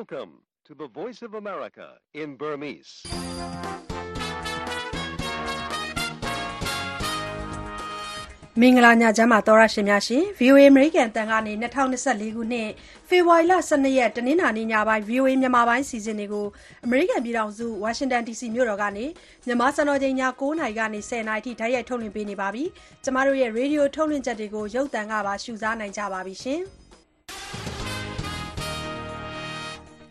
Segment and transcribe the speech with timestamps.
[0.00, 0.32] Welcome
[0.66, 1.88] to the Voice of America
[2.22, 2.92] in Burmese.
[8.60, 12.68] ။မင်္ဂလာညချမ်းပါသောရရှင်များရှင် VOA American တန်ကနေ2024ခုနှစ်
[13.08, 16.46] ဖေဖော်ဝါရီလ12ရက်တနင်္လာနေ့ညပိုင်း VOA မြန်မာပိုင်းစီစဉ်တွေကို
[16.86, 19.04] American ပြည်ထောင်စု Washington DC မြို့တော်ကနေ
[19.46, 22.64] မြန်မာစံတော်ချိန်ည9:00နာရီကနေ10:00နာရီထိဓာတ်ရိုက်ထုတ်လွှင့်ပေးနေပါပြီ။
[23.04, 26.62] ကျမတို့ရဲ့ Radio ထုတ်လွှင့်ချက်တွေကိုရုပ်သံကပါရှုစားနိုင်ကြပါပြီရှင်။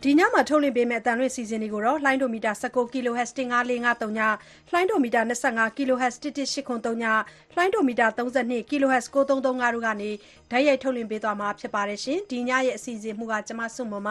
[0.04, 4.20] ဒီညမှာ ထုတ်လွှင့်ပေးမယ့်အတန်လွင့်စီစဉ်တွေကိုတော့လှိုင်းဒိုမီတာ19 kHz 15453ည
[4.72, 7.06] လှိုင်းဒိုမီတာ25 kHz 11883ည
[7.56, 9.46] လှိုင်းဒိုမီတာ32 kHz 9335
[9.76, 10.12] တို့ကနေ
[10.52, 14.10] ဓာတ်ရိုက် ထုတ်လွှင့်ပေးသွားမှာ ဖြစ်ပါတယ်ရှင်ဒီညရဲ့ အစီအစဉ်မှုကကျမစုမမ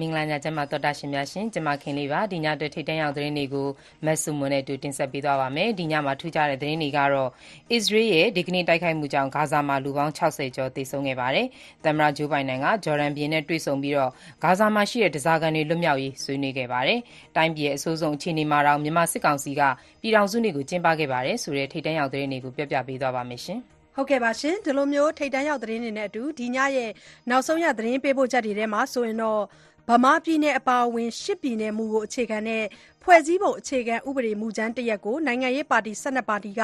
[0.00, 3.68] မင်္ဂလာညချမ်းပါတော်တာရှင်များရှင်ကျမခင်လေးပါဒီညအတွက်ထိတ်တန့်ရောက်သတင်းတွေကို
[4.04, 7.30] မတ်ဆူမွန်နဲ့အတူတင်ဆက်ပေးသွားပါမယ်ဒီညမှာထူးခြားတဲ့သတင်းတွေကတော့
[7.72, 11.46] အစ္စရေးရဲ့ဒီကနေ့တိုက်ခိုက်မှုကြောင့်ဂါဇာမှာလူပေါင်း60ကျော်သေဆုံးခဲ့ပါတယ်
[11.84, 14.10] သမ္မတဂျိုးဘိုင်ဒန်ကဂျော်ဒန်ပြည်နဲ့တွေ့ဆုံပြီးတော့
[14.44, 17.00] ဂါဇာမှာရှိတဲ့တစားကန်တွေလွတ်မြောက်ရေးဆွေးနွေးခဲ့ပါတယ်
[17.36, 19.62] တိုင်းပြည်ရဲ့အဆိုးဆုံးအခြေအနေမှာတော့မြန်မာစစ်ကောင်စီက
[20.00, 23.60] ပြည်ထောင်စုနေ့ကိုကျင်းပခဲ့ပါတယ်ဆိုတဲ့ထိတ်တန့်ရောက်သတင်းတွေကိုပြပြပေးသွားပါမယ်ရှင်
[23.94, 26.90] ဟုတ်ကဲ့ပါရှင်ဒီလိုမျိုးထိတ်တန်းရောက်သတင်းတွေနဲ့အတူဒီညရဲ့
[27.30, 29.40] နောက်ဆုံးရသတင်းပေးပို့ချက်တွေထဲမှာဆိုရင်တော့
[29.88, 32.64] ဗမာပြည်နယ် အပါအဝင် ၈ ပြည်နယ်မူကို အခြေခံတဲ့
[33.02, 36.62] ဖွဲ့စည်းပုံအခြေခံဥပဒေ မူကြမ်းတရပ်ကို နိုင်ငံရေးပါတီ ၁၂ ပါတီက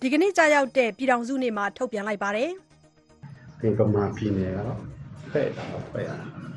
[0.00, 2.50] ဒီကနေ့ ကျရောက်တဲ့ ပြည်ထောင်စုနေ့မှာ ထုတ်ပြန်လိုက်ပါတယ်။
[3.60, 4.78] ဒီဗမာပြည်နယ်ကတော့
[5.30, 6.10] ဖဲ့တာတော့ဖဲ့ရ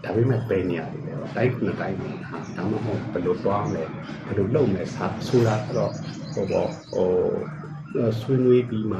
[0.03, 2.09] ဒါပေမဲ့ပဲနေရတယ်လေ။တိုင်းခုနှစ်တိုင်းမှာ
[2.55, 3.83] ဒါမှမဟုတ် ဘယ်လိုသွားမလဲ
[4.25, 4.83] ဘယ်လိုလုပ်မလဲ
[5.27, 5.91] ဆိုတာတော့
[6.33, 8.99] ဟိုပေါ့ဟိုဆွေးနွေးပြီးမှ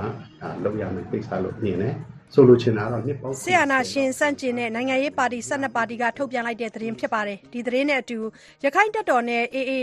[0.64, 1.96] လုပ်ရမယ့်ကိစ္စလို့ မြင်တယ်။
[2.34, 8.18] ဆိုလိုချင်တာကတော့နှစ်ပေါင်းဆီယနာရှင်စန့်ကျင်တဲ့နိုင်ငံရေးပါတီ12ပါတီကထုတ်ပြန်လိုက်တဲ့သတင်းဖြစ်ပါတယ်ဒီသတင်းနဲ့အတူ
[8.66, 9.74] ရခိုင်တပ်တော်နဲ့ AA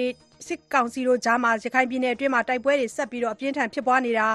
[0.47, 4.29] စစ်ကောင်စီတို့ကြားမှာရခိုင်ပြည်နယ်အတွင်းမှာတိုက်ပွဲတွေဆက်ပြီးတော့အပြင်းထန်ဖြစ်ပွားနေတာ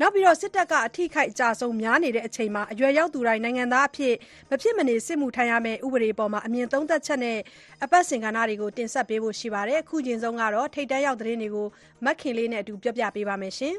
[0.00, 4.14] နောက်ပြီးတော့စစ်တပ်ကအထိခိုက်အကြဆုံးများနေတဲ့အချိန်မှာအရွယ်ရောက်သူတိုင်းနိုင်ငံသားအဖြစ်
[4.50, 7.38] မဖြစ်မနေစစ်မှုထမ်းရမယ့်ဥပဒေပေါ်မှာအမြင်သုံးသက်ချက်နဲ့
[7.84, 11.66] အပတ်စဉ်ကဏ္ဍတွေကိုတင်ဆက်ပေးဖို့ရှိပါတယ်အခုချိန်ဆုံးကတော့ထိတ်တန်းရောက်သတင်းတွေကို
[12.04, 13.76] မက်ခင်လေးနဲ့အတူပြောပြပေးပါမယ်ရှင်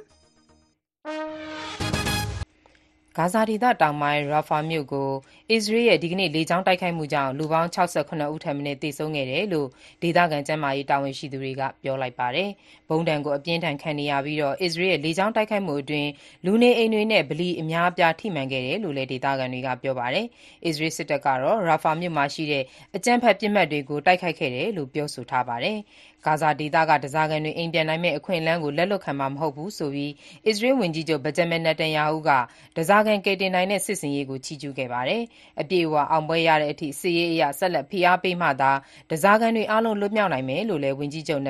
[3.17, 5.09] ဂါဇာဒေသတောင်ပိုင်းရာဖာမြို့ကို
[5.51, 7.77] အစ္စရေးရဲ့ ဒီကနေ့ လေကြောင်းတိုက်ခိုက်မှုကြောင့် လူပေါင်း ၆
[8.21, 9.67] ၇ ဦးထက်မနည်း သေဆုံးခဲ့တယ်လို့
[10.03, 12.49] ဒေသခံ ကျန်းမာရေးတာဝန်ရှိသူတွေက ပြောလိုက်ပါတယ်။
[12.89, 16.09] ဗုံးဒဏ်ကို အပြင်းအထန် ခံနေရပြီး အစ္စရေးရဲ့ လေကြောင်းတိုက်ခိုက်မှုအတွင်း
[16.45, 20.25] လူနေအိမ်တွေနဲ့ ဗလီအများအပြား ထိမှန်ခဲ့တယ်လို့လည်း ဒေသခံတွေက ပြောပါတယ်။
[20.65, 22.63] အစ္စရေးစစ်တပ်ကတော့ရာဖာမြို့မှာရှိတဲ့
[22.95, 25.77] အကြမ်းဖက်ပစ်မှတ်တွေကို တိုက်ခိုက်ခဲ့တယ်လို့ ပြောဆိုထားပါတယ်။
[26.25, 30.11] ဂါဇာဒေသက ဓားစာခံတွေ အိမ်ပြန်နိုင်မယ့် အခွင့်အလမ်းကို လက်လွှတ်ခံမှာ မဟုတ်ဘူးဆိုပြီး
[30.47, 35.21] အစ္စရေးဝန်ကြီးချုပ် Benjamin Netanyahu က ဓားစာခံကယ်တင်နိုင်တဲ့ စစ်ဆင်ရေးကို ချီးကျူးခဲ့ပါတယ်။
[35.61, 38.71] အပြည့်အဝ အောင်ပွဲရတဲ့အထိ စစ်ရေးအရ ဆက်လက် ဖိအားပေးမှသာ
[39.09, 41.41] ဓားစာခံတွေအားလုံး လွတ်မြောက်နိုင်မယ်လို့လည်း ဝန်ကြီးချုပ်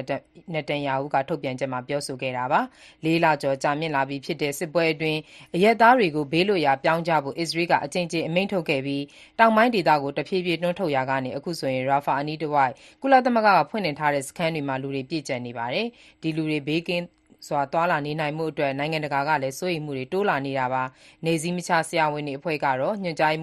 [0.54, 2.62] Netanyahu က ထုတ်ပြန်ချက်မှာ ပြောဆိုခဲ့တာပါ။
[3.06, 5.20] လေးလကျော် ကြာမြင့်လာပြီဖြစ်တဲ့ စစ်ပွဲအတွင်း
[5.56, 9.04] အရပ်သားတွေကို ဘေးလွတ်ရာ ပြောင်းကြဖို့ အစ္စရေးက အကြိမ်ကြိမ် အမိန့်ထုတ်ခဲ့ပြီး
[9.40, 15.88] တောင်ပိုင်းဒေသကို တဖြည်းဖြည်း တွန်းထုတ်ရာကနေ အခုဆိုရင် Rafah အနီးတဝိုက် ကုလသမဂ္ဂက ဖွင့်လှစ်ထားတဲ့ စခန်းတွေမှာလူတွေပြည့်ကျပ်နေပါတယ်။
[16.22, 17.06] ဒီလူတွေဘေးကင်း
[17.48, 20.84] စွာသွားလာနေနိုင်မှုအတွက်နိုင်ငံတကာကလည်းစိုးရိမ်မှုတွေတိုးလာနေတာပါ။
[21.26, 23.34] နေစည်းမခြားဆရာဝန်တွေအဖွဲ့ကတော့ညွှန်ကြား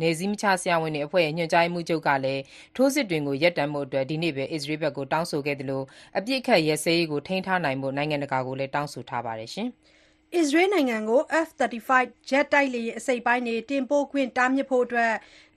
[0.00, 2.42] နယ်စည်းမခြားဆရာဝန်တွေအဖွဲ့ရဲ့ညွှန်ကြားရေးမှူးချုပ်ကလည်း
[2.76, 5.82] ထိုးစစ်တွေကိုရပ်တန့်ဖို့အတွက်ဒီနေ့ပဲအစ္စရေးဘက်ကိုတောင်းဆိုခဲ့သလို
[6.18, 9.68] အပြစ်အခတ်ရဲစဲရေးကိုထိန်းထားနိုင်ဖို့နိုင်ငံတကာကိုလည်းတောင်းဆိုထားပါတယ်ရှင်။
[10.36, 11.90] အစ္စရေးနိုင်ငံကို F-35
[12.30, 15.12] ဂျက်တိုက်လေယာဉ်အစိတ်ပိုင်းတွေတင်ပို့ခွင့်တားမြစ်ဖို့အတွက်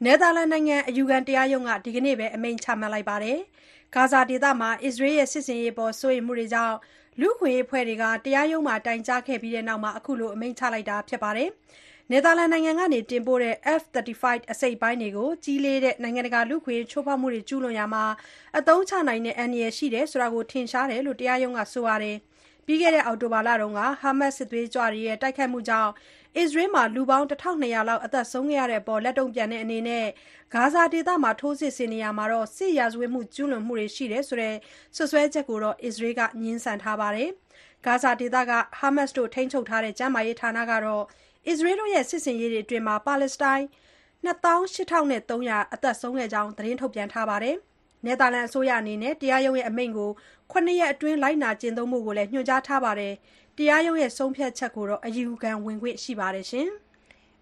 [0.05, 3.37] နယ်သာလန်နိုင်ငံအယူခံတရားရုံးကဒီကနေ့ပဲအမိန့်ချမှတ်လိုက်ပါတယ်။
[3.95, 6.77] ဂါဇာဒေသမှာ အစ္စရေးရဲ့ စစ်ဆင်ရေးအပေါ် စိုးရိမ်မှုတွေကြောင့်
[7.19, 11.49] လူ့အခွင့်အရေးအဖွဲ့တွေက တရားရုံးမှာ တိုင်ကြားခဲ့ပြီးနောက် အခုလို အမိန့်ချလိုက်တာဖြစ်ပါတယ်။
[12.11, 18.05] နယ်သာလန်နိုင်ငံကနေ တင်ပို့တဲ့ F-35 အစိတ်အပိုင်းတွေကို ကြီးလေးတဲ့ နိုင်ငံတကာ လူ့အခွင့်အရေး ချိုးဖောက်မှုတွေ ကျူးလွန်ရာမှာ
[18.57, 22.17] အသုံးချနိုင်တဲ့ အန္တရာယ်ရှိတယ်ဆိုတာ ထင်ရှားတယ်လို့ တရားရုံးက ဆိုပါတယ်။
[22.65, 25.91] ပြီးခဲ့တဲ့ အောက်တိုဘာလတုန်းက ဟာမတ်စ် စစ်သွေးကြွတွေရဲ့ တိုက်ခိုက်မှုကြောင့်
[26.39, 30.05] အစ္စရေးမှာ လူပေါင်း ၁၂၀၀ လောက်အသက်ဆုံးခဲ့ရတဲ့အပေါ် လက်တုံ့ပြန်တဲ့အနေနဲ့
[30.53, 32.25] ဂါဇာဒေသမှာ ထိုးစစ်ဆင်နေရာမှာ
[32.57, 34.55] စစ်ရာဇဝတ်မှု ကျူးလွန်မှုတွေ ရှိတယ်ဆိုတဲ့
[34.95, 37.29] စွပ်စွဲချက်ကိုတော့ အစ္စရေးက ငြင်းဆန်ထားပါတယ်။
[37.85, 41.03] ဂါဇာဒေသက ဟာမတ်စ်တို့ ထိန်းချုပ်ထားတဲ့ ကျန်းမာရေးဌာနကတော့
[41.47, 43.65] အစ္စရေးတို့ရဲ့ စစ်ဆင်ရေးတွေအတွင်း ပါလက်စတိုင်း
[44.25, 44.55] ၂၈,၃
[45.09, 47.57] ၀၀အသက်ဆုံးခဲ့ကြောင်း သတင်းထုတ်ပြန်ထားပါတယ်။
[48.05, 50.11] နယ်သာလန်အစိုးရအနေနဲ့ တရားရုံးရဲ့အမိန့်ကို
[50.51, 53.13] ၇ ရက်အတွင်း လိုက်နာကျင့်သုံးဖို့ကိုလည်း ညွှန်ကြားထားပါတယ်
[53.57, 56.67] တရားရုံးရဲ့ဆုံးဖြတ်ချက်ကိုတော့အယူခံဝင်ခွင့်ရှိပါတယ်ရှင်။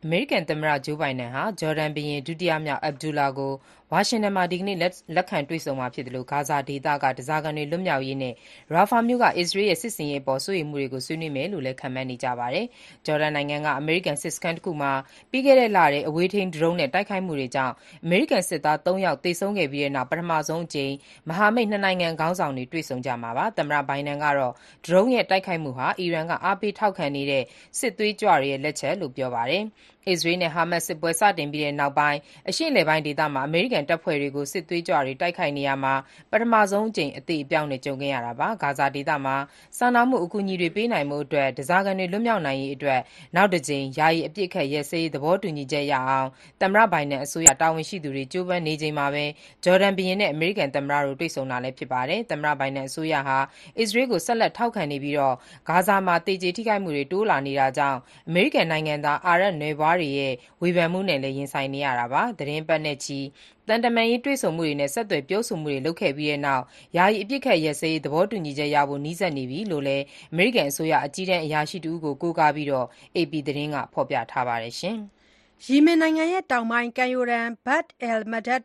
[0.03, 3.53] အမေရိကန်သမ္မတဂျိုးဘိုင်ဒန်ဟာ ဂျော်ဒန်ဘုရင် ဒုတိယမြောက် Abdullah ကို
[3.95, 4.77] ဝါရှင်တန်မှာ ဒီကနေ့
[5.15, 8.33] လက်ခံတွေ့ဆုံမှာဖြစ်သလို ဂါဇာဒေသက ဓားစာခံတွေ လွတ်မြောက်ရေးနဲ့
[8.73, 12.65] ရာဖာမြို့က အစ္စရေးရဲ့ စစ်ဆင်ရေးအပေါ် စိုးရိမ်မှုတွေကို ဆွေးနွေးမယ်လို့လည်း ခန့်မှန်းနေကြပါတယ်။
[13.05, 14.91] ဂျော်ဒန်နိုင်ငံက အမေရိကန်စစ်စခန်းတခုမှာ
[15.31, 17.73] ပြီးခဲ့တဲ့လထဲ အဝေးထိန်း ဒရုန်းနဲ့ တိုက်ခိုက်မှုတွေကြောင့်
[18.05, 20.93] အမေရိကန်စစ်သား ၃ ယောက် သေဆုံးခဲ့ပြီးနောက် ပထမဆုံးအကြိမ်
[21.29, 24.53] မဟာမိတ်နှစ်နိုင်ငံခေါင်းဆောင်တွေ တွေ့ဆုံကြမှာပါ။သမ္မတဘိုင်ဒန်ကတော့
[24.85, 27.43] ဒရုန်းရဲ့ တိုက်ခိုက်မှုဟာ အီရန်က အားပေးထောက်ခံနေတဲ့
[27.79, 29.63] စစ်သွေးကြွတွေရဲ့ လက်ချက်လို့ ပြောပါတယ်။
[30.09, 32.19] အစ္စရေးနဲ့ ဟာမတ်စ်စစ်ပွဲ စတင်ပြီးနောက်ပိုင်း
[32.49, 35.93] အရှေ့အလယ်ပိုင်းဒေသမှာ အမေရိကန်တပ်ဖွဲ့တွေကို စစ်သွေးကြွတွေ တိုက်ခိုက်နေရာမှာ
[36.31, 39.35] ပထမဆုံးအကြိမ် အသေအပျောက်နဲ့ ကြုံခဲ့ရတာပါ။ဂါဇာဒေသမှာ
[39.77, 42.99] စာနာမှုအကူအညီတွေ ပေးနိုင်ဖို့အတွက် ဓားစာခံတွေ လွတ်မြောက်နိုင်ရေးအတွက်
[43.35, 46.27] နောက်တကြိမ် ယာယီအပစ်အခတ်ရပ်စဲရေး သဘောတူညီချက်ရအောင်
[46.61, 49.25] သမ္မတဘိုင်ဒန်အစိုးရ တာဝန်ရှိသူတွေ ကြိုးပမ်းနေချိန်မှာပဲ
[49.63, 53.37] ဂျော်ဒန်ဘုရင်နဲ့ အမေရိကန်သမ္မတတို့ တွေ့ဆုံတာလည်း ဖြစ်ပါတယ်။သမ္မတဘိုင်ဒန်အစိုးရဟာ
[53.79, 63.19] အစ္စရေးကို ဆက်လက်ထောက်ခံနေပြီး ဂါဇာမှာ သေကြေထိခိုက်မှုတွေ တိုးလာနေတာကြောင့် အမေရိကန်နိုင်ငံသား အာရပ်နွယ်ဖွားတွေရဲ့ ဝေဖန်မှုတွေနဲ့လည်း ရင်ဆိုင်နေရတာပါ။သီတင်းပတ်နဲ့ချီ
[63.67, 66.63] သံတမန်ရေး တွေ့ဆုံမှုတွေနဲ့ ဆက်သွယ်ပြောဆိုမှုတွေ လုပ်ခဲ့ပြီးနောက်
[66.97, 72.67] ယာယီအပစ်အခတ်ရပ်စဲရေး သဘောတူညီချက်ရဖို့ နီးစပ်နေပြီလို့လည်း အမေရိကန်အစိုးရ အကြီးတန်းအရာရှိတဦးကို ကိုးကားပြီး
[73.15, 74.15] အေပီသတင်းက ဖော်ပြ
[74.47, 74.75] ပါတယ်။
[75.61, 78.61] ယီမင်နိုင်ငံတောင်ပိုင်း ကမ်းရိုးတန်း Bab el-Mandeb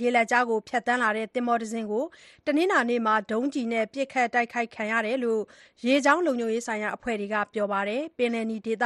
[0.00, 1.86] ရေလက်ကြားကို ဖြတ်သန်းလာတဲ့ သင်္ဘောတစင်း
[2.46, 5.40] တနင်္လာနေ့မှာ ဒုံးကျည်နဲ့ ပစ်ခတ်တိုက်ခိုက်ခံရတယ်လို့
[5.86, 8.84] ရေကြောင်းလုံခြုံရေးဆိုင်ရာ အဖွဲ့တွေက ပြောပါတယ်။ပင်လယ်နီဒေသ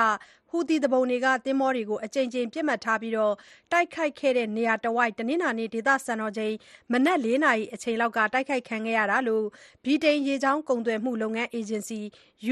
[0.49, 6.55] ဟူသီသူပုန်တွေက သင်္ဘောတွေကို အကြိမ်ကြိမ် ပစ်မှတ်ထားပြီး တိုက်ခိုက်ခဲ့တဲ့ နေရာတဝိုက် တနင်္လာနေ့ ဒေသစံတော်ချိန်
[6.93, 9.45] မနက် ၄ နာရီအချိန်လောက်က တိုက်ခိုက်ခံခဲ့ရတာလို့
[9.85, 12.01] ဗြိတိန် ရေကြောင်းကုန်သွယ်မှုလုပ်ငန်း အေဂျင်စီ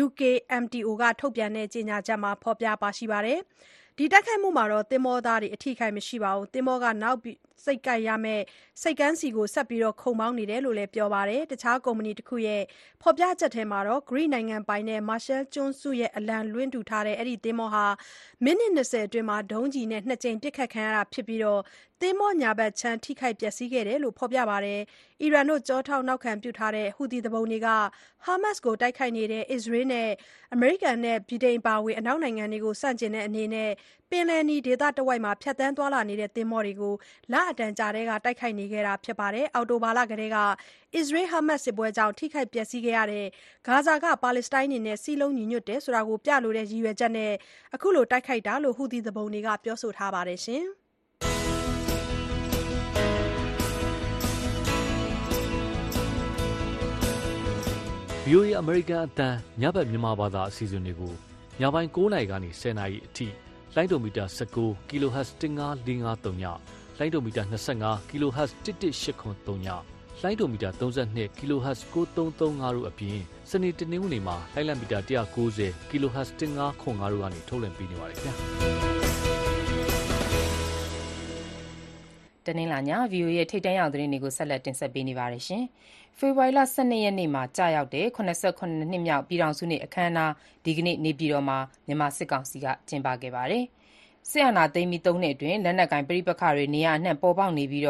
[0.03, 2.91] UKMTO က ထုတ်ပြန်တဲ့ ကြေညာချက်မှာ ဖော်ပြပါ
[3.27, 3.41] တယ်။
[3.97, 7.19] ဒီတိုက်ခိုက်မှုမှာ သင်္ဘောသားတွေအထိအခိုက်မရှိဘဲသင်္ဘောက နောက်
[7.65, 8.43] ဆိပ်ကပ်ရမယ့်
[8.83, 12.63] ဆိပ်ကမ်းဆီ ဆက်လက်ခုတ်မောင်းနေတယ်လို့လည်း ပြောပါတယ်။တခြား ကုမ္ပဏီတခုရဲ့
[13.03, 17.87] ဖော်ပြချက်ထဲမှာတော့ ဂရိနိုင်ငံပိုင်နက် Marshall ကျွန်းစုအလံလွှင့်ထူထားတဲ့ဒီသင်္ဘောဟာ
[18.45, 21.41] မိနစ် ၂၀ အတွင်း ဒုံးကျည်နဲ့ ၂ ကြိမ် ပစ်ခတ်ခံရတာဖြစ်ပြီး
[22.01, 24.81] သင်္ဘော ညာဘက်ခြမ်း ထိခိုက်ပျက်စီးခဲ့တယ်လို့ ဖော်ပြပါတယ်။
[25.23, 27.69] အီရန်ကျောထောက်နောက်ခံပြုထားတဲ့ ဟူသီသူပုန်တွေက
[28.25, 29.87] ဟာမတ်စ်ကို တိုက်ခိုက်နေတဲ့ အစ္စရေး၊
[30.55, 33.71] အမေရိကန်နဲ့ ဗြိတိန် အပါအဝင် အနောက်နိုင်ငံတွေကို ဆန့်ကျင်တဲ့အနေနဲ့
[34.13, 36.95] ပင်လယ်နီဒေသတဝိုက်ဖြတ်သန်းသွားလာနေတဲ့ သင်္ဘောတွေကို
[37.33, 40.37] လအတန်ကြာကတည်းကတိုက်ခိုက်နေခဲ့တာပါ။အောက်တိုဘာလကတည်းက
[40.95, 43.27] အစ္စရေး-ဟာမတ်စ်စစ်ပွဲကြောင့် ထိခိုက်ပျက်စီးခဲ့ရတဲ့
[43.67, 47.33] ဂါဇာက ပါလက်စတိုင်းတွေနဲ့ စည်းလုံးညီညွတ်တယ်ဆိုတာပြလိုတဲ့ ရည်ရွယ်ချက်နဲ့
[47.75, 50.41] အခုလို တိုက်ခိုက်တာလို့ ဟူသီသူပုန်တွေက ပြောဆိုထားပါတယ်။
[58.29, 59.29] VOA အမေရိကန်အသံ
[59.61, 61.13] ညဘက် မြန်မာဘာသာ အစီအစဉ်တွေကို
[61.61, 63.27] ညပိုင်း ၉ နာရီကနေ ၁၀ နာရီအထိ
[63.77, 64.59] လိုင်းဒိုမီတာ၁၉
[64.89, 66.45] kHz 15453ည၊
[66.99, 69.69] လိုင်းဒိုမီတာ25 kHz 11873ည၊
[70.23, 73.19] လိုင်းဒိုမီတာ32 kHz 9335တို့အပြင်
[73.51, 79.01] စနေ၊တနင်္ဂနွေမှာလိုင်းလံမီတာ190 kHz 1505တို့ကနေထုတ်လွှင့်ပေးနေပါတယ်ခင်ဗျာ။
[82.47, 85.45] တနင်္လာည VOA ရဲ့ ထိပ်တန်းရောက်သတင်းတွေကို ဆက်လက်တင်ဆက်ပေးနေပါတယ်။
[86.19, 88.25] ဖေဖော်ဝါရီလ ၁၂ ရက်နေ့မှာ ကျရောက်တဲ့ ၇၇
[88.91, 90.33] နှစ်မြောက် ပြည်ထောင်စုနေ့ အခမ်းအနား
[90.65, 93.65] ဒီကနေ့ နေပြည်တော်မှာ မြန်မာစစ်ကောင်စီက ကျင်းပခဲ့ပါတယ်။
[94.31, 97.85] စစ်အာဏာသိမ်းပြီး ၃ နှစ်အတွင်း လက်နက်ကိုင် ပဋိပက္ခတွေ နေရာအနှံ့ ပေါ်ပေါက်နေပြီး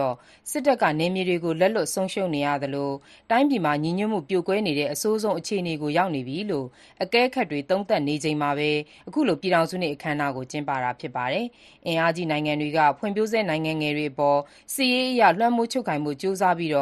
[0.50, 2.90] စစ်တပ်က နယ်မြေတွေကို လက်လွှတ်ဆုံးရှုံးနေရသလို
[3.30, 6.66] တိုင်းပြည်မှာ ညီညွတ်မှု ပြိုကွဲနေတဲ့ အဆိုးဆုံး အခြေအနေကို ရောက်နေပြီလို့
[7.02, 8.70] အကဲခတ်တွေ သုံးသပ်နေချိန်မှာပဲ
[9.08, 11.46] အခုလို ပြည်ထောင်စုနေ့ အခမ်းအနားကို ကျင်းပတာ ဖြစ်ပါတယ်။
[11.86, 14.38] အင်အားကြီးနိုင်ငံတွေက ဖွံ့ဖြိုးဆဲ နိုင်ငံငယ်တွေအပေါ်
[14.74, 16.72] စစ်ရေးအရ လွှမ်းမိုးချုပ်ကိုင်ဖို့ ကြိုးစားပြီး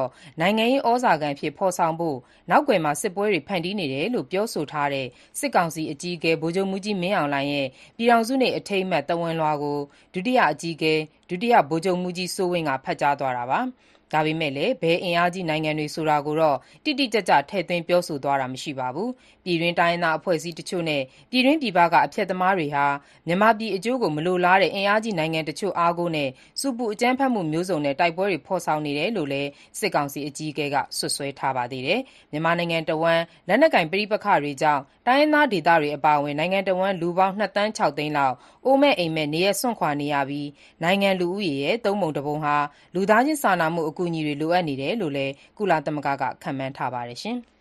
[0.40, 2.16] နိုင်ငံရေး ဩဇာခံအဖြစ် ဖော်ဆောင်ဖို့
[2.50, 5.06] နောက်ကွယ်မှာ စစ်ပွဲတွေ ဖန်တီးနေတယ်လို့ ပြောဆိုထားတဲ့
[5.38, 7.66] စစ်ကောင်စီအကြီးအကဲ ဗိုလ်ချုပ်မှူးကြီး မင်းအောင်လှိုင်ရဲ့
[7.96, 9.78] ပြည်ထောင်စုနေ့ အထိမ်းအမှတ် သဝဏ်လွှာကို
[10.14, 10.94] ဒုတိယအကြီးအကဲ
[11.28, 13.60] ဒုတိယဗိုလ်ချုပ်မှူးကြီးစိုးဝင်းက ဖတ်ကြားသွားတာပါ။
[14.12, 19.08] ဒါပေမဲ့လည်း ဘယ်အင်အားကြီးနိုင်ငံတွေဆိုတာကိုတော့ တိတိကျကျ ထည့်သွင်းပြောဆိုသွားတာမရှိပါဘူး။
[19.44, 22.86] ပြည်တွင်း တိုင်းရင်းသားအဖွဲ့အစည်းတချို့နဲ့ ပြည်တွင်းပြည်ပက အဖျက်သမားတွေဟာ
[23.26, 26.28] မြန်မာပြည်အကျိုးကို မလိုလားတဲ့ အင်အားကြီးနိုင်ငံတချို့ အားကိုးနဲ့
[26.60, 29.48] ဆူပူအကြမ်းဖက်မှုမျိုးစုံနဲ့ တိုက်ပွဲတွေ ဖော်ဆောင်နေတယ်လို့လည်း
[29.78, 32.00] စစ်ကောင်စီအကြီးအကဲက စွပ်စွဲထားပါသေးတယ်။
[32.32, 40.48] မြန်မာနိုင်ငံတဝန်း လက်နက်ကိုင်ပဋိပက္ခတွေကြောင့် တိုင်းရင်းသားဒေသတွေ အပါအဝင် နိုင်ငံတဝန်း လူပေါင်း ၂ သန်း ၆ သိန်းလောက် အိုးမဲ့အိမ်မဲ့ နေရပ်စွန့်ခွာနေရပြီး
[40.82, 42.56] နိုင်ငံလူဦးရေရဲ့ သုံးပုံတပုံဟာ
[42.94, 47.18] လူသားချင်းစာနာမှု အကူအညီတွေ လိုအပ်နေတယ်လို့လည်း ကုလသမဂ္ဂက ခန့်မှန်းထားပါတယ်။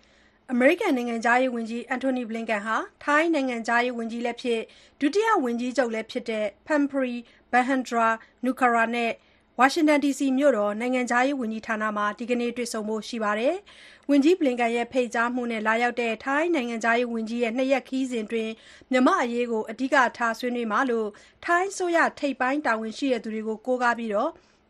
[0.54, 4.62] အမေရိကန်နိုင်ငံခြားရေးဝန်ကြီး Antony Blinken ဟာ ထိုင်းနိုင်ငံခြားရေးဝန်ကြီးလည်းဖြစ်
[5.00, 7.18] ဒုတိယဝန်ကြီးချုပ်လည်းဖြစ်တဲ့ Parnpree
[7.52, 9.12] Bahiddra-Nukara နဲ့
[9.60, 13.56] ဝါရှင်တန်ဒီစီမြို့တော် နိုင်ငံခြားရေးဝန်ကြီးဌာနမှာ ဒီကနေ့ တွေ့ဆုံဖို့ရှိပါတယ်။
[14.10, 18.52] ဝန်ကြီး Blinken ရဲ့ ဖိတ်ကြားမှုနဲ့ လာရောက်တဲ့ ထိုင်းနိုင်ငံခြားရေးဝန်ကြီးရဲ့ ၂ ရက်ခရီးစဉ်အတွင်း
[18.92, 21.08] မြန်မာ့အရေးကို အဓိကထား ဆွေးနွေးမှာလို့
[21.46, 24.12] ထိုင်းအစိုးရ ထိပ်ပိုင်းတာဝန်ရှိသူတွေကို ကိုးကားပြီး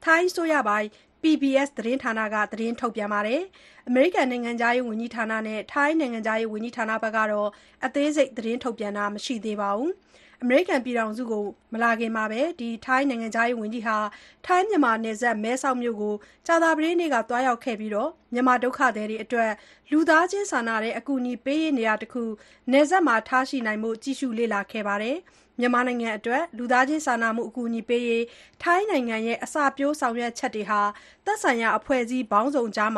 [0.05, 0.87] ထိုင်းအစိုးရပိုင်
[1.23, 3.41] PBS သတင်းဌာနက သတင်းထုတ်ပြန်ပါတယ်။
[3.87, 7.49] အမေရိကန်နိုင်ငံခြားရေးဝန်ကြီးဌာနနဲ့ ထိုင်းနိုင်ငံခြားရေးဝန်ကြီးဌာနကတော့
[7.85, 9.91] အသေးစိတ် သတင်းထုတ်ပြန်တာ မရှိသေးပါဘူး။
[10.43, 12.41] အမေရိကန်ပြည်ထောင်စုကို မလာခင်မှာပဲ
[12.85, 13.97] ထိုင်းနိုင်ငံခြားရေးဝန်ကြီးဟာ
[14.45, 16.15] ထိုင်းမြန်မာနယ်စပ် မဲဆောက်မြို့ကို
[16.47, 17.91] ကြာသပတေးနေ့က သွားရောက်ခဲ့ပြီး
[18.33, 19.51] မြန်မာဒုက္ခသည်တွေအတွက်
[19.91, 22.23] လူသားချင်းစာနာတဲ့ အကူအညီပေးရေး နေရာတခု
[22.71, 25.17] နယ်စပ်မှာ ထားရှိနိုင်ဖို့ ကြည့်ရှုလေ့လာခဲ့ပါတယ်။
[25.59, 28.25] မြန်မာနိုင်ငံအတွက် လူသားချင်းစာနာမှု အကူအညီပေးရေး
[28.63, 30.81] ထိုင်းနိုင်ငံရဲ့ အစပျိုးဆောင်ရွက်ချက်တွေဟာ
[31.25, 32.91] သက်ဆိုင်ရာ အဖွဲ့အစည်းပေါင်းစုံကြား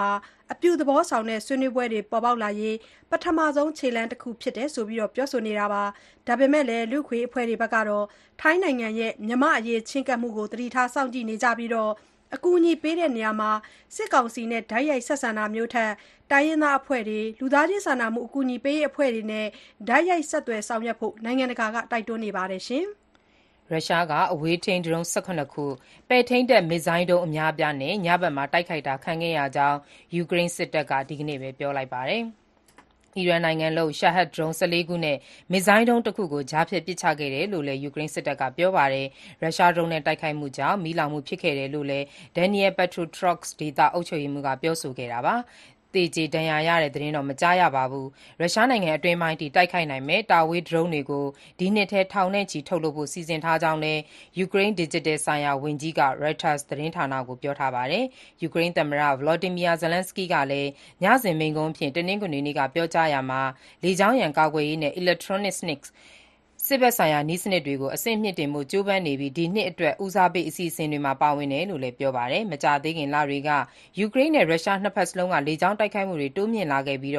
[0.53, 2.75] အပြုသဘောဆောင်တဲ့ ဆွေးနွေးပွဲတွေ ပေါ်ပေါက်လာရေး
[3.11, 5.83] ပထမဆုံးခြေလှမ်းတခု ဖြစ်တယ်ဆိုပြီးပြောဆိုနေတာပါ။
[6.27, 8.05] ဒါပေမဲ့လည်း လူ့အခွင့်အရေးအဖွဲ့တွေဘက်ကတော့
[8.41, 12.10] ထိုင်းနိုင်ငံရဲ့ မြန်မာ့အရေး ချဉ်းကပ်မှုကို သတိထားစောင့်ကြည့်နေကြပြီး အ
[12.43, 13.51] ကူအညီပေးတဲ့နေရာမှာ
[13.95, 15.91] စစ်ကောင်စီနဲ့ တိုက်ရိုက်ဆက်ဆံတာမျိုးထက်
[16.31, 19.47] တိုင်းရင်းသားအဖွဲ့တွေ၊လူသားချင်းစာနာမှု အကူအညီပေးရေးအဖွဲ့တွေနဲ့
[19.87, 22.61] တိုက်ရိုက်ဆက်သွယ်ဆောင်ရွက်ဖို့ နိုင်ငံတကာက တိုက်တွန်းနေပါတယ်။
[23.71, 25.65] ရုရှားက အဝေးထိန်း ဒရုန်း ၁၇ ခု၊
[26.09, 29.77] ပဲ့ထိန်းတပ် မစ်ဇိုင်းဒုံး အများအပြားနဲ့ ညဘက်မှာ တိုက်ခိုက်တာ ခံခဲ့ရကြောင်း
[30.15, 32.23] ယူကရိန်းစစ်တပ်က ဒီကနေ့ပြောလိုက်ပါတယ်။
[33.17, 35.17] အီရန်နိုင်ငံလုပ် Shahed ဒရုန်း ၁၄ ခုနဲ့
[35.51, 39.07] မစ်ဇိုင်းဒုံးတခုကို ကြားဖြတ်ပစ်ချခဲ့တယ်လို့လည်း ယူကရိန်းစစ်တပ်က ပြောပါတယ်။
[39.41, 45.35] ရုရှားဒရုန်းနဲ့ တိုက်ခိုက်မှုကြောင့် မီးလောင်မှုဖြစ်ခဲ့တယ်လို့လည်း Dnipropetrovsk ဒေသ အုပ်ချုပ်ရေးမှူးက ပြောဆိုခဲ့တာပါ။
[45.93, 48.07] သေကျေဒဏ်ရာရတဲ့သတင်းတော့ မကြားရပါဘူး။
[48.39, 51.25] ရုရှားနိုင်ငံအတွင်းပိုင်းအထိ တိုက်ခိုက်နိုင်မယ့် တာဝေးဒရုန်းတွေကို
[51.59, 54.01] ဒီနှစ်ထဲ ထောင်နဲ့ချီ ထုတ်လုပ်ဖို့ စီစဉ်ထားကြောင်းလည်း
[54.37, 58.05] ယူကရိန်း ဒစ်ဂျစ်တယ်ဆိုင်ရာဝန်ကြီးက Reuters သတင်းဌာနကို ပြောထားပါတယ်။
[58.41, 60.69] ယူကရိန်းသမ္မတ Volodymyr Zelenskyy ကလည်း
[61.03, 63.41] ညစဉ်မိန့်ခွန်းအဖြစ် တနင်္ဂနွေနေ့က ပြောကြားရာမှာ
[63.83, 65.59] လေကြောင်းရန်ကာကွယ်ရေးနဲ့ Electronics
[66.71, 73.49] စစ်ဘက်ဆိုင်ရာ နည်းစနစ်တွေကို အဆင့်မြှင့်တင်ဖို့ ကြိုးပမ်းနေပြီး ဒီနှစ်အတွက် ဦးစားပေး အစီအစဉ်တွေမှာ ပါဝင်တယ်လို့လည်း ပြောပါတယ်။မကြာသေးခင်လတွေက
[73.99, 77.15] ယူကရိန်းနဲ့ ရုရှား နှစ်ဘက်စလုံးက လေကြောင်းတိုက်ခိုက်မှုတွေ တိုးမြင့်လာခဲ့ပြီး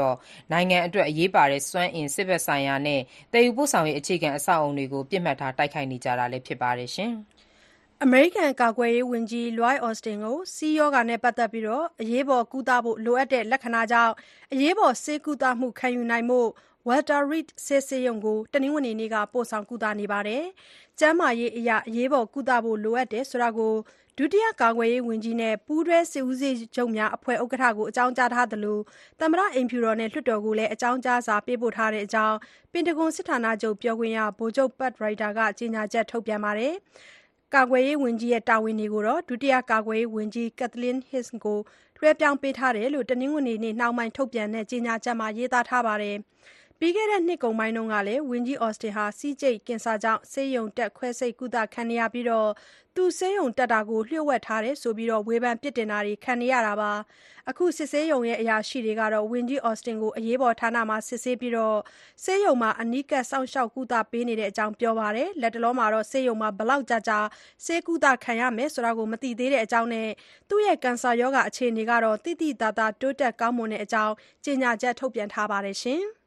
[0.52, 3.00] နိုင်ငံအတွက် အရေးပါတဲ့ စွမ်းအင်၊စစ်ဘက်ဆိုင်ရာနဲ့
[3.32, 6.90] သယ်ယူပို့ဆောင်ရေး အခြေခံ အဆောက်အအုံတွေကို ပစ်မှတ်ထား တိုက်ခိုက်နေကြတာလည်း ဖြစ်ပါတယ်။
[8.04, 11.64] အမေရိကန် ကာကွယ်ရေးဝန်ကြီး Lloyd Austin ကို ဆီးရောဂါနဲ့ ပတ်သက်ပြီး
[12.02, 14.12] အရေးပေါ်ကုသဖို့ လိုအပ်တဲ့ လက္ခဏာကြောင့်
[14.52, 16.48] အရေးပေါ် ဆေးကုသမှု ခံယူနိုင်ဖို့
[16.88, 20.42] Walter Reed စစ်ဆေးရုံကို တနင်္ဂနွေနေ့က ပို့ဆောင်ကုသနေပါတယ်။
[20.98, 23.74] ကျန်းမာရေးအရ အရေးပေါ်ကုသဖို့ လိုအပ်တယ်ဆိုတာကို
[24.18, 28.78] ဒုတိယ ကာကွယ်ရေးဝန်ကြီးနဲ့ ပူးတွဲစစ်ဦးစီးချုပ်များအဖွဲ့ ဥက္ကဋ္ဌကို အကြောင်းကြားထားသလို
[29.20, 32.36] သမ္မတအိမ်ဖြူတော်နဲ့ လွှတ်တော်ကိုလည်း အကြောင်းကြားစာ ပေးပို့ထားကြောင်း
[32.72, 36.74] ပင်တဂွန်စစ်ဌာနချုပ် ပြောခွင့်ရ ဗိုလ်ချုပ် Pat Ryder က ကြေညာချက် ထုတ်ပြန်ပါတယ်။
[37.54, 41.58] ကာကွယ်ရေးဝန်ကြီး တာဝန်တွေကို ဒုတိယ ကာကွယ်ရေးဝန်ကြီး Kathleen Himes ကို
[41.98, 46.16] လွှဲပြောင်းပေးထားတယ်လို့ တနင်္ဂနွေနေ့နှောင်းပိုင်း ထုတ်ပြန်တဲ့ ကြေညာချက်မှာ ရေးသားထားပါတယ်။
[46.84, 52.26] ပြီးခဲ့တဲ့နှစ်ကုန်ပိုင်းကလည်း ဝန်ကြီး Austin ဆီးကျိတ်ကင်ဆာကြောင့် ဆေးရုံတက် ခွဲစိတ်ကုသခံနေရပြီး
[52.96, 56.92] သူဆေးရုံတက်တာကို လျှို့ဝှက်ထားတယ်ဆိုပြီး ဝေဖန်ပြစ်တင်တာတွေ ခံနေရတာပါ။
[57.50, 61.54] အခု စစ်ဆေးရုံအရာရှိတွေကတော့ ဝန်ကြီး Austin ကို အရေးပေါ်ဌာနမှာ စစ်ဆေးပြီး
[62.24, 65.74] ဆေးရုံမှာ အနီးကပ် စောင့်ရှောက် ကုသပေးနေကြောင်း ပြောပါတယ်။လတ်တလော
[66.10, 67.18] ဆေးရုံမှာ ဘယ်လောက်ကြာကြာ
[67.64, 70.08] ဆေးကုသခံရမယ်ဆိုတာ မသိသေးကြောင်းနဲ့
[70.48, 75.78] သူ့ကင်ဆာရောဂါ အခြေအနေကတော့ သိသိသာသာ တိုးတက် ကောင်းမွန်ကြောင်း ကြေညာချက် ထုတ်ပြန်ထားပါတယ်။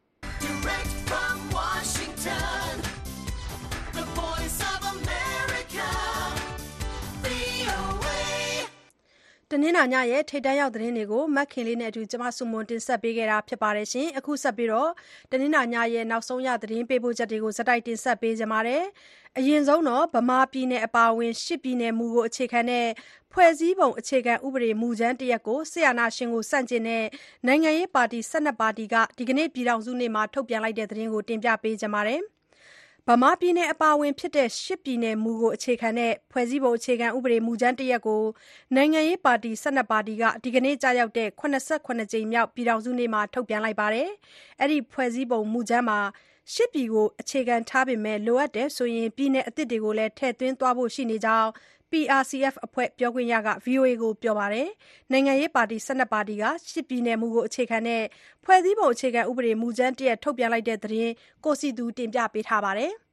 [9.52, 13.70] တနင်္လာညရဲ့ ထိပ်တန်းရောက်သတင်းတွေကို မခင်လေးနဲ့အတူကျွန်မစုမွန် တင်ဆက်ပေးခဲ့တာပါ။
[14.18, 14.70] အခုဆက်ပြီး
[15.32, 18.84] တနင်္လာညရဲ့ နောက်ဆုံးရ သတင်းပေးပို့ချက်တွေကိုဇက်တိုက် တင်ဆက်ပေးကြပါမယ်။
[19.38, 19.84] အရင်ဆုံး
[20.16, 22.88] ဗမာပြည်နယ် အပါအဝင် ၈ ပြည်နယ်မူကို အခြေခံတဲ့
[23.34, 27.06] ဖွဲ့စည်းပုံအခြေခံဥပဒေ မူကြမ်းတရပ်ကို စစ်အာဏာရှင်ဆန့်ကျင်တဲ့
[27.48, 32.22] နိုင်ငံရေးပါတီ ၁၂ ပါတီက ဒီကနေ့ ပြည်ထောင်စုနေ့မှာ ထုတ်ပြန်တဲ့သတင်းကို တင်ပြပေးကြပါမယ်။
[33.10, 34.24] ဗမာပြည်နယ်အပါအဝင်၈
[34.84, 38.24] ပြည်နယ်မူကို အခြေခံတဲ့ ဖွဲ့စည်းပုံအခြေခံဥပဒေ မူကြမ်းတရပ်ကို
[38.76, 41.42] နိုင်ငံရေးပါတီ ၁၂ ပါတီက ဒီကနေ့ကျရောက်တဲ့ ၇
[41.86, 44.10] ၇ ကြိမ်မြောက် ပြည်ထောင်စုနေ့မှာ ထုတ်ပြန်လိုက်ပါတယ်။
[44.62, 46.00] အဲဒီ ဖွဲ့စည်းပုံမူကြမ်းမှာ
[46.54, 48.52] ၈ ပြည်ကို အခြေခံထားပေမဲ့ လိုအပ်
[48.96, 51.50] ရင် ပြည်နယ်အသစ်တွေကိုလည်း ထည့်သွင်းသွားဖို့ရှိနေကြောင်း
[51.92, 54.68] PRCF အဖွဲ့ ပြောခွင့်ရက VOA ကို ပြောပါတယ်။
[55.12, 58.04] နိုင်ငံရေးပါတီ ၁၂ ပါတီက ၈ ပြည်နယ်မူကို အခြေခံတဲ့
[58.44, 61.13] ဖွဲ့စည်းပုံအခြေခံဥပဒေ မူကြမ်းတရပ် ထုတ်ပြန်တဲ့သတင်း
[61.46, 62.92] ကိုစည်သူတင်ပြထားပါတယ်။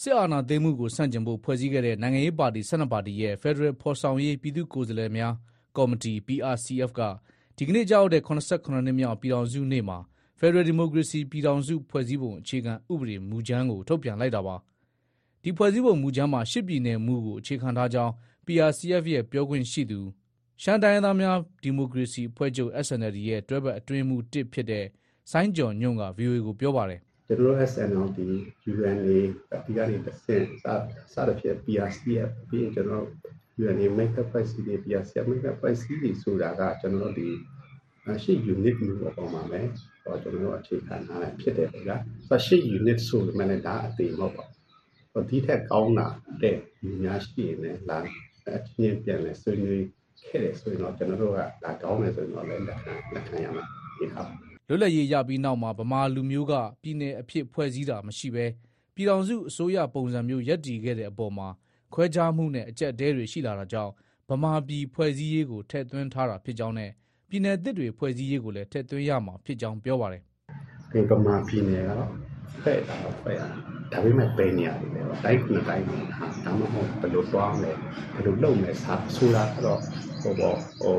[0.00, 5.34] စစ်အာဏာသိမ်းမှုကို ဆန့်ကျင်ဖို့ ဖွဲ့စည်းခဲ့တဲ့ နိုင်ငံရေးပါတီ ၁၂ ပါတီရဲ့ ဖက်ဒရယ်ဖော်ဆောင်ရေး ပြည်သူ့ကိုယ်စားလှယ်များ
[5.76, 7.00] ကော်မတီ PRCF က
[7.56, 9.98] ဒီကနေ့ ကျရောက်တဲ့ ၇၇ နှစ်မြောက် ပြည်ထောင်စုနေ့မှာ
[10.38, 14.56] ဖက်ဒရယ်ဒီမိုကရေစီ ပြည်ထောင်စု ဖွဲ့စည်းပုံအခြေခံဥပဒေ မူကြမ်းကို ထုတ်ပြန်လိုက်တာပါ။
[15.44, 18.12] ဒီဖွဲ့စည်းပုံမူကြမ်းမှာ၈ပြည်နယ်မူကိုအခြေခံထားကြောင်း
[18.46, 20.00] PRCF ရဲ့ပြောခွင့်ရှိသူ
[20.62, 24.84] ရှမ်းတိုင်းရင်းသားများဒီမိုကရေစီအဖွဲ့ချုပ် SNLD ရဲ့တွဲဘက်အတွင်းရေးမှူး၁ဖြစ်တဲ့
[25.30, 28.18] စိုင်းကျော်ညွန့်က VOA ကိုပြောပါတယ်။"ကျွန်တော်တို့ SNLD
[28.72, 28.94] UNA
[29.64, 30.44] ဒီကနေတစ်ဆင့်
[31.12, 37.28] စစသဖြင့် PRCF ပြီးရင်ကျွန်တော်တို့ UNA make up ဖွဲ့စည်းတွေ PRCF make up ဖွဲ့စည်းတွေဆိုတာကကျွန်တော်တို့ဒီ
[38.22, 39.60] ရှစ် unit မျိုးပေါ်ပေါ်မှာပဲ
[40.04, 41.96] ဟောကျွန်တော်တို့အခြေခံထားတာဖြစ်တယ်ဗျာ
[42.28, 44.53] ဆိုရှစ် unit ဆိုပေမဲ့လည်းဒါအသေးမဟုတ်ပါဘူး
[45.28, 46.06] ဒီထက်ကောင်းတာ
[46.42, 47.98] တဲ့ညီများရှိရင်လည်းလာ
[48.56, 49.84] အချင်းပြန်လဲဆွေးနွေး
[50.26, 53.64] ခဲ့တယ်ဆိုရင်တော့ကျွန်တော်တို့ကဒါကောင်းတယ်ဆိုရင်တော့လည်းလက်ခံလက်ခံရမှာ
[53.98, 54.22] ဒီဟာ
[54.68, 58.46] လွတ်လပ်ရေးရပြီးနောက်မှာဗမာလူမျိုးကပြည်နယ်အဖြစ်ဖွဲ့စည်းတာမရှိဘဲ
[58.94, 61.48] ပြည်ထောင်စုအစိုးရပုံစံမျိုးရပ်တည်ခဲ့တဲ့အပေါ်မှာ
[61.94, 63.92] ခွဲခြားမှုနဲ့အကြက်တဲတွေရှိလာတာကြောင့်
[64.28, 66.90] ဗမာပြည်ဖွဲ့စည်းရေးကိုထည့်သွင်းထားတာဖြစ်ကြောင်းနဲ့
[67.28, 70.22] ပြည်နယ်သစ်တွေဖွဲ့စည်းရေးကိုလည်းထည့်သွင်းရမှာဖြစ်ကြောင်းပြောပါတယ်။
[70.92, 72.10] ဒီပမာပြည်နယ်ကတော့
[72.62, 73.40] ဖဲ့တာတော့ဖဲ့ရ
[73.94, 75.96] ဒါပေမဲ့ပဲနေရတယ်ပေါ့တိုင်းခုတိုင်းဟာ
[76.44, 77.72] ဒါမှမဟုတ်ဘယ်လိုသွားမလဲ
[78.14, 79.80] ဘယ်လိုလုပ်မလဲစာဆိုတာတော့
[80.22, 80.98] ဟိုပေါ့ဟို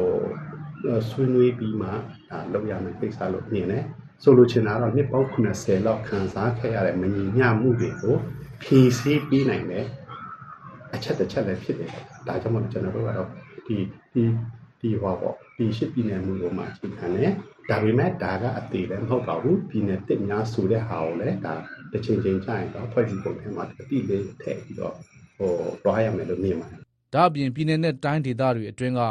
[1.10, 3.84] ဆွေးနွေးပြီးမှဒါလုပ်ရမယ်ကိစ္စလို့မြင်တယ်
[4.24, 8.16] ဆိုလိုချင်တာကတော့နှစ်ပေါင်း80လောက်ခံစားခဲ့ရတဲ့မညီမျှမှုတွေကို
[8.64, 9.86] ဖြည့်ဆည်းပြီးနိုင်တယ်
[10.94, 11.92] အချက်တစ်ချက်လည်းဖြစ်တယ်
[12.28, 13.30] ဒါကြောင့်မို့ကျွန်တော်တို့ကတော့
[13.68, 13.78] ဒီ
[14.14, 14.24] ဒီ
[14.80, 17.32] ဒီဟောပေါ့ဒီရှစ်ပြည်နယ်မှုကိုမှအခြေခံတယ်
[17.70, 21.54] ဒါပေမဲ့ဒါကအသေးလည်းမဟုတ်ပါဘူးပြည်နယ်တစ်များဆိုတဲ့ဟာကိုလည်းဒါ
[21.96, 24.94] တစ်ချိန်ချိန်ကြာရင်တော့ဖွဲ့စည်းပုံထဲမှာအတိလေးထည့်ပြီးတော့
[25.38, 25.52] ဟို
[25.84, 26.80] တွားရမယ်လို့မြင်ပါတယ်
[27.14, 29.02] ဒါအပြင်ပြည်내နဲ့တိုင်းဒေသတွေအတွင်းက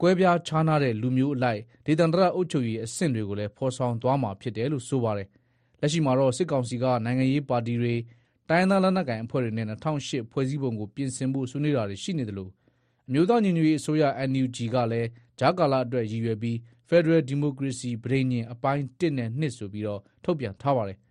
[0.00, 5.28] ကွဲပြားခြားနားတဲ့လူမျိုးအလိုက်ဒေသန္တရအုပ်ချုပ်ရေးအဆင့်တွေကိုလည်းဖော်ဆောင်သွားမှာဖြစ်တယ်လို့ဆိုပါတယ်။
[5.80, 7.94] လက်ရှိမှာတော့စစ်ကောင်စီကနိုင်ငံရေးပါတီတွေ
[8.48, 12.50] တိုင်းဒေသလက်နက်ကိုင်အဖွဲ့တွေနဲ့2008ဖွဲ့စည်းပုံကိုပြင်ဆင်ဖို့ဆွေးနွေးတာတွေရှိနေတယ်လို့
[13.08, 15.08] အမျိုးသားညီညွတ်ရေးအစိုးရ NUG ကလည်း
[15.40, 16.56] ဂျာကာလာအတွက်ရည်ရွယ်ပြီး
[16.88, 20.98] Federal Democracy ဗြိညင်အပိုင်း1နဲ့2ဆိုပြီးတော့ထုတ်ပြန်ထားပါတယ်။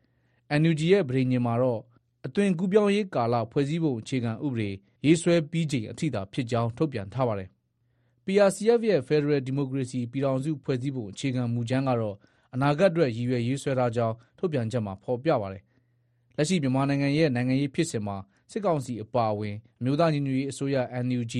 [0.57, 1.81] NUG ရဲ့ဗြိညင်မှာတော့
[2.25, 4.69] အသွင်ကူးပြောင်းရေးကာလ ဖွဲ့စည်းပုံအခြေခံဥပဒေ
[5.05, 7.49] ရေးဆွဲပြီးချိန်အထိသာဖြစ်ကြောင်း ထုတ်ပြန်ထားပါတယ်။
[8.25, 12.15] PRCF ရဲ့ Federal Democracy ပြည်ထောင်စုဖွဲ့စည်းပုံအခြေခံမူကြမ်းကတော့
[12.53, 15.63] အနာဂတ်အတွက် ရည်ရွယ်ရေးဆွဲထားကြောင်း ထုတ်ပြန်ချက်မှာ ဖော်ပြပါတယ်။
[16.37, 18.17] လက်ရှိ မြန်မာနိုင်ငံရဲ့ နိုင်ငံရေးဖြစ်စဉ်မှာ
[18.51, 21.35] စစ်ကောင်စီအပါအဝင် အမျိုးသားညီညွတ်ရေးအစိုးရ NUG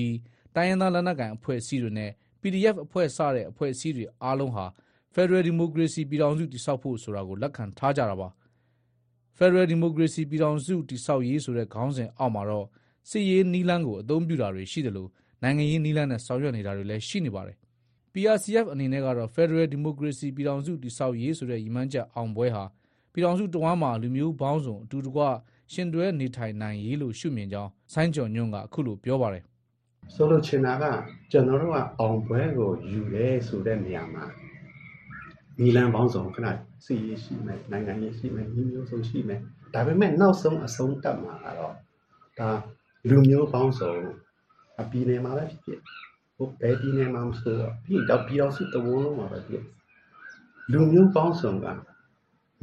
[0.54, 4.66] တိုင်းရင်းသားလက်နက်ကိုင်အဖွဲ့အစည်းတွေနဲ့ PDF အဖွဲ့စတဲ့ အဖွဲ့အစည်းတွေအားလုံးဟာ
[5.14, 8.28] Federal Democracy ပြည်ထောင်စု တည်ဆောက်ဖို့ဆိုတာကို လက်ခံထားကြတာပါ။
[9.42, 12.66] Federal Democracy ပြည်ထောင်စုတည်ဆောက်ရေးဆိုတဲ့ခေါင်းစဉ်အောက်မှာတော့
[13.10, 15.10] စစ်ရေးနီးလန်းကိုအသုံးပြုတာတွေရှိတယ်လို့
[15.42, 17.56] နိုင်ငံရေးနီးလန်းနဲ့ဆောင်ရွက်နေတာတွေလည်းရှိနေပါတယ်။
[18.12, 22.64] PRCF အနေနဲ့ကတော့ Federal Democracy ပြည်ထောင်စုတည်ဆောက်ရေးဆိုတဲ့ရည်မှန်းချက်အောင်ပွဲဟာ
[23.12, 25.22] ပြည်ထောင်စုတဝမ်းမှာလူမျိုးပေါင်းစုံအတူတကွ
[25.72, 29.44] ရှင်တွဲနေထိုင်နိုင်ရေးလို့ရှုမြင်ကြောင်းဆိုင်းကျော်ညွန့်ကအခုလိုပြောပါတယ်
[30.14, 30.84] ဆိုလိုချင်တာက
[31.30, 34.24] ကျွန်တော်တို့ကအောင်ပွဲကိုယူရဲဆိုတဲ့နေရာမှာ
[35.60, 36.46] နီလန်ပေါင်းစုံခဏ
[36.84, 39.40] စီရေးရှိမယ်နိုင်ငံရေးရှိမယ်ညီမျိုးစုံရှိမယ်
[39.74, 41.74] ဒါပေမဲ့နောက်ဆုံးအဆုံးတက်မှာကတော့
[42.38, 42.50] ဒါ
[43.08, 43.94] လူမျိုးပေါင်းစုံ
[44.80, 45.80] အပြည်နယ်မှာပဲဖြစ်ဖြစ်
[46.36, 49.64] ဟိုဘယ်ပြည်နယ်မှာမဆိုတော့ပြီးတော့ပြည်တော်စုတဝန်းလုံးမှာပဲဖြစ်
[50.72, 51.66] လူမျိုးပေါင်းစုံက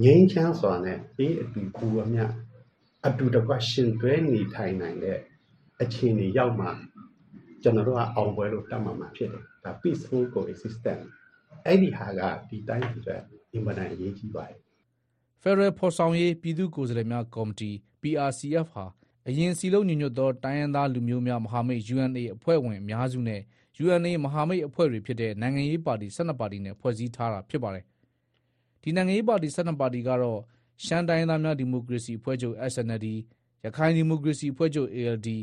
[0.03, 2.19] ငြိမ်းချမ်းစွာနဲ့အေးအတူပူအမြ
[3.07, 5.19] အတူတကွရှင်တွဲနေထိုင်နိုင်တဲ့
[5.81, 6.69] အခြေအနေရောက်မှာ
[7.63, 11.05] ကျွန်တော်တို့ကအောင်ပွဲလို့တတ်မှတ်မှာဖြစ်တယ်ဒါ peaceful coexistence
[11.65, 13.21] အဲ့ဒီဟာကဒီတိုင်းပြည်အတွက်
[13.57, 14.57] အင်မတန်အရေးကြီးပါတယ်။
[15.41, 18.85] Federal ဖော်ဆောင်ရေး ပြည်သူ့ကိုယ်စားလှယ်များကော်မတီ PRCF ဟာ
[19.27, 23.41] အရင်စီလုံးညီညွတ်သော တိုင်းရင်းသားလူမျိုးများမဟာမိတ် UNA အဖွဲ့ဝင်အများစုနဲ့
[23.83, 27.85] UNA မဟာမိတ်အဖွဲ့တွေဖြစ်တဲ့ နိုင်ငံရေးပါတီ12ပါတီနဲ့ ဖွဲ့စည်းထားတာဖြစ်ပါတယ်။
[28.81, 30.39] ဒီနိုင်ငံရေးပါတီ12ပါတီကတော့
[30.85, 33.07] ရှမ်းတိုင်းရင်းသားများ ဒီမိုကရေစီအဖွဲ့ချုပ် SNLD
[33.63, 35.27] ၊ရခိုင်ဒီမိုကရေစီအဖွဲ့ချုပ် ALD၊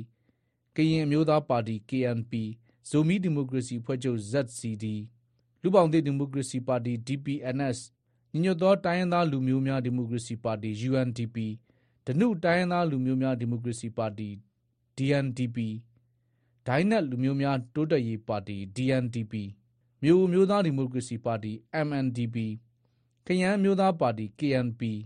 [0.76, 2.32] ကရင်အမျိုးသားပါတီ KNP
[2.90, 4.84] ၊ဇိုမီဒီမိုကရေစီအဖွဲ့ချုပ် ZCD
[5.62, 7.78] ၊လူ့ဘောင်သစ်ဒီမိုကရေစီပါတီ DPNS၊
[8.34, 11.36] ညီညွတ်သောတိုင်းရင်းသားလူမျိုးများဒီမိုကရေစီပါတီ UNDP
[12.06, 14.28] ၊ဓနုတိုင်းရင်းသားလူမျိုးများဒီမိုကရေစီပါတီ
[14.96, 15.56] DNDP
[16.66, 19.34] ၊ဒိုင်းနက်လူမျိုးများတိုးတက်ရေးပါတီ DNDP
[20.02, 21.52] ၊မြိုအမျိုးသားဒီမိုကရေစီပါတီ
[21.86, 22.36] MNDP
[23.26, 24.82] ၊ကယန်းအမျိုးသားပါတီ KNP၊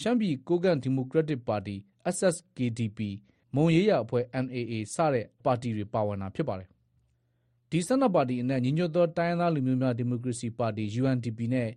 [0.00, 1.76] ရှမ်းပြည်ကိုးကန့်ဒီမိုကရက်တစ်ပါတီ
[2.16, 2.98] SSKDP
[3.54, 6.68] ၊မွန်ရေးရာအဖွဲ့ NAA စတဲ့ပါတီတွေ ပါဝင်တာဖြစ်ပါတယ်။
[7.70, 11.70] ဒီ12ပါတီအနက် ညီညွတ်သောတိုင်းရင်းသားလူမျိုးများဒီမိုကရေစီပါတီ UNDP နဲ့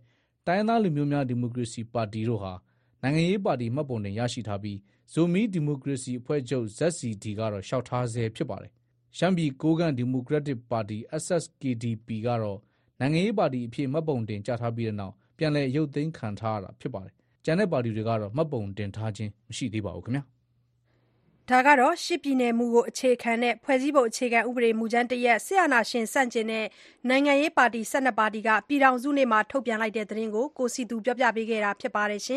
[0.47, 2.53] တိုင်းရင်းသားလူမျိုးများဒီမိုကရေစီပါတီတို့ဟာ
[3.01, 4.77] နိုင်ငံရေးပါတီမှတ်ပုံတင်ရရှိထားပြီး
[5.13, 8.71] ဇိုမီဒီမိုကရေစီအဖွဲ့ချုပ် ZCD ကတော့လျှောက်ထားဆဲဖြစ်ပါတယ်။
[9.17, 12.60] ရှမ်းပြည်ကိုးကန့်ဒီမိုကရက်တစ်ပါတီ SSKDP ကတော့
[12.99, 17.13] နိုင်ငံရေးပါတီအဖြစ်မှတ်ပုံတင်ကြထားပြီးတဲ့နောက်ပြန်လည်ရုပ်သိမ်းခံထားရတာဖြစ်ပါတယ်။
[17.45, 20.23] ကျန်တဲ့ပါတီတွေကတော့မှတ်ပုံတင်ထားခြင်းမရှိသေးပါဘူးခင်ဗျာ။
[21.51, 26.65] ဒါကတော့ရှစ်ပြည်နယ်မူကို အခြေခံတဲ့ ဖွဲ့စည်းပုံအခြေခံဥပဒေမူကြမ်းတရပ် စစ်အာဏာရှင်ဆန့်ကျင်တဲ့
[27.10, 32.21] နိုင်ငံရေးပါတီ12ပါတီက ပြည်ထောင်စုနေ့မှာ ထုတ်ပြန်လိုက်တဲ့သတင်းကို ကိုစီသူပြောပြပေးခဲ့တာဖြစ်ပါတယ်။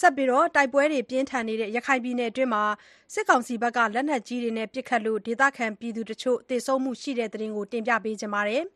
[0.00, 2.64] ဆက်ပြီးတော့တိုက်ပွဲတွေပြင်းထန်နေတဲ့ ရခိုင်ပြည်နယ်အတွင်းမှာ
[3.14, 8.62] စစ်ကောင်စီဘက်ကလက်နက်ကြီးတွေနဲ့ ပစ်ခတ်လို့ ဒေသခံပြည်သူတချို့ သေဆုံးမှုရှိတဲ့သတင်းကို တင်ပြပေးချင်ပါတယ်။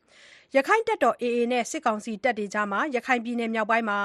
[0.56, 3.98] ရခိုင်တပ်တော် AA နဲ့ စစ်ကောင်စီတပ်တွေကြား ရခိုင်ပြည်နယ်မြောက်ပိုင်းမှာ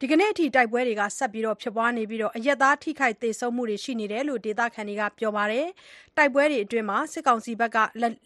[0.00, 5.66] ဒီကနေ့အထိ တိုက်ပွဲတွေ ဆက်လက်ဖြစ်ပွားနေပြီး အရပ်သား ထိခိုက်သေဆုံးမှုတွေ ရှိနေတယ်လို့ ဒေသခံတွေက ပြောပါတယ်။
[6.16, 7.78] တိုက်ပွဲတွေအတွင်း စစ်ကောင်စီဘက်က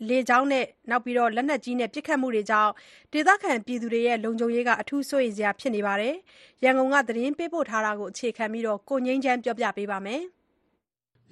[0.09, 2.73] လေကြောင်းနဲ့ လက်နက်ကြီးနဲ့ ပစ်ခတ်မှုတွေကြောင့်
[3.13, 6.15] ဒေသခံပြည်သူတွေလုံခြုံရေးအထူးစိုးရိမ်စရာ ဖြစ်နေပါတယ်။
[6.65, 10.23] ရန်ကုန်က သတင်းပေးပို့ထားတာကို အခြေခံပြီး ကိုငြိမ်းချမ်းကပြောပြပါမယ်။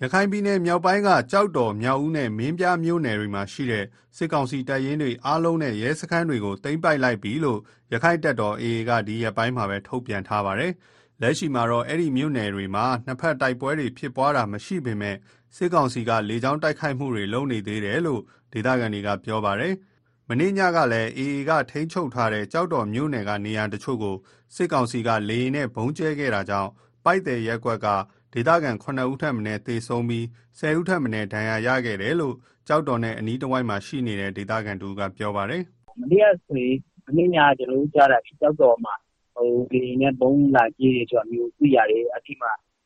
[0.04, 3.84] ရခိုင်ပြည်နယ်မြောက်ပိုင်းက ကျောက်တော်၊မြောက်ဦးနဲ့ မင်းပြားမြို့နယ်တွေမှာရှိတဲ့
[4.16, 7.60] စစ်ကောင်စီတပ်ရင်းတွေအားလုံးနဲ့ ရဲစခန်းတွေကို သိမ်းပိုက်လိုက်ပြီလို့
[7.92, 10.72] ရက္ခိုင့်တပ်တော် AA က ဒီရက်ပိုင်းမှာပဲ ထုတ်ပြန်ထားပါတယ်။
[11.20, 15.16] လက်ရှိမှာတော့ အဲဒီမြို့နယ်တွေမှာ နှစ်ဘက်တိုက်ပွဲဖြစ်ပွားတာမရှိပေမဲ့
[15.56, 19.74] စစ်ကောင်စီက လေကြောင်းတိုက်ခိုက်မှုတွေ လုပ်နေသေးတယ်လို့ ဒေသခံတွေက ပြောပါတယ်။
[20.28, 24.16] မနေ့ညကလည်း AA က ထိန်းချုပ်ထားတဲ့ ကျောက်တော်မြို့နယ်က နေရာတချို့ကို
[24.54, 26.70] စစ်ကောင်စီက လေယာဉ်နဲ့ ဗုံးကြဲခဲ့တာကြောင့်
[27.04, 27.88] ပိုက်သည်ရပ်ကွက်က
[28.32, 30.24] ဒေသခံ၇ဦးထက်မနည်းသေဆုံးပြီး
[30.58, 32.34] ၁၀ဦးထက်မနည်းဒဏ်ရာရခဲ့တယ်လို့
[32.68, 35.62] ကျောက်တော်နဲ့အနီးတဝိုက်မှာရှိနေတဲ့ဒေသခံတဦးကပြောပါတယ်။။
[36.00, 38.94] မနေ့ကဆိုရင်မအနည်းညာကျွန်တော်တို့ကြားတာဒီကြောက်တော်မှာ
[39.34, 42.42] ဟိုဒီနဲ့ဘုံလာကြီးတွေဆိုတာမျိုးသိရတယ်အတိမ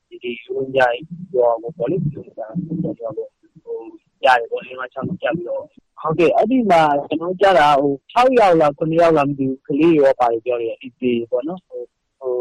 [0.08, 0.80] ဒီဒီရုံးကြ
[1.36, 3.30] ရောကိုပေါ်လိပြောတာတော့
[3.64, 3.78] ဟို
[4.24, 5.62] ရတယ်ပေါ့လေမှာချောင်းကြပြီးတော့
[6.00, 11.80] ဟုတ်ကဲ့အဲ့ဒီမှာကျွန်တော်ကြားတာဟို6ယောက်လား9ယောက်လားမသိဘူးကလေးရောပါတယ်ပြောတယ်ဒီဒီပေါ့နော်ဟို
[12.18, 12.34] ဟို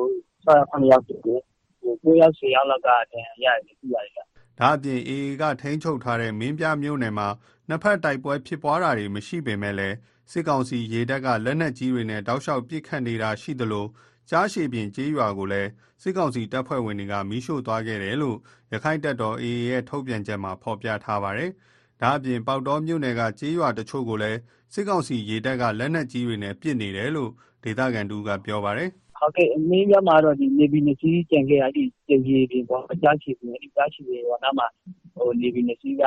[0.45, 1.41] 6ယောက်9ယောက်တူတယ်
[1.85, 4.13] ဟို9ယောက်10ယောက်လောက်ကတန်ရတယ်သိရတယ်
[4.59, 7.27] ဒါအပြင် AA က ထိန်းချုပ်ထားတဲ့ မင်းပြမြို့နယ်မှာ
[7.69, 9.95] နှစ်ဖက်တိုက်ပွဲဖြစ်ပွားတာတွေမရှိပေမဲ့လည်း
[10.31, 13.85] စစ်ကောင်စီရေတပ်က လက်နက်ကြီးတွေနဲ့ တောက်လျှောက်ပစ်ခတ်နေတာရှိသလို
[14.29, 15.69] ကြားရှည်ပြင်ကျေးရွာကိုလည်း
[16.01, 18.37] စစ်ကောင်စီတပ်ဖွဲ့ဝင်တွေက မီးရှို့သွားခဲ့တယ်လို့
[18.73, 21.51] ရခိုင်တပ်တော် AA ရဲ့ ထုတ်ပြန်ချက်မှာ ဖော်ပြထားပါတယ်။
[22.01, 24.39] ဒါအပြင် ပေါက်တော်မြို့နယ်က ကျေးရွာတချို့ကိုလည်း
[24.73, 27.31] စစ်ကောင်စီရေတပ်က လက်နက်ကြီးတွေနဲ့ ပစ်နေတယ်လို့
[27.63, 34.67] ဒေသခံတူကပြောပါတယ်။ ဟုတ်ကဲ့အမင်းပြမှာတော့ဒီနေဗီနစီကြံခဲ့ရတဲ့ကျေကြီးတွေပေါ့အကြားချီတွေအကြားချီတွေရောနားမှာ
[35.15, 36.03] ဟိုနေဗီနစီက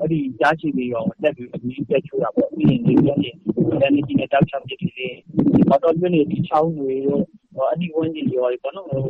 [0.00, 3.30] အဲ့ဒီကြားချီတွေရောတက်ပြီးအမင်းပြချိုးတာပေါ့ ပြီးရင်ဒီပြန်နေ
[3.80, 5.08] လက်နေကြီးနဲ့ တောက်ချောင်းပြစ်ပြီးလေ
[5.54, 7.18] ဒီတော့မြို့နေဒီချောင်းတွေရော
[7.54, 9.02] ဟိုအဲ့ဒီဝန်ကြီးရောပေါ့နော်ဟို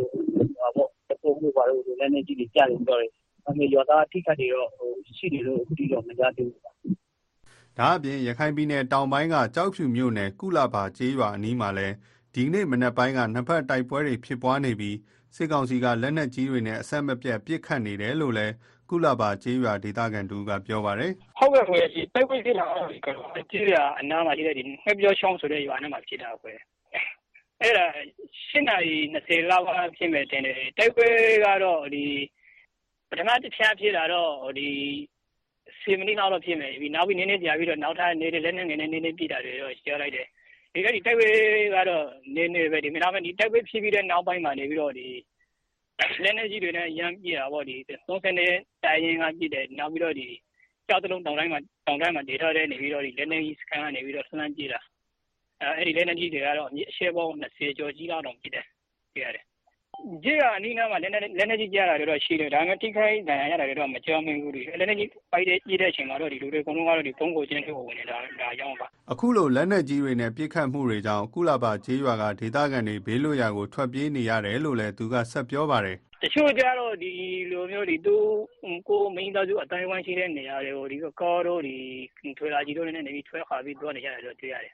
[0.59, 3.11] ဟာပေါ့တပုံမျိုးပါလို့လက်နေကြီးတွေကြားတယ်ပြောတယ်
[3.47, 11.95] အမေရောသား အထိခတ်တွေတော့ဟိုရှိတယ်လို့ အခုထိတော့ မကြားသေးဘူး ဒါအပြင် ရခိုင်ပြည်နယ်တောင်ပိုင်းကကြောက်ဖြူမြို့နယ် ကုလာဘာ ကျေးရွာအနီးမှာလည်း
[12.35, 14.97] ဒီကနေ့မနက်ပိုင်းကနှစ်ဖက်တိုက်ပွဲတွေဖြစ်ပွားနေပြီး
[15.37, 18.55] စစ်ကောင်စီကလက်နက်ကြီးတွေနဲ့အဆက်မပြတ်ပစ်ခတ်နေတယ်လို့လည်း
[18.91, 26.53] ကုလာဘာကျေးရွာဒေသခံတူကပြောပါတယ်ဟုတ်ကဲ့ခွေဒီတိုက်ပွဲဖြစ်လာတော့ဒီကတော့ကျေးရအနားမှာရှိတဲ့ဒီငှက်ပြောချောင်းဆိုတဲ့ရွာနားမှာဖြစ်တာခွေ
[27.61, 27.85] အဲ့ဒါ
[28.49, 31.09] ၈နာရီ20လောက်ကဖြစ်မဲ့တင်တယ်တိုက်ပွဲ
[31.45, 32.07] ကတော့ဒီ
[33.09, 34.71] ပထမတစ်ဖြားဖြစ်လာတော့ဒီ
[35.83, 40.27] 10မိနစ်လောက်တော့ဖြစ်မယ်ပြီးနောက်ပြီးနည်းနည်းကြာပြီးတော့နောက်ထပ်နေတဲ့လက်နဲ့ငယ်နဲ့နည်းနည်းပြတာတွေတော့ရှင်းလိုက်တယ်
[40.75, 41.29] ဒီကဒီတိုက်ပွဲ
[41.75, 45.07] ကတော့ နည်းနည်းပဲဒီမနာမဒီတိုက်ပွဲဖြစ်ပြီးတဲ့နောက်ပိုင်းမှာနေပြီးတော့ဒီ
[46.23, 47.77] လက်နေကြီးတွေနဲ့ ရမ်းပြတာပေါ့ဒီ
[48.09, 48.53] 30နဲ့
[48.85, 50.27] တိုင်ရင်ကပြတယ် နောက်ပြီးတော့ဒီ
[50.89, 54.81] ကြောက်တလုံးတောင်တိုင်းမှာတောင်တိုင်းမှာဒေတာတဲ့နေပြီးတော့ဒီလက်နေကြီးစကန်ကနေပြီးတော့ဆန်းပြတာ
[55.61, 58.67] အဲအဲ့ဒီလက်နေကြီးတွေကတော့အရှေ့ပေါင်း20ကျော်ကြီးလောက်တော့ပြတယ်
[59.15, 59.45] ပြရတယ်
[60.25, 75.97] ကြေးကအနီးနားမှာ လက်နေလက်နေကြီးကြားတာတွေတော့ ရှိတယ် ဒါပေမဲ့ ထိခိုက်ဒဏ်ရာရတာတွေတော့ မကြောက်မင်းဘူးဒီလက်နေကြီးပိုက်တဲ့ကြီးတဲ့အချိန်မှာတော့ဒီလူတွေအကုန်လုံးကတော့ဒီပုံကိုချင်းထုတ်ဝင်နေတာဒါကြောင့်ပါ အခုလို လက်နက်ကြီးတွေနဲ့ ပစ်ခတ်မှုတွေကြောင့် ကုလာဘာကျေးရွာက ဒေသခံတွေ ဘေးလွတ်ရာကို ထွက်ပြေးနေရတယ်လို့လည်း သူက ဆက်ပြောပါတယ်
[76.23, 77.13] တချို့ကြတော့ ဒီ
[77.51, 78.17] လိုမျိုးဒီသူ
[78.89, 81.77] ကိုမိန်းသားစုအတိုင်းဝိုင်းရှိတဲ့ နေရာတွေကိုဒီကောတော့ဒီ
[82.39, 84.73] ထွေလာကြီးတို့နဲ့နေပြီးထွဲခါပြီးတော့နေရတယ်တော့တွေ့ရတယ်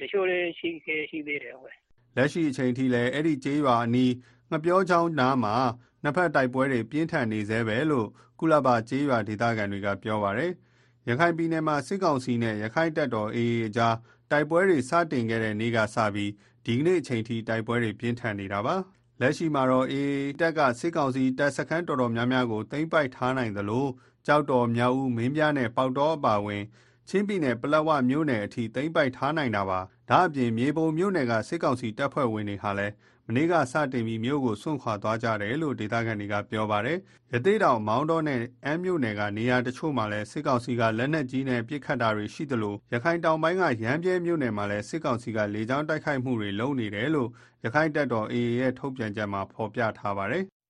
[0.00, 1.74] တချို့လေးရှိခဲ့ရှိသေးတယ်ဟုတ်
[2.16, 4.10] လက်ရှိအချိန်ထိလည်း အဲ့ဒီကျေးရွာအနီး
[4.50, 5.54] ငပြောချောင်းနားမှာ
[6.02, 8.08] နှစ်ဖက်တိုက်ပွဲတွေပြင်းထန်နေသေးပဲလို့
[8.38, 10.52] ကုလဘာကျေးရွာဒေသခံတွေကပြောပါတယ်။
[11.08, 13.96] ရခိုင်ပြည်နယ်မှာစစ်ကောင်စီနဲ့ရခိုင်တပ်တော် AA အကြား
[14.30, 16.30] တိုက်ပွဲတွေစတင်ခဲ့တဲ့နေ့ကစပြီး
[16.66, 18.76] ဒီကနေ့အချိန်ထိတိုက်ပွဲတွေပြင်းထန်နေတာပါ။
[19.20, 20.10] လက်ရှိမှာတော့ AA
[20.40, 23.86] တပ်ကစစ်ကောင်စီတပ်စခန်းတော်တော်များများကိုသိမ်းပိုက်ထားနိုင်သလို
[24.26, 26.62] ကြောက်တော်မြောက်ဦးမင်းပြားနဲ့ပေါက်တော်အပါအဝင်
[27.08, 36.98] ချင်းပြည်နယ်ပလက်ဝမြို့နယ်အထိသိမ်းပိုက်ထားနိုင်တာပါ။ဒါအပြင်မြေပုံမြို့နယ်ကစစ်ကောင်စီတပ်ဖွဲ့ဝင်တွေဟာလည်းမ နေ့ကစတင်ပြီးမြို့ကိုစွန့်ခွာသွားကြတယ်လို့ဒေသခံတွေကပြောပါတယ်။
[37.32, 47.28] ရသေးတောင်မောင်းတော်နဲ့အမ်းမြို့နယ်ကနေရာတချို့မှာလည်းစစ်ကောင်စီကလက်နက်ကြီးနဲ့ပစ်ခတ်တာတွေရှိသလိုရခိုင်တောင်ပိုင်းကရမ်းပြဲမြို့နယ်မှာလည်းစစ်ကောင်စီကလေကြောင်းတိုက်ခိုက်မှုတွေလုပ်နေတယ်လို့
[47.64, 50.44] ရခိုင်တပ်တော် AA ရဲ့ထုတ်ပြန်ချက်မှာဖော်ပြထားပါတယ်။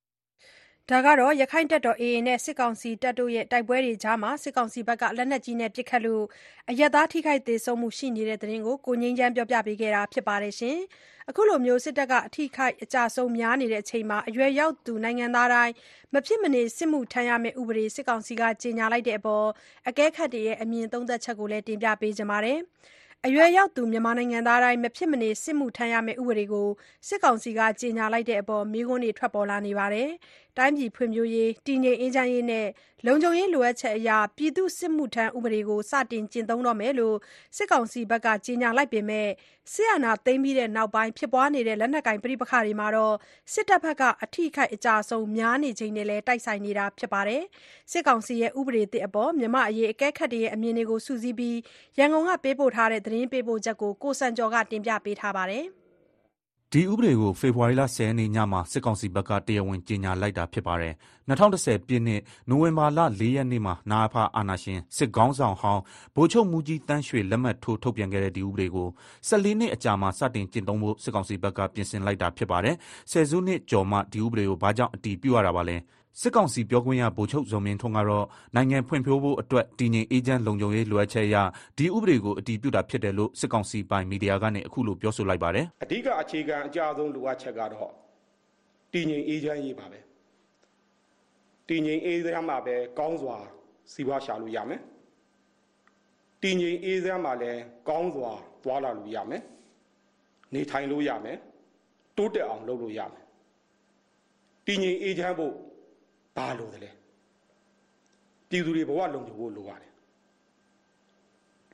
[0.91, 6.25] ဒါကတော့ရခိုင်တပ်တော် AA နဲ့စစ်ကောင်စီတပ်တို့ရဲ့တိုက်ပွဲတွေကြားမှာစစ်ကောင်စီဘက်ကလက်နက်ကြီးနဲ့ပစ်ခတ်လို့
[6.71, 10.79] အရပ်သားထိခိုက်သေဆုံးမှုရှိနေတဲ့သတင်းကိုကိုငင်းချမ်းပြောပြပေးခဲ့တာဖြစ်ပါတယ်ရှင်။
[11.31, 15.75] အခုလိုမျိုးစစ်တပ်က အထိခိုက် အကြဆုံး များနေတဲ့အချိန်မှာ အရွယ်ရောက်သူ နိုင်ငံသားတိုင်း
[16.15, 19.47] မဖြစ်မနေ စစ်မှုထမ်းရမယ့် ဥပဒေ စစ်ကောင်စီက ကြေညာလိုက်တဲ့အပေါ်
[19.89, 22.59] အကဲခတ်တွေရဲ့ အမြင်သုံးသက်ချက်ကိုလည်း တင်ပြပေးကြပါမယ်။
[23.27, 26.69] အရွယ်ရောက်သူ မြန်မာနိုင်ငံသားတိုင်း မဖြစ်မနေ စစ်မှုထမ်းရမယ့် ဥပဒေကို
[27.09, 30.09] စစ်ကောင်စီက ကြေညာလိုက်တဲ့အပေါ် မေးခွန်းတွေ ထွက်ပေါ်လာနေပါတယ်။
[30.61, 32.67] တိုင်းပြည်ဖွံ့ဖြိုးရေး တည်ငြိမ်အေးချမ်းရေးနဲ့
[33.07, 37.17] လုံခြုံရေးလိုအပ်ချက်အရ ပြည်သူ့စစ်မှုထမ်းဥပဒေကို စတင်ကျင့်သုံးတော့မယ်လို့
[37.57, 39.29] စစ်ကောင်စီဘက်ကကြေညာလိုက်ပေမဲ့
[39.73, 42.89] စစ်အာဏာသိမ်းပြီးနောက်ပိုင်း ဖြစ်ပွားနေတဲ့ လက်နက်ကိုင်ပဋိပက္ခတွေမှာ
[43.53, 47.43] စစ်တပ်ဘက်က အထိခိုက်အကြဆုံး များနေချိန်နဲ့လည်း တိုက်ဆိုင်နေတာဖြစ်ပါတယ်။
[47.93, 51.59] စစ်ကောင်စီရဲ့ ဥပဒေသစ်အပေါ် မြန်မာ့အရေး အကဲခတ်တွေရဲ့ အမြင်တွေကို စုစည်းပြီး
[51.99, 55.67] ရန်ကုန်ကပေးပို့ထားတဲ့သတင်းပေးပို့ချက်ကို ကိုစံကျော်က တင်ပြပေးထားပါတယ်။
[56.75, 60.95] ဒီဥပဒေကို ဖေဖော်ဝါရီလ10ရက်နေ့ညမှာ စစ်ကောင်စီဘက်က တရားဝင် ကြေညာလိုက်တာ ဖြစ်ပါတယ်။
[61.29, 65.83] ၂၀၁၀ ပြည့်နှစ် နိုဝင်ဘာလ ၄ ရက်နေ့မှာ နအဖ အာဏာရှင် စစ်ခေါင်းဆောင်ဟောင်း
[66.15, 68.89] ဗိုလ်ချုပ်မှူးကြီးသန်းရွှေ လက်မှတ်ထိုး ထုတ်ပြန်ခဲ့တဲ့ ဒီဥပဒေကို
[69.29, 72.77] ၁၄ နှစ်အကြာမှာ စတင်ကျင့်သုံးဖို့ စစ်ကောင်စီဘက်က ပြင်ဆင်လိုက်တာ ဖြစ်ပါတယ်။
[73.11, 75.77] ဆယ်စုနှစ်ကျော်မှ ဒီဥပဒေကို ဘာကြောင့် အတည်ပြုရတာပါလဲ။
[76.19, 81.37] စစ်ကောင်စီပြောခွင့်ရ ဗိုလ်ချုပ်ဇော်မင်းထွန်းကတော့ နိုင်ငံဖွံ့ဖြိုးဖို့အတွက် တည်ငြိမ်အေးချမ်း လုံခြုံရေး လိုအပ်ချက်အရ
[81.79, 87.91] ဒီဥပဒေကို အတည်ပြုတာဖြစ်တယ်လို့ စစ်ကောင်စီပိုင် မီဒီယာကနေ အခုလို ပြောဆိုလိုက်ပါတယ်။။အဓိက အခြေခံအကြဆုံး လိုအပ်ချက်ကတော့
[88.93, 90.01] တည်ငြိမ်အေးချမ်းရေးပါပဲ။
[91.69, 93.37] တည်ငြိမ်အေးချမ်းမှာပဲ ကောင်းစွာ
[93.93, 94.81] စီးပွားရှာလို့ရမယ်။
[96.43, 98.33] တည်ငြိမ်အေးချမ်းမှာလည်း ကောင်းစွာ
[98.65, 99.43] သွားလာလို့ရမယ်
[100.55, 101.39] နေထိုင်လို့ရမယ်
[102.17, 103.25] တိုးတက်အောင် လုပ်လို့ရမယ်
[104.67, 105.55] တည်ငြိမ်အေးချမ်းဖို့
[106.41, 106.91] ဘာလို့လဲ
[108.49, 109.93] ပြည်သူတွေဘဝလုံခြုံဖို့လိုပါတယ်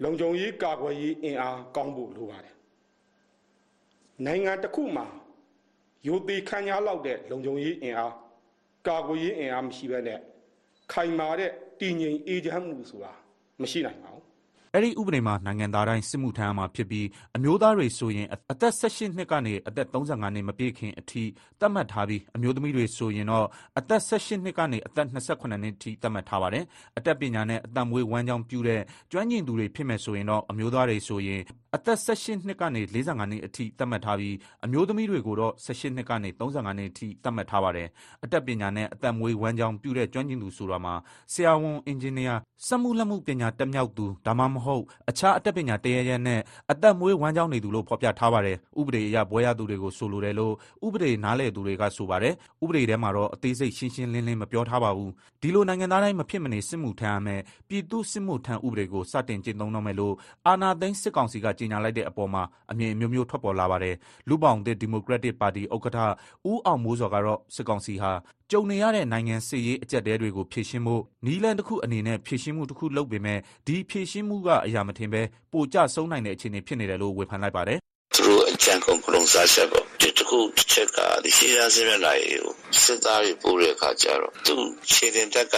[0.03, 2.55] လုံခြုံရေးကာကွယ်ရေးအင်အားကောင်းဖို့လိုပါတယ်
[4.27, 5.07] နိုင်ငံတစ်ခုမှာ
[6.07, 8.15] ယိုသေးခန့်ညားလောက်တဲ့လုံခြုံရေးအင်အား
[8.89, 10.19] ကာကွယ်ရေးအင်အားမရှိဘဲနဲ့
[10.93, 11.51] ခိုင်မာတဲ့
[11.81, 13.13] တည်ငြိမ်အေးချမ်းမှုဆိုတာ
[13.61, 14.16] မရှိနိုင်ပါဘူး
[14.77, 21.23] အဲ့ဒီဥပဒေမှာ နိုင်ငံသားတိုင်း စစ်မှုထမ်းရမှာဖြစ်ပြီး အမျိုးသားတွေဆိုရင် အသက်18နှစ်ကနေ အသက်35နှစ် မပြည့်ခင်အထိ
[21.61, 23.47] သတ်မှတ်ထားပြီး အမျိုးသမီးတွေဆိုရင်တော့
[23.79, 26.65] အသက်18နှစ်ကနေ အသက်28နှစ်အထိ သတ်မှတ်ထားပါတယ်။
[26.99, 28.81] အသက်ပညာနဲ့ အသက်မွေးဝမ်းကြောင်းပြုတဲ့
[29.13, 31.41] ကျွမ်းကျင်သူတွေ ဖြစ်မယ်ဆိုရင်တော့ အမျိုးသားတွေဆိုရင်
[31.77, 34.35] အသက်18နှစ်ကနေ45နှစ်အထိ သတ်မှတ်ထားပြီး
[34.65, 37.89] အမျိုးသမီးတွေကိုတော့18နှစ်ကနေ35နှစ်အထိ သတ်မှတ်ထားပါတယ်။
[38.25, 40.95] အသက်ပညာနဲ့ အသက်မွေးဝမ်းကြောင်းပြုတဲ့ ကျွမ်းကျင်သူဆိုတာမှာ
[41.33, 42.35] ဆရာဝန် အင်ဂျင်နီယာ
[42.67, 44.66] စက်မှုလက်မှုပညာတက်မြောက်သူ ဒါမှမဟုတ်
[45.11, 46.41] အခြားအတတ်ပညာတရရက်နဲ့
[46.73, 50.55] အသက်မွေးဝမ်းကြောင်းနေသူလို့ ဖော်ပြထားပါတယ်။ဥပဒေအရ ဘွဲရသူတွေကို ဆိုလိုတယ်လို့
[50.87, 55.11] ဥပဒေနားလည်သူတွေက ဆိုပါတယ်။ဥပဒေထဲမှာတော့ အသေးစိတ် ရှင်းရှင်းလင်းလင်း မပြောထားပါဘူး။
[55.43, 60.15] ဒီလို နိုင်ငံသားတိုင်း မဖြစ်မနေ စစ်မှုထမ်းရမယ်ပြည်သူစစ်မှုထမ်းဥပဒေကို စတင်ကျင့်သုံးတော့မယ်လို့
[60.47, 63.95] အာဏာသိမ်း စစ်ကောင်စီက ကြေညာလိုက်တဲ့အပေါ်မှာ အမြင်အမျိုးမျိုး ထွက်ပေါ်လာပါတယ်။
[64.29, 65.99] လူပောင်တဲ့ဒီမိုကရက်တစ်ပါတီ ဥက္ကဋ္ဌ
[66.51, 68.13] ဦးအောင်မိုးစောကတော့ စစ်ကောင်စီဟာ
[68.53, 77.79] ကြုံနေရတဲ့ နိုင်ငံ စစ်ရေးအကြက်တဲတွေကို ဖြည့်ရှင်းဖို့နီးလန်တစ်ခုအနေနဲ့ ဖြည့်ရှင်းမှုတစ်ခုလုပ်ပေမဲ့ ဒီဖြည့်ရှင်းမှုကအရာမထင်ပဲပိုကျဆုံးနိုင်တဲ့ အခြေအနေဖြစ်နေတယ်လို့ ဝေဖန်လိုက်ပါတယ်
[78.15, 84.55] သူတို့အကြံကုန်ကလုံးစားချက်ပေါ့ဒီတစ်ခုတစ်ချက်ကဒီရှေ့ရစမျက်နှာရေးကို စစ်သားတွေ ပို့တဲ့အခါကျတော့ သူ
[84.93, 85.55] ခြေတင်တက်က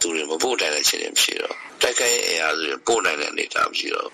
[0.00, 4.08] သူတွေ မပို့နိုင်တဲ့ခြေတင်မရှိတော့တိုက်ခိုက်ရေးအင်အားစုတွေ ပို့နိုင်တဲ့ အနေအထားမရှိတော့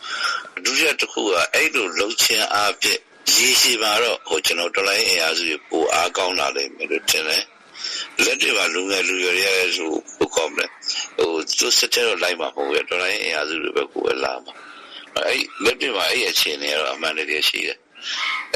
[0.64, 3.00] ဒုတိယတစ်ခုက အဲ့လိုလှုပ်ချင်းအားဖြင့်
[3.36, 7.44] ရေရှည်မှာတော့ဟိုကျွန်တော်တော်လိုင်းအင်အားစုတွေ ပိုအားကောင်းလာလိမ့်မယ်လို့ ထင်တယ်
[8.24, 10.70] လက်တွေမှာလူငယ်လူရွယ်တွေရဲဆိုဘုကောင်းတယ်
[11.16, 14.52] ဟိုသူစစ်တဲ့တော့လိုက်မှာမဟုတ်ဘူးတော်လိုင်းအင်အားစုတွေပဲကိုယ်ပဲလာမှာ
[15.26, 17.78] အဲ့လက်တွေမှာအဲ့အခြေအနေကတော့အမှန်တကယ်ရှိတယ်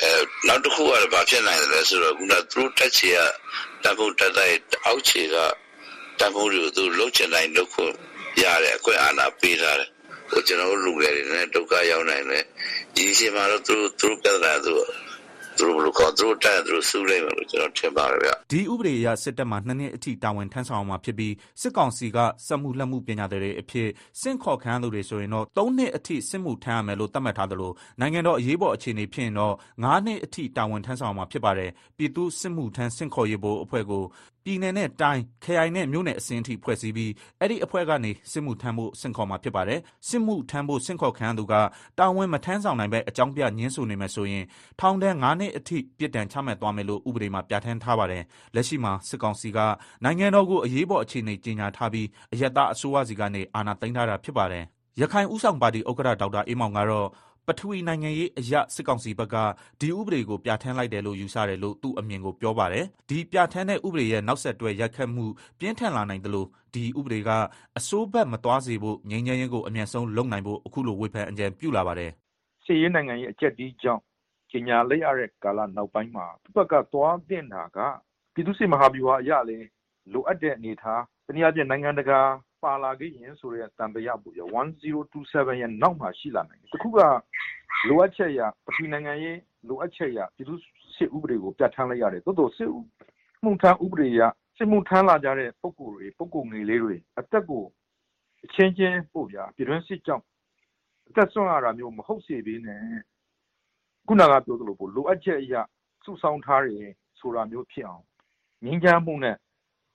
[0.00, 0.10] အဲ
[0.46, 3.18] နောက်တစ်ခုကတော့ဘာဖြစ်နိုင်တယ်လဲဆိုတော့ခုနသူတို့တက်ချေက
[3.82, 4.52] တန်ဖို့တက်တဲ့
[4.84, 5.36] အောက်ခြေက
[6.18, 7.92] တန်ဖို့တွေကိုသူလှုပ်ချင်တိုင်းလှုပ်ခွင့်
[8.42, 9.90] ရတဲ့အခွင့်အာဏာပေးထားတယ်
[10.30, 12.44] ဟိုကျွန်တော်တို့လူငယ်တွေနဲ့ဒုက္ခရောက်နိုင်တယ်
[12.94, 14.74] ဒီအချိန်မှာတော့သူတို့သူတို့ပြဿနာသူ
[15.58, 23.88] သူတို့ဘယ်လိုကောသူတို့တက်သူတို့စူးလိုက်မယ်လို့ကျွန်တော်ထင်ပါတယ်ဗျဒီဥပဒေအရစစ်တပ်မှနှစ်နှစ်အထိတာဝန်ထမ်းဆောင်အောင်မှာဖြစ်ပြီးစစ်ကောင်စီကစက်မှုလက်မှုပညာတွေအဖြစ်
[24.20, 34.02] စင့်ခေါ်ခံရသူတွေဆိုရင်တော့၃နှစ်အထိစစ်မှုထမ်းရမယ်လို့သတ်မှတ်ထားသလိုနိုင်ငံတော်အရေးပေါ်အခြေအနေဖြစ်ရင်တော့၅နှစ်အထိတာဝန်ထမ်းဆောင်အောင်မှာဖြစ်ပါတယ်ပြည်သူစစ်မှုထမ်းစင့်ခေါ်ရေးဘို့အဖွဲ့ကို
[34.44, 41.54] ပြည်내နဲ့တိုင်း ခရိုင်နဲ့ မြို့နယ်အစင်းအထိ ဖွဲ့စည်းပြီး အဲ့ဒီအဖွဲ့ကနေ စစ်မှုထမ်းဖို့စင့်ခေါ်မှာ ဖြစ်ပါတယ် စစ်မှုထမ်းဖို့စင့်ခေါ်ခံရသူက
[41.98, 44.44] တာဝန်မထမ်းဆောင်နိုင်ပဲအကြောင်းပြညှင်းဆိုနေမယ်ဆိုရင်
[44.80, 48.22] ထောင်ဒဏ်9နှစ်အထိ ပြစ်ဒဏ်ချမှတ်သွားမယ်လို့ ဥပဒေမှာ ပြဋ္ဌာန်းထားပါတယ်
[48.54, 49.58] လက်ရှိမှာ စစ်ကောင်စီက
[50.04, 54.64] နိုင်ငံတော်ကို အရေးပေါ်အခြေအနေ ကြေညာထားပြီးအယက်သားအစိုးရစီကနေ အာဏာသိမ်းထားတာ ဖြစ်ပါတယ်
[55.00, 57.08] ရခိုင်ဥဆောင်ပါတီ ဥက္ကဋ္ဌ ဒေါက်တာအေးမောင်ကတော့
[57.48, 59.36] ပထဝီနိုင်ငံရေးအရ စစ်ကောင်စီဘက်က
[59.80, 65.26] ဒီဥပဒေကို ပြဋ္ဌာန်းလိုက်တယ်လို့ ယူဆတယ်လို့ သူ့အမြင်ကို ပြောပါတယ် ဒီပြဋ္ဌာန်းတဲ့ ဥပဒေရဲ့ နောက်ဆက်တွဲ ရိုက်ခတ်မှု
[65.58, 67.30] ပြင်းထန်လာနိုင်တယ်လို့ဒီဥပဒေက
[67.78, 72.10] အစိုးဘက်မသွားစေဖို့ ငြိမ်းချမ်းရေးကို အမြန်ဆုံးလုပ်နိုင်ဖို့ အခုလို ဝေဖန်အကြံပြုလာပါတယ်
[72.64, 74.02] စစ်ရေးနိုင်ငံရေး အကြက်ဒီကြောင့်
[74.50, 77.78] ကျညာလိုက်ရတဲ့ ကာလနောက်ပိုင်းမှာ သူ့ဘက်က သွားတင်တာက
[78.34, 79.66] ပြည်သူ့စစ်မဟာဗျူဟာအရလည်း
[80.12, 82.20] လိုအပ်တဲ့အနေအထား တနည်းအားဖြင့် နိုင်ငံတကာ
[82.62, 84.40] ပါလာခဲ့ရင်ဆိုတဲ့တံပရပူရ
[84.98, 86.98] 1027ရဲ့နောက်မှာရှိလာနိုင်တယ်တခုက
[87.88, 90.58] လိုအပ်ချက်ရပထဝီနိုင်ငံရေးလိုအပ်ချက်ရပြည်သူ့
[90.96, 92.70] စစ်ဥပဒေကိုပြဋ္ဌာန်းလိုက်ရတယ်တိုးတိုးစစ်
[93.42, 94.20] မှုထမ်းဥပဒေရ
[94.56, 97.64] စစ်မှုထမ်းလာကြတဲ့ပုံကိုယ်တွေပုံကိုယ်ငယ်လေးတွေအသက်ကို
[98.44, 100.24] အချင်းချင်းပို့ဗျာပြည်တွင်းစစ်ကြောင့်
[101.08, 102.82] အသက်ဆုံးရတာမျိုးမဟုတ်စေဘဲနဲ့
[104.06, 105.62] ခုနကပြောသလိုပို့လိုအပ်ချက်အရာ
[106.04, 108.04] စုဆောင်းထားတယ်ဆိုတာမျိုးဖြစ်အောင်
[108.64, 109.36] ငင်းချမ်းမှုနဲ့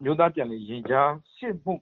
[0.04, 1.74] မျိုးသားပြန်လည်ရင်ကြားစစ်မှု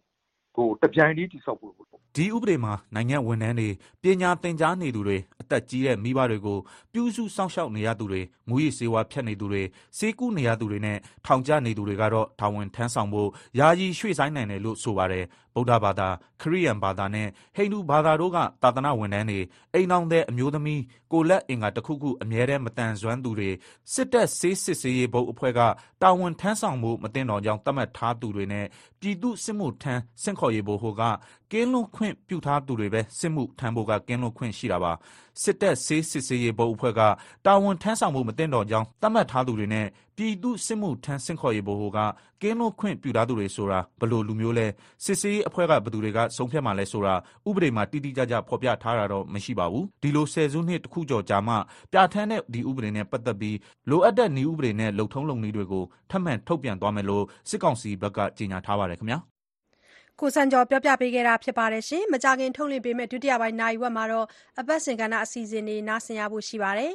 [0.57, 1.73] ကိုတပြိုင်တည်းတိဆောက်ဖို့
[2.17, 3.69] ဒီဥပဒေမှာ နိုင်ငံဝန်ထမ်းတွေ
[4.03, 6.59] ပညာသင်ကြားနေသူတွေ အသက်ကြီးတဲ့ မိဘတွေကို
[6.93, 9.63] ပြုစုစောင့်ရှောက်နေရသူတွေ မူရည်စေဝါဖြတ်နေသူတွေ
[9.97, 15.25] စေကူးနေရသူတွေနဲ့ ထောင်ကျနေသူတွေကတော့ တာဝန်ထမ်းဆောင်ဖို့ ယာယီရွှေ့ဆိုင်းနိုင်တယ်လို့ ဆိုပါတယ်
[15.55, 16.09] ဗုဒ္ဓဘာသာ
[16.41, 19.39] ခရစ်ယာန်ဘာသာနဲ့ ဟိန္ဒူဘာသာတို့က သာသနာဝန်ထမ်းတွေ
[19.73, 23.49] အိမ်အောင်တဲ့အမျိုးသမီး ကိုလက်အင်္ဂါတစ်ခုခု အမြဲတမ်းမတန်ဆွမ်းသူတွေ
[23.93, 25.59] စစ်တပ်ဆေးစစ်ဆေးရေးဘုတ်အဖွဲ့က
[26.01, 28.65] တာဝန်ထမ်းဆောင်မှုမတင်တော်ကြောင်း သတ်မှတ်ထားသူတွေနဲ့
[28.99, 31.01] ပြည်သူစစ်မှုထမ်းစင့်ခေါ်ရေးဘို့ဟိုက
[31.51, 34.91] ကင်းလွန်ခွင့်ပြုထားသူတွေပဲ စစ်မှုထမ်းဖို့က ကင်းလွန်ခွင့်ရှိတာပါ
[35.41, 37.01] စစ်တပ်ဆေးစစ်ဆေးရေးဘုတ်အဖွဲ့က
[37.45, 41.99] တာဝန်ထမ်းဆောင်မှုမတင်တော်ကြောင်း သတ်မှတ်ထားသူတွေနဲ့ ပြည်သူစစ်မှုထမ်းစင့်ခေါ်ရေးဘို့ဟိုက
[42.41, 44.67] ကင်းလွန်ခွင့်ပြုထားသူတွေဆိုတာ ဘယ်လိုလူမျိုးလဲ
[45.05, 47.15] စစ်ဆေးရေးအဖွဲ့က ဘယ်သူတွေက ဆုံးဖြတ်မှလဲဆိုတာ
[47.47, 51.55] ဥပဒေမှာ တိတိကျကျ ဖော်ပြထားတာတော့ မရှိပါဘူး ဒီလို ဆယ်စုနှစ်တစ်ခုကျော်ကြာမှ
[51.91, 53.57] ပြဋ္ဌာန်းတဲ့ ဒီဥပဒေနဲ့ ပတ်သက်ပြီး
[53.89, 59.34] လိုအပ်တဲ့ နည်းဥပဒေနဲ့ လုံထုံးလုံနည်းတွေကို ထပ်မံထုတ်ပြန်သွားမယ်လို့ စစ်ကောင်စီဘက်က ကြေညာထားပါတယ်ခင်ဗျာ
[60.21, 64.27] ကိုစံကျော် ပြောပြပေးခဲ့တာဖြစ်ပါတယ်ရှင်မကြခင် ထုတ်လွှင့်ပေးမယ့် ဒုတိယပိုင်း နာရီဝက်မှာတော့
[64.59, 66.93] အပတ်စဉ်ကဏ္ဍ အစီအစဉ်တွေ နားဆင်ရဖို့ ရှိပါတယ်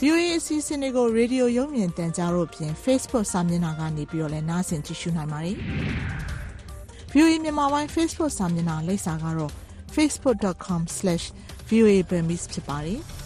[0.00, 5.56] VOA အစီအစဉ်တွေကို ရေဒီယို ရုပ်မြင်သံကြားတို့ဖြင့် Facebook စာမျက်နှာကနေပြီးတော့လည်း နားဆင် ကြည့်ရှုနိုင်ပါတယ်။
[7.12, 9.52] VOA မြန်မာပိုင်း Facebook စာမျက်နှာ လိပ်စာကတော့
[9.94, 13.00] facebook.com/voaburmese ဖြစ်ပါတယ်။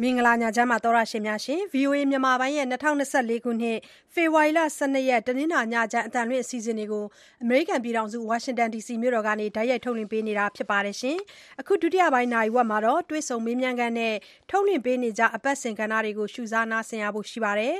[0.00, 3.78] မင်္ဂလာညချမ်းပါတော်ရရှင်များရှင် VOA မြန်မာပိုင်းရဲ့2024ခုနှစ်
[4.14, 7.04] ဖေဖော်ဝါရီလ12ရက်တနင်္လာညချမ်းအတန်လွင့်အစီအစဉ်တွေကို
[7.42, 11.18] အမေရိကန်ပြည်ထောင်စုဝါရှင်တန် DC မြို့တော်ကနေတိုက်ရိုက်ထုတ်လွှင့်ပေးနေတာဖြစ်ပါတယ်ရှင်
[11.60, 14.14] အခုဒုတိယပိုင်းနိုင်ဝက်မှာတော့တွဲဆုံမေးမြန်းခန်းနဲ့
[14.50, 17.74] ထုတ်လွှင့်ပေးနေကြအပတ်စဉ်ကဏ္ဍတွေကိုရှုစားနားဆင်ရဖို့ရှိပါတယ်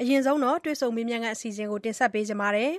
[0.00, 2.72] အရင်ဆုံးတော့တွဲဆုံမေးမြန်းခန်းအစီအစဉ်ကိုတင်ဆက်ပေးကြပါမယ်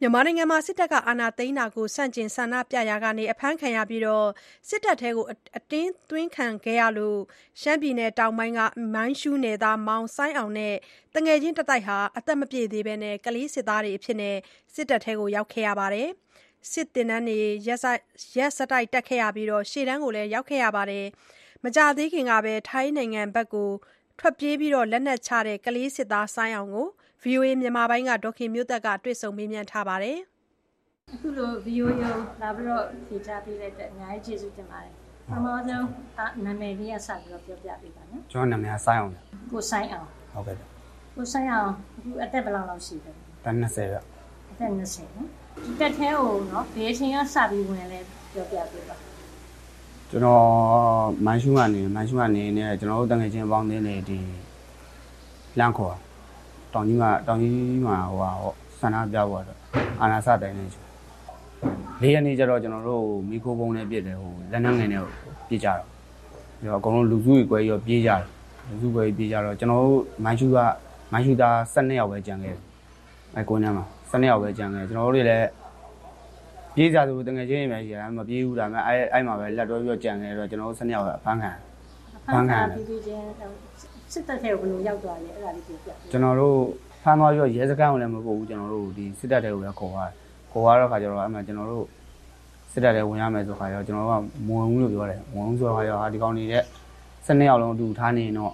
[0.00, 4.02] မြန်မာနိုင်ငံမှာ စစ်တပ်က အာဏာသိမ်းတာကို ဆန့်ကျင်ဆန္ဒပြရာကနေအဖမ်းခံရပြီး
[4.68, 7.18] စစ်တပ်ထဲကိုအတင်းသွင်းခံခဲ့ရလို့
[7.60, 8.60] ရှမ်းပြည်နယ်တောင်ပိုင်းက
[8.94, 10.74] မိုင်းရှူးနယ်သား မောင်ဆိုင်းအောင်နဲ့
[11.14, 12.94] တငယ်ချင်းတတိုက်ဟာ အသက်မပြည့်သေးဘဲ
[13.26, 14.18] ကလေးစစ်သားတွေအဖြစ်
[14.74, 16.08] စစ်တပ်ထဲကိုရောက်ခဲ့ရပါတယ်
[16.72, 17.68] စစ်တင်တန်းတွေ ရ
[18.44, 21.06] က်ဆက်တိုက်တက်ခဲ့ရပြီး ရှေ့တန်းကိုလည်းရောက်ခဲ့ရပါတယ်
[21.64, 23.70] မကြသေးခင်ကပဲ ထိုင်းနိုင်ငံဘက်ကို
[24.18, 26.88] ထွက်ပြေးပြီးလက်နက်ချတဲ့ ကလေးစစ်သားဆိုင်းအောင်ကို
[27.22, 30.18] VOA မြန်မာပိုင်းက ဒေါခင်မျိုးသက်က တွေ့ဆုံမေးမြန်းထားပါတယ်
[31.14, 34.92] အခုလို VOA ကိုလာပြီးတော့ ဖြေချပေးတဲ့အတွက် အများကြီးကျေးဇူးတင်ပါတယ်
[35.28, 35.86] ပထမဆုံး
[36.38, 39.18] အနာမည်လေးက စပြီးတော့ ပြောပြပေးပါနော် ကျွန်တော်နာမည်က စိုင်းအောင်ဗျ
[39.52, 40.62] ကိုဆိုင်အောင် ဟုတ်ကဲ့ဗျ
[41.16, 43.10] ကိုဆိုင်အောင် အခုအသက် ဘယ်လောက်လောက်ရှိလဲ
[43.44, 43.98] တန်း20ဗျ
[44.50, 45.28] အသက်20နော်
[45.64, 48.00] ဒီတက်ထဲကိုနော်ဘယ်အချိန်ကစပြီး ဝင်လဲ
[48.32, 48.96] ပြောပြပေးပါ
[50.10, 50.44] ကျွန်တော်
[51.26, 54.18] မိုင်းရှူးကနေမိုင်းရှူးကနေနဲ့ ကျွန်တော်တို့တငယ်ချင်းအပေါင်းအသင်းတွေဒီ
[55.58, 56.05] လန့်ခေါ်တော
[56.80, 59.58] င်ကြီးမှာတောင်ကြီးမှာဟိုဟာဟောဆန္ဒပြဖို့တော့
[60.00, 60.84] အာနာစတိုင်းနေချင်
[62.02, 65.02] လေးရက်နေ့ကျတော့ကျွန်တော်တို့မီခိုပုံနဲ့ပြစ်တယ်ဟိုလက်နက်ငယ်နဲ့
[65.48, 65.80] ပြစ်ကြတော့
[66.58, 68.22] ပြီးတော့အကုန်လုံးလူစုကြီးကွဲရောပြေးကြတယ်
[68.68, 70.58] လူစုကွဲပြေးကြတော့ကျွန်တော်တို့မိုင်းရှူးက
[71.12, 72.62] မိုင်းရှူးသား12ယောက်ပဲကြံခဲ့တယ်
[73.36, 75.48] အဲကိုနန်းမှာ12ယောက်ပဲကြံခဲ့တယ်ကျွန်တော်တို့တွေလည်း
[76.74, 81.50] ပြေးကြသူတငယ်ချင်းတွေပဲရှိတယ်မပြေးဘူးဒါပေမဲ့အဲအဲ့မှာပဲလက်တွဲပြီးတော့ကြံနေတော့ကျွန်တော်တို့စနေရောက်အဖမ်းခံ
[82.16, 83.22] အဖမ်းခံပြီးပြီးချင်း
[84.12, 86.56] စစ်တပ်ထဲကိုဘယ်လိုရောက်သွားလဲအဲ့ဒါလေးပြောပြပေးကျွန်တော်တို့
[87.02, 90.14] ဖမ်းသွားပြီးတော့ရဲစခန်းကိုလည်းမပို့ဘူးကျွန်တော်တို့ဒီစစ်တပ်တွေကိုပဲခေါ်သွားတယ်
[90.50, 91.86] ခေါ်သွားတော့ခါကျတော့အဲ့မှာကျွန်တော်တို့
[92.72, 96.62] စစ်တပ်တွေဝင်ရမယ်ဆိုခါကျတော့ကျွန်တော်တို့ကမဝင်ဘူးလို့ပြောတယ်မဝင်ဘူးဆိုတော့ခါကျတော့ဟာဒီကောင်နေတဲ့
[97.26, 98.52] စနေရောက်လုံးအတူထားနေရင်တော့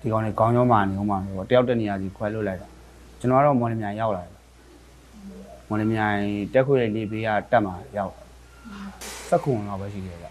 [0.00, 2.68] ဒီကောင်တွေကောင်းကြောမာနေအောင်မှာလို့တယောက်တစ်နေရာစီခွဲလွတ်လိုက်တာ
[3.20, 4.32] ကျွန်တော်ကတော့မော်လမြိုင်ရောက်လာတယ်
[5.68, 6.18] မော်လမြိုင်
[6.52, 8.12] တက်ခွေလေးပေးကတက်မှာရောက်
[9.28, 10.28] စက်ခုံတော့ပဲရှိတယ်ဗျ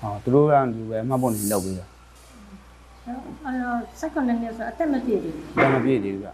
[0.00, 1.86] ဟောသူတို့ကလူပဲမှတ်ဖို့နေလောက်ပေးတာ
[3.08, 6.30] အဲ့တော့စက္ကန့်နဲ့ဆိုအသက်မပြည့်သေးဘူးတော့မပြည့်သေးဘူးဗျ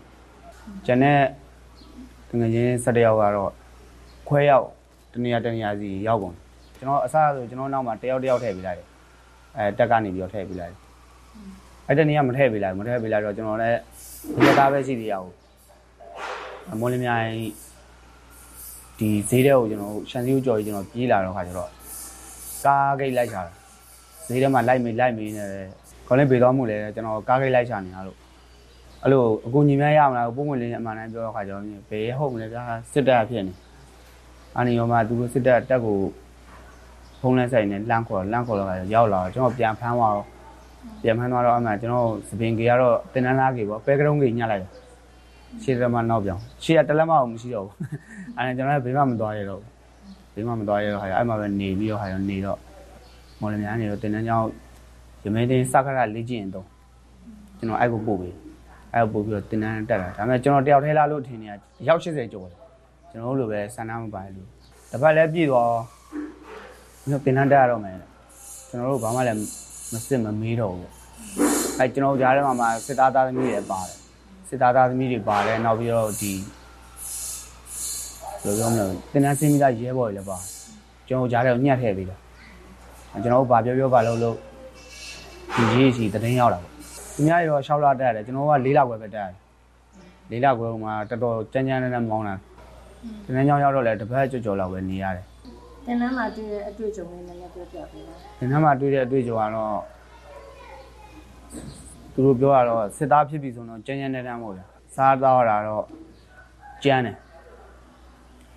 [0.87, 1.19] ကျန်တဲ့
[2.29, 3.53] တငယ်ချင်း၁၁ယောက်ကတော့
[4.29, 4.67] ခွဲရောက်
[5.13, 6.35] တနေရာတနေရာစီရောက်ကုန်
[6.79, 8.87] ကျွန်တော်အစားဆိုကျွန်တော်နောက်မှာတယောက်တယောက်ထည့်ပေးလိုက်တယ်
[9.57, 10.81] အဲတက်ကနေပြီးတော့ထည့်ပေးလိုက်တယ်
[11.89, 13.79] အဲ့တနေရာမထည့်ပေးလိုက်ဘူးမထည့်ပေးလိုက်တော့ကျွန်တော်လည်း
[14.43, 15.29] ဒီသားပဲရှိသေးရအောင်
[16.81, 17.29] မော်လမြိုင်
[18.99, 21.71] ဒီဈေးတဲ့ကိုကျွန်တော်ရှန်စီကိုကြော်ကြီးကျွန်တော်ပြေးလာတော့ခါကျတော့
[22.65, 23.43] ကားဂိတ်လိုက်ချတာ
[24.29, 25.69] ဈေးထဲမှာလိုက်မေးလိုက်မေးနေတယ်
[26.07, 28.19] ခေါင်းလေးပေသွားမှုလဲကျွန်တော်ကားဂိတ်လိုက်ချနေတာလို့
[29.03, 32.63] အဲ့လိုအကူညီများရမလားပုံဝင်လေးအမှန်တမ်းပြောတော့ခါကျတော့ဘယ်ဟုတ်မလဲဗျာ
[32.93, 33.53] စစ်တပ်ဖြစ်နေ
[34.57, 35.99] အာနေရောမှာသူတို့စစ်တပ်တက်ကို
[37.21, 40.27] ဖုံးလဲဆိုင်နဲ့လန့်ခေါ်လန့်ခေါ်တော့ရောက်လာတော့ကျွန်တော်ပြန်ဖမ်းသွားတော့
[41.03, 44.71] ပြန်ဖမ်းသွားတော့အမှကျွန်တော်စပင်ကြီးကတော့တင်နန်းသားကြီးပေါ့ပဲကရုံးကြီးညှက်လိုက်တယ်
[45.63, 47.77] ရှေ့သမားနောက်ပြောင်းရှေ့ကတလက်မအောင်မရှိတော့ဘူး
[48.37, 49.61] အဲ့ဒါကျွန်တော်လည်းဘေးမှမသွားရတော့
[50.35, 52.59] ဘေးမှမသွားရတော့ခါကျအဲ့မှာပဲနေပြီးတော့ခါကျနေတော့
[53.41, 54.47] မော်လမြိုင်နေတော့တင်နန်းကျောင်း
[55.25, 56.67] ရမင်းတင်စခရလေးကျင့်တော့
[57.59, 58.35] ကျွန်တော်အဲ့ကိုပို့ပေး
[58.95, 61.57] အဲ့ပို့ပြီးတော့တင်တန်းတက်တာဒါပေမဲ့ကျွန်တော်တယောက်ထဲလာလို့ထင်နေတာ
[61.89, 62.59] ရောက်80ကျော်တယ်
[63.11, 64.49] ကျွန်တော်တို့လိုပဲဆန္ဒမပါလို့
[64.91, 65.71] တစ်ပတ်လည်းပြည့်သွား
[67.09, 67.97] မြို့တင်တန်းတက်ရတော့မယ်
[68.69, 69.39] ကျွန်တော်တို့ဘာမှလည်း
[69.93, 70.91] မစစ်မမေးတော့ဘူး
[71.79, 73.97] အဲ့ကျွန်တော်ကြားထဲမှာမှစစ်သားသားသမီးတွေပါတယ်
[74.49, 76.33] စစ်သားသားသမီးတွေပါတယ်နောက်ပြီးတော့ဒီ
[78.43, 80.39] ဘယ်လိုပြောမလဲတင်တန်းစင်းမိသားရဲဘော်တွေလည်းပါ
[81.09, 82.17] ကျွန်တော်ကြားထဲကိုညှက်ထည့်ပေးတာ
[83.23, 84.37] ကျွန်တော်တို့ဘာပြောပြောပါလို့လို့
[85.57, 86.73] ဒီကြီးစီတရင်ရောက်တာပေါ့
[87.15, 89.29] သူများရော6လတက်ရတယ်ကျွန်တော်က4လခွဲပဲတက်ရ
[90.31, 92.35] တယ်4လခွဲမှာတော်တော်ကြမ်းကြမ်းနဲ့နဲ့မောင်းတာ
[93.25, 95.25] တနေ့ညောင်းရောက်တော့လဲတစ်ပတ်ကြော်ကြော်လောက်ပဲနေရတယ်
[95.87, 99.81] တင်နန်းမှာတွေ့တဲ့အတွေ့အကြုံလေးနည်းနည်းပြောပြပေးပါဒီနေ့မှတွေ့တဲ့အတွေ့အကြုံကတော့
[102.13, 105.85] သူတို့ပြောတာတော့စစ်သားဖြစ်ပြီဆိုတော့ကြမ်းကြမ်းနဲ့နဲ့မဟုတ်ဘူးစားတော့တာတော့
[106.85, 107.17] ကြမ်းတယ်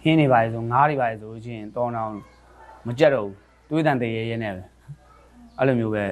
[0.04, 2.14] ဟင်းနေပါလေဆိုငားတွေပါလေဆိုချင်းတောင်းတောင်း
[2.88, 3.36] မကြက်တော့ဘူး
[3.70, 4.64] တွေးတန်တရေရဲနဲ့ပဲ
[5.58, 6.04] အဲ့လိုမျိုးပဲ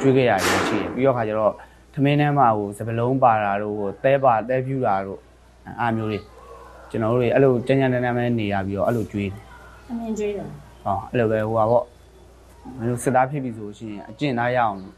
[0.00, 1.52] ကျွေးခဲ့ရတယ်ရှိတယ်ပြီးတော့ခါကျတော့
[1.94, 5.20] သမင်းထဲမှာဟိုစပလုံးပါတာတို့ဟိုသဲပါသဲဖြူတာတို့
[5.80, 6.18] အားမျိုးတွေ
[6.90, 9.42] ကျွန်တော်တို့တွေအဲ့လိုကြမ်းကြမ်းနဲ့နဲ့ပဲနေရပြီးတော့အဲ့လိုကျွေးတယ်
[9.90, 10.46] အမြင်ကျွေးတယ်
[10.84, 11.84] ဟောအဲ့လိုပဲဟိုပါပေါ့
[12.78, 14.94] မင်းတို့စစ်သားဖြစ်ပြီဆိုရှင်အကျင့်သားရအောင်လို့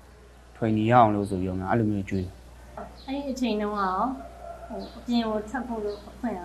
[0.56, 2.32] ထွင်နေရအောင်လို့ဆိုပြီးတော့ငါအဲ့လိုမျိုးကြွေးတယ်
[3.06, 4.00] အဲ့ဒီအချိန်တုန်းကရော
[4.66, 6.40] ဟိုအပြင်ကိုထပ်ဖို့လို့အခွင့်ရ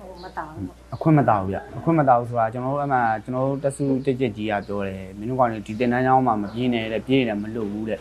[0.00, 8.00] ဟိုမတောင်းဘူးပေါ့အခွင့်မတောက်ဘူးဗျအခွင့်မတောက်ဆိုတာကျွန်တော်တို့အမှကျွန်တော်တို့တက်စုတက်ကြက်ကြီးကပြောတယ်မင်းတို့ကောင်တွေဒီတင်တန်းကျောင်းမှာမပြေးနဲ့တဲ့ပြေးနေတယ်မလွတ်ဘူးတဲ့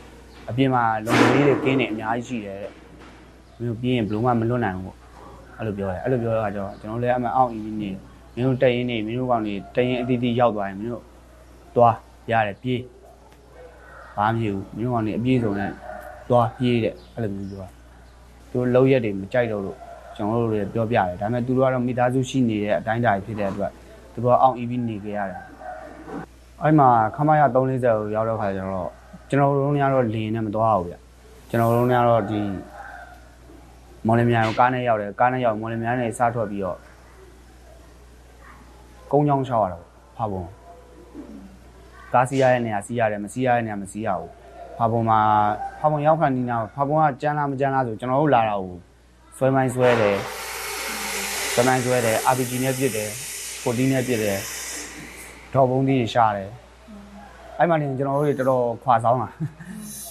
[0.49, 2.71] အပြင်မှာလုံခြုံရေးတွေကင်းနေအများကြီးရှိတယ်တဲ့
[3.59, 4.97] မင်းတို့ပြေးရင်ဘယ်လို့မှမလွတ်နိုင်ဘူးပေါ့
[5.57, 7.89] အဲ့လိုပြောတယ်အဲ့လိုပြောတော့ကျွန်တော်လည်းအမှအောက်အီးနေ
[8.35, 11.03] မင်းတို့တက်ရင်နေမင်းတို့ကောင်တွေတက်ရင်အတီးတီးရောက်သွားရင်မင်းတို့
[11.75, 11.95] သွား
[12.31, 12.81] ရတယ်ပြေး
[14.15, 15.71] ဘာမှမဖြစ်ဘူးမင်းတို့ကောင်တွေအပြေးစုံနဲ့
[16.29, 17.69] သွားပြေးတဲ့အဲ့လိုမျိုးပြောတာ
[18.51, 19.77] သူတို့လောက်ရက်တွေမကြိုက်တော့လို့
[20.20, 23.72] ကျွန်တော်တို့လည်းပြောပြတယ်ဒါပေမဲ့သူတို့ကတော့မိသားစုရှိနေတဲ့အတိုင်းအတာဖြစ်တဲ့အတွက်
[24.13, 25.41] သူတို့ကအောင် EV နေကြရတယ်
[26.61, 28.89] အဲ့မှာခမရ340ကိုရောက်တော့ခါကျတော့
[29.30, 30.95] ကျွန်တော်တို့ကတော့လင်းနဲ့မသွားဘူးဗျ
[31.49, 32.41] ကျွန်တော်တို့ကတော့ဒီ
[34.07, 36.78] မော်လမြိုင်ကိုကားနဲ့ရောက်တယ်ကားနဲ့ရောက်မော်လမြိုင်နဲ့စားထွက်ပြီးတော့
[39.11, 39.86] ကုန်းချောင်းချောက်ရတော့
[40.17, 40.43] ဖာပုံ
[42.13, 44.32] ကားစီးရတဲ့နေရာစီးရတယ်မစီးရတဲ့နေရာမစီးရဘူး
[44.78, 45.20] ဖာပုံမှာ
[45.80, 48.76] ဖာပုံရောက်ခါနီးနာဖာပုံကကြမ်းလားမကြမ်းလားဆိုကျွန်တော်တို့လာတာကို
[49.41, 50.17] ဆွဲမိုင်းဆွဲတယ်
[51.53, 53.09] ဆွဲမိုင်းဆွဲတယ် RPG နဲ့ပြစ်တယ်
[53.63, 54.39] 40နဲ့ပြစ်တယ်
[55.53, 56.49] ဒေါ်ဘုံကြီးရှာတယ်
[57.57, 59.29] အဲ့မှနေကျွန်တော်တို့တွေတော်တော်ခွာဆောင်တာ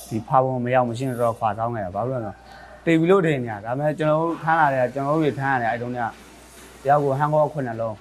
[0.08, 2.36] ဒီဖာပုံမရောက်မရှင်းတော့ခွာဆောင်ခဲ့တာဘာလို့လဲဆိုတော့
[2.84, 6.02] တေပြီလို့တင်နေတာဒါပေမဲ့ကျွန်တော်တို့ထမ်းလာတယ်ကျွန်တော်တို့တွေထမ်းရတယ်အဲ့တုန်းကတ
[6.88, 7.96] ရားကိုဟန်ကောခုနှစ်လုံး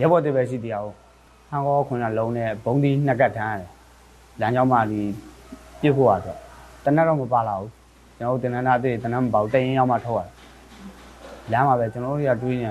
[0.00, 0.94] ရဲဘော်တေပဲရှိတရားကို
[1.50, 3.70] ဟန်ကောခုနှစ်လုံးနဲ့ဘုံဒီနှစ်ကတ်ထမ်းရတယ်
[4.40, 5.00] လမ်းကြောင်းမှာဒီ
[5.80, 6.38] ပြစ်ဖို့ရတော့
[6.84, 7.70] တနက်တော့မပါလာဘူး
[8.18, 10.37] ကျွန်တော်တို့တင်နန်းသားအသေးတင်နန်းမပေါ့တရင်ရောက်မှထုတ်ရတယ်
[11.52, 12.70] လမ်းမှာပဲကျွန်တော်တို့တွေကတွေးနေ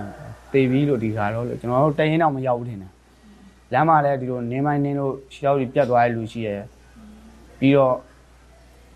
[0.53, 2.91] တေပြီးလို့ဒီခါတော့လို့ကျွန်တော်တို့တရင်တော့မရောက်ဘူးထင်တယ်
[3.73, 6.61] လမ်းမှာလည်းဒီလိုနင်းမိုင်းနင်းလို့ရှောက်ပြီးပြတ်သွားတဲ့လူရှိရယ်
[7.59, 7.95] ပြီးတော့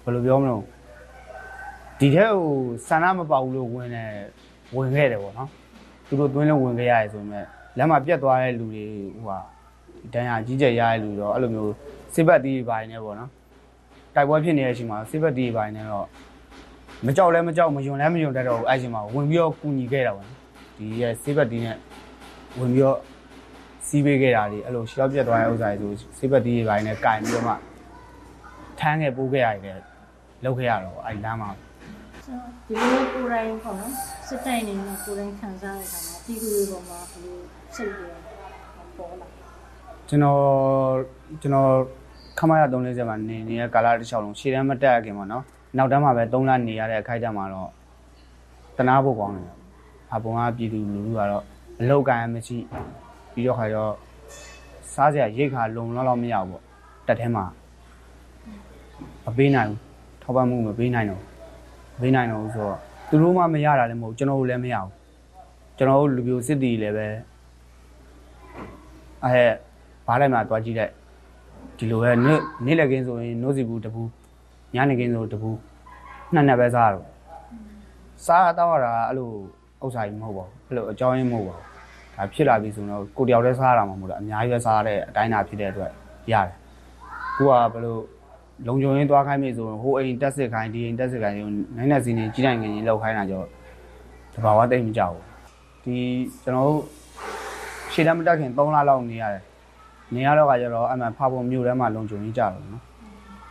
[0.04, 0.64] ဘယ်လိုပြောမလို့
[2.00, 2.54] ဒီထက်ဟို
[2.88, 4.04] ဆန္ဒမပေါဘူးလို့ဝင်နေ
[4.76, 5.50] ဝင်ခဲ့တယ်ပေါ့နော်
[6.08, 7.46] သူတို့သွင်းလို့ဝင်ခဲ့ရတယ်ဆိုပေမဲ့
[7.78, 9.40] လမ်းမှာပြတ်သွားတဲ့လူတွေဟိုဟာ
[10.14, 11.74] ဒဏ်ရာကြီးကျယ်ရတဲ့လူတော့အဲ့လိုမျိုး
[12.14, 13.30] စစ်ဘက်တီးပိုင်းနေပေါ့နော်
[14.16, 16.08] တိုက်ပွဲဖြစ်နေတဲ့အချိန်မှာစစ်ဘက်တီးပိုင်းနေတော့
[17.06, 20.38] မကြောက်လဲမကြောက်မယွန်လဲမယွန်တတ်တော့ဘူးအဲ့ချိန်မှာဝင်ပြီးတော့ကူညီခဲ့တာပေါ့နော်
[20.78, 21.78] ဒီရဲ့ဆေးဘက်တီးနဲ့
[22.60, 23.00] ဝင်ပြီးတော့
[23.88, 27.54] စီးပေးခဲ့တာတွေအဲ့လိုရှောက်ပြတ်သွားတဲ့ဥစ္စာတွေဆိုဆေးဘက်တီးတွေပိုင်းနဲ့ကင်ပြီးတော့မှ
[28.80, 29.78] ထမ်းခဲ့ပိုးခဲ့ရတယ်
[30.44, 31.50] လောက်ခဲ့ရတော့အဲ့လမ်းမှာ
[32.26, 33.92] ဆိုတော့ဒီလိုကိုယ်တိုင်ပေါ့နော်
[34.28, 37.38] စစ်တိုင်နေနဲ့ကိုယ်တိုင်ခံစားရတာမှာဒီကူတွေပေါ်မှာဘယ်လို
[37.76, 38.08] စိတ်တွေ
[38.98, 39.28] ပေါ်လာ
[40.10, 40.42] ကျွန်တော်
[41.42, 41.72] ကျွန်တော်
[42.40, 45.44] ခမရ340မှာနေနေတဲ့ကာလတစ်လျှောက်လုံးရှေ့တန်းမတက်ရခင်ပေါ့နော်
[45.78, 47.70] နောက်တန်းမှာပဲ3လနေရတဲ့အခိုက်အတန့်မှာတော့
[48.78, 49.56] တနာဖို့ကောင်းတယ်
[50.14, 51.44] အပုံကပြည်သူလူထုကတော့
[51.80, 52.58] အလောက်ကန်မရှိ
[53.34, 53.94] ပြီးတော့ခါကျတော့
[54.94, 56.64] စားစရာရိတ်ခါလုံလောက်လောက်မရဘူးပေါ့
[57.08, 57.46] တက်ထဲမှာ
[59.26, 59.80] မပေးနိုင်ဘူး
[60.22, 61.22] ထောက်ပံ့မှုမပေးနိုင်တော့
[61.96, 64.92] မပေးနိုင်တော့ဘူးဆိုတော့သူတို့မှမရတာလည်းမဟုတ်ကျွန်တော်တို့လည်းမရဘူး
[65.78, 67.08] ကျွန်တော်တို့လူပြိုစစ်တီလည်းပဲ
[69.24, 69.36] အဲ
[70.06, 70.94] ဘားလိုက်မှာတွားကြည့်လိုက်
[71.78, 74.02] ဒီလိုပဲနေ့နေ့လည်ကင်းဆိုရင်နို့စီဘူးတပူ
[74.76, 75.50] ညနေကင်းဆိုတပူ
[76.34, 77.06] နှစ်နှစ်ပဲစားရတော့
[78.26, 79.30] စားတော့ရတာအဲ့လို
[79.84, 81.66] ဥစ္စာကြီးမဟုတ်ပါဘူးအဲ့လိုအကြောင်းရင်းမဟုတ်ပါဘူး
[82.18, 85.92] ဒါဖြစ်လာပြီဆိုတော့ကိုတယောက်တည်းစားရတာမှမဟုတ်တော့အများကြီးပဲစားရတဲ့အတိုင်းအတာဖြစ်တဲ့အတွက်
[86.34, 86.56] ရတယ်
[87.38, 87.98] ကိုကဘယ်လို
[88.68, 91.42] လုံခြုံရေးသွားခိုင်းပြီဆိုရင်ဟိုအိမ်တက်စစ်ခိုင်းဒီအိမ်တက်စစ်ခိုင်းဒီ
[91.78, 93.42] နိုင်တဲ့စီနေကြီးနိုင်ငင်ကြီးလောက်ခိုင်းတာကြော
[94.34, 95.24] တဘာဝတိတ်မကြောက်ဘူး
[95.84, 95.98] ဒီ
[96.44, 96.82] ကျွန်တော်တို့
[97.92, 99.44] ရှေ့တမ်းမတက်ခင်3လလောက်နေရတယ်
[100.14, 102.84] နေရတော့ခါကျတော့အမှန်ဖာပုံမြို့ထဲမှာလုံခြုံရေးကြတော့နော်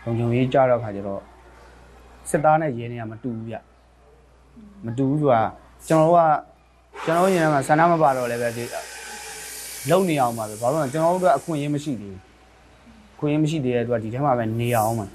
[0.05, 1.21] လုံခြုံရေးကြတော့ခါကျတော့
[2.31, 3.57] စစ်သားနဲ့ရဲနေရမတူဘူးဗျ
[4.85, 5.43] မတူဘူးဆိုတာ
[5.89, 6.23] ကျွန်တော်တို့က
[7.05, 8.65] ကျွန်တော်တို့ရင်ထဲမှာဆန္ဒမပါတော့လည်းပဲဒီ
[9.91, 12.21] လုံနေအောင်ပါပဲဘာလို့လဲကျွန်တော်တို့ကအခွင့်အရေးမရှိသေးဘူး
[13.15, 15.07] အခွင့်အရေးမရှိသေးတဲ့အတွက်ဒီထဲမှာပဲနေအောင်မှာ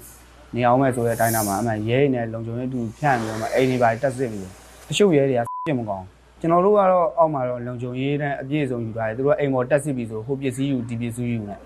[0.54, 4.52] နေအောင်မဲ့ဆိုတဲ့အတိုင်းသားမှာအမှန်ရဲနေလုံခြုံရေးတူဖြန့်ပြီးတော့မှအိမ်နေပါတက်စစ်ပြီးတော့
[4.88, 6.06] တချို့ရဲတွေကပြစ်မကောင်း
[6.40, 11.60] ကျွန်တော်တို့ကတော့အောက်မှာတော့လုံခြုံရေးနဲ့အပြည့်အစုံယူထားတယ်သူတို့ကအိမ်ပေါ်တက်စစ်ပြီးဆိုဟိုပစ္စည်းယူဒီပစ္စည်းယူနဲ့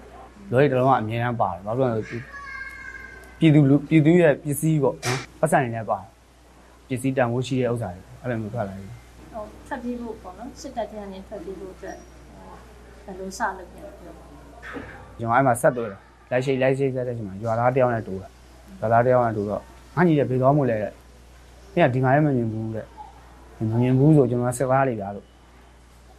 [0.53, 2.21] လွယ်တလုံးကအမြဲတမ်းပါတယ်ဘာလို့လဲဆို
[3.41, 6.09] ပြည်သူလူပြည်သူရဲ့ပစ္စည်းပေါ့နော်ပတ်စံနေလည်းပါတယ်
[6.89, 11.97] ပစ္စည်းတန်ဖိုးရှိတဲ့ဥစ္စာတွေအဲ့လိုမျိုးထွက်လာတယ်ဟိုထွက်ပြေးဖို့ပေါ့နော်စစ်တပ်ထဲကနေထွက်ပြေးဖို့အတွက်
[13.05, 14.25] ဟိုဘယ်လိုစလုပ်ပြန်ပြောပါ
[15.19, 18.29] ကျွန်တော်အဲ့မှာဆက်သွဲတယ်လိုက်ရှိလိုက်ရှိဆက်တဲ့ချိန်မှာရွာသားတယောက်နဲ့တူတာ
[18.81, 19.63] ရွာသားတယောက်နဲ့တူတော့
[19.97, 20.93] ငါညီတဲ့ဘေးသွားမှုလဲတဲ့။
[21.75, 22.87] အဲ့ကဒီမှာလည်းမမြင်ဘူးတဲ့။
[23.71, 25.27] မမြင်ဘူးဆိုကျွန်တော်ကစစ်သားလေးပြားလို့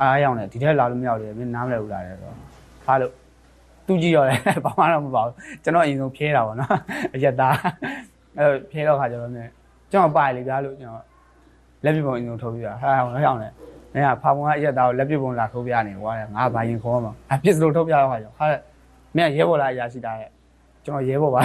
[0.01, 2.35] အားအရောက်နေဒီထက်လာလို့မရောက်လေမင်းနားမလဲဘူးလားတဲ့ဆိုတော့
[2.87, 3.11] အားလို့
[3.87, 6.77] သူကြည့်ရောလေဘာမှတော့မပါဘူးကျွန်တော်အရင်ဆုံးဖြဲတာပေါ့နော်
[7.15, 7.55] အရက်သား
[8.37, 9.49] အဲ့ဖြဲတော့ခါကျတော့မြင်
[9.91, 11.05] ကျွန်တော်ပါလေပြားလို့ကျွန်တော်
[11.83, 13.49] လက်ပြပုံအရင်ဆုံးထုတ်ပြတာဟာဟောရောက်နေ
[13.93, 18.45] မင်းကဖာပုံကအရက်သားကိုလက်ပြပုံလာထုတ်ပြနေကွာငါဘာရင်ခေါ်မှာအပြစ်စလို့ထုတ်ပြတော့ခါကျဟာ
[19.15, 20.29] မင်းကရဲဘော်လားအရာရှိတာရဲ့
[20.85, 21.41] ကျွန်တော်ရဲဘော်ပါ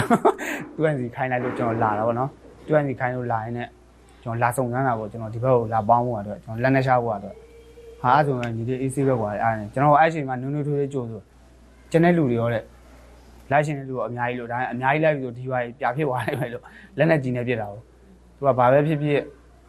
[0.75, 2.31] သူကစီခိုင်းလိုက်လို့ကျွန်တော်လာတာပေါ့နော်
[2.67, 3.71] သူကစီခိုင်းလို့လာရင်လည်း
[4.23, 7.35] ကျွန်တော်လာစုံစမ်းတာပေါ့ကျွန်တော်ဒီဘက်ကိုလာပေါင်းဖို့အတွက်ကျွန်တော်လက်နဲ့ရှာဖို့အတွက်
[8.01, 11.21] ဟာအဲ့ဆိုရင်ညီလေးအေးဆေးပဲကွာအဲ့ဒါကျွန်တော်အဲ့ချိန်မှာနုံနုံထွေးထွေးကြိုးဆို
[11.91, 12.65] ကျန်တဲ့လူတွေရောတဲ့
[13.51, 16.63] လိုက်ရှင်တဲ့လူကအများကြီးလို့ဒါအများကြီးလိုက်ပြီးဆိုဒီဘက်ပြဖြစ်သွားတယ်ပဲလို့
[16.99, 17.81] လက်နဲ့ကြည်နေပြစ်တာကို
[18.37, 19.21] သူကဘာပဲဖြစ်ဖြစ်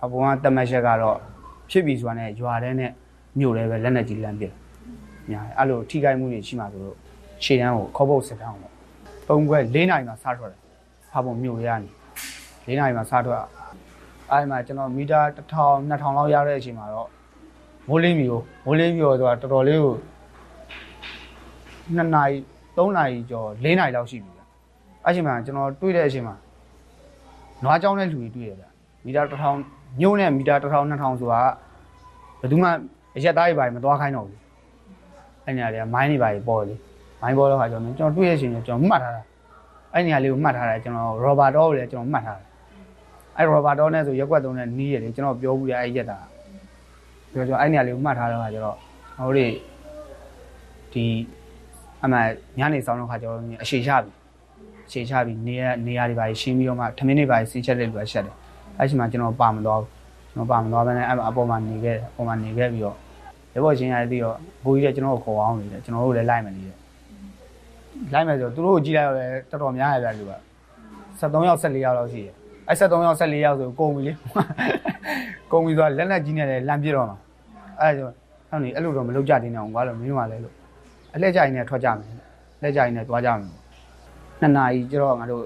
[0.04, 1.18] အပေါ်ကတမက်ချက်ကတော့
[1.70, 2.92] ဖြစ်ပြီဆိုတာနဲ့ရွာတဲ့နဲ့
[3.40, 4.54] မြို့လည်းပဲလက်နက်ကြီးလမ်းပြစ်
[5.32, 6.96] ညာအဲ့လိုထိခိုက်မှုတွေရှိမှဆိုလို့
[7.44, 8.74] ရှေ့တန်းကိုခေါ်ဖို့စစ်တောင်းပေါ့
[9.28, 10.62] ပုံကွဲ၄နိုင်မှာစားထွက်တယ်
[11.12, 11.90] ဖာပုံမြို့ရနေ
[12.68, 13.42] ၄နိုင်မှာစားထွက်
[14.32, 17.10] အဲ့မှာကျွန်တော်မီတာ1000 2000လောက်ရတဲ့အချိန်မှာတော့
[17.88, 19.96] မိုးလေးမျိုးမိုးလေးမျိုးဆိုတာတော်တော်လေးကို
[21.96, 22.38] 2နာရီ
[22.76, 24.42] 3နာရီကျော်4နာရီလောက်ရှိပြီဗျ
[25.06, 26.36] အဲ့ချိန်မှာကျွန်တော်တွေ့တဲ့အချိန်မှာ
[27.64, 28.66] နွားကြောင်းတဲ့လူတွေတွေ့ရဗျ
[29.06, 29.22] မီတာ
[29.62, 31.42] 1000ညို့နဲ့မီတာ1000 2000ဆိုတာ
[32.40, 32.70] ဘယ်သူမှ
[33.16, 34.40] အရက်သားတွေပါမသွားခိုင်းတော့ဘူး
[35.46, 36.76] အဲ့ညာတွေကမိုင်းတွေပါပေါ်လေ
[37.22, 39.22] မိုင်းပေါ်တော့ခါကျွန်တော်ကျွန်တော်တွေ့ရတဲ့အချိန်ကျကျွန်တော်မှတ်ထားတာ
[39.94, 42.48] အဲ့နေရာလေးကိုမှတ်ထားတယ်ကျွန်တော်ရော်ဘာတော့ကိုလည်းကျွန်တော်မှတ်ထားတယ်
[43.38, 46.20] အဲ့ရော်ဘာတော့နဲ့ဆိုရက်ွက်သုံးနဲ့နီးရတယ်ကျွန်တော်ပြောဘူးရအဲ့ရက်တာ
[47.32, 48.78] ပြောကျွန်တော်အဲ့နေရာလေးကိုမှတ်ထားတော့ခါကျတော့
[49.18, 49.48] ဟိုတွေ
[50.94, 51.06] ဒီ
[52.08, 52.20] အမှ
[52.60, 54.12] ညနေဆောင်တော့ခါကျတော့အရှိချပြီ
[54.88, 58.36] အရှိချပြီနေရနေရာတွေပါရှင်းပြီးတော့မှထမင်းတွေပါဆင်းချက်တဲ့လူကရှက်တယ်
[58.80, 59.82] အဲ့ချိန်မှာကျွန်တော်ပါမတော့
[60.34, 62.96] ကျွန်တော်ပါမတော့ဘဲနဲ့အဲ့အပေါ်မှာနေခဲ့အပေါ်မှာနေခဲ့ပြီးတော့
[63.56, 66.78] ရပေါ်ချင်းရပြီးတော့ဘိုးကြီးကကျွန်တော်ကိုခေါ်အောင်နေတယ်ကျွန်တော်တို့လည်းလိုက်မနေတယ်
[68.14, 70.34] လိုက်မယ်ဆိုသူတို့ကိုကြည့်လိုက်တော့လည်းတော်တော်များရပြလူက
[71.20, 72.34] 73ယောက်14ယောက်လောက်ရှိတယ်
[72.68, 74.14] အဲ့73ယောက်14ယောက်ဆိုကုန်ပြီလေ
[75.52, 77.18] ကုန်ပြီဆိုတော့လက်လက်ကြီးနဲ့လည်းလမ်းပြတော့မှာ
[77.82, 78.08] အဲ့ဒါဆို
[78.50, 80.56] ဟောင်းနေအဲ့လိုတော့မလုပ်ကြတင်အောင်ကွာလို့မင်းတို့ကလည်းလို့
[81.16, 82.16] အလက်ကြိုင်နဲ့ထွက်ကြမယ်
[82.64, 83.40] လက်ကြိုင်နဲ့သွားကြမယ်
[84.42, 85.44] နှစ်နာရီကျတော့ငါတို့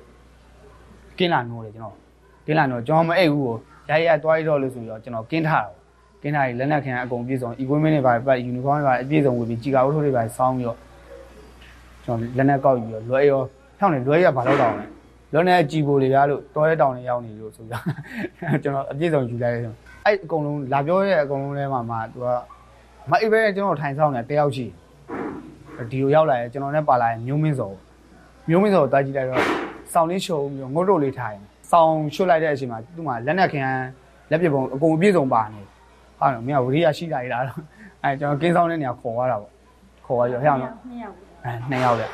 [1.18, 1.96] ကင်းလာနိုးတယ်ကျွန်တော်
[2.46, 3.56] ကင်းလာနိုးကျွန်တော်မအိပ်ဘူးကို
[3.90, 5.72] ရိုက်ရိုက်သွားရတော့လို့ဆိုပြီးတော့ကျွန်တော်ကင်းထားတာ
[6.22, 10.78] ကင်းထားရင်လက်နက်ခံအကုန်ပြည့်စုံ equipment တွေပါပတ် uniform တွေပါအပြည့်စုံဝင်ပြီးကြီးကာဝတ်ထိုးတွေပါစောင်းပြီးတော့
[12.06, 13.42] ကျွန်တော်လက်နက်ကောက်ယူပြီးတော့လွယ်ရော
[13.80, 14.86] ထောင်းနေလွယ်ရဘာလို့တောင်းလဲ
[15.34, 17.76] လွယ်နေကြည်ပိုလေရလို့တောရဲတောင်နေရောက်နေလို့ဆိုကြ
[18.64, 19.64] ကျွန်တော်အပြည့်စုံယူလိုက်တယ်
[20.06, 22.28] အဲ့အကုန်လုံးလာပြောတဲ့အကုန်လုံးထဲမှာမှသူက
[23.10, 24.66] မအိပ်ပဲကျွန်တော်ထိုင်ဆောင်နေတယောက်ရှိ
[25.92, 27.72] ဒီကိုရောက်လာရင်ကျွန်တော်နဲ့ပါလာရင်မျိုးမင်းစော
[28.50, 29.42] မျိုးမင်းစောကိုတားကြည့်လိုက်တော့
[29.94, 33.64] စောင်းလေးရှုံပြီးငုတ်တို့လေးထားရင်စောင်းရှုတ်လိုက်တဲ့အချိန်မှာသူ့မှာလက်နက်ခံ
[34.32, 35.62] လက်ပစ်ပုံအကုန်အပြည့်စုံပါနေ
[36.20, 37.44] ဟာတော့မင်းကဝရိယရှိလာရလား
[38.04, 39.52] အဲကျွန်တော်ကင်းဆောင်တဲ့နေရာခေါ်သွားတာပေါ့
[40.06, 40.66] ခေါ်သွားပြီးတော့ဟဲ့အောင်နှ
[40.96, 42.06] စ်ယောက်အဲနှစ်ယောက်လေ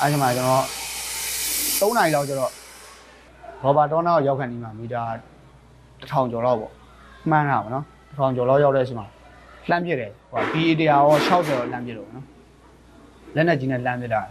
[0.00, 2.52] အဲချိန်မှာကျွန်တော်3နာရီလောက်ကျတော့
[3.62, 5.02] ရောဘာဒေါနာကိုရောက်ခံနေမှာမီတာ
[6.10, 6.72] 1000ကျော်လောက်ပေါ့
[7.30, 7.84] မှန်းတာပေါ့နော်
[8.18, 9.06] 1000ကျော်လောက်ရောက်တဲ့အချိန်မှာ
[9.70, 12.24] လှမ်းပြစ်တယ်ဟို BA တရားရော60လှမ်းပြစ်တော့နော်
[13.34, 14.22] လက်နဲ့ကြီးနဲ့လှမ်းပြစ်တာ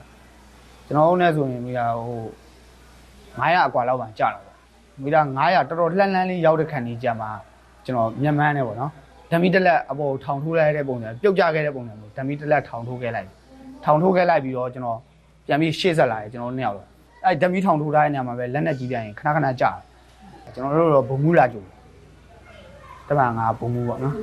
[0.88, 2.22] ကျွန်တော်တို့နဲ့ဆိုရင်မီတာဟို
[3.40, 4.58] 900အကွာလောက်ပါကြာတာပေါ့
[5.04, 7.30] မီတာ900တော်တော်လှမ်းလှမ်းလေးရောက်တဲ့ခံနေကြမှာ
[7.86, 8.92] ကျွန်တော်မျက်မှန်းနေပေါ့နော်
[9.32, 13.30] ဓမီတက်လက်အပေါ်ထောင်ထိုးလိုက်တဲ့ပုံစံပြုတ်ကျခဲ့တဲ့ပုံစံမျိုးဓမီတက်လက်ထောင်ထိုးခဲ့လိုက်
[13.84, 15.00] ထောင်ထိုးခဲ့လိုက်ပြီးတော့ကျွန်တော်
[15.48, 16.88] ပြန်ပြီးရှေ့ဆက်လာတယ်ကျွန်တော်နှစ်ယောက်တော့
[17.26, 19.72] အဲ့ဓမီထောင်ထိုးထားတဲ့နေရာမှာပဲလက်နဲ့ကြီးပြန်ရင်ခဏခဏကြာ
[20.44, 21.64] တယ်ကျွန်တော်တို့တော့ဘုံမူလာကြို
[23.08, 24.16] တမန်ငါဘုံမူပေါ့နော်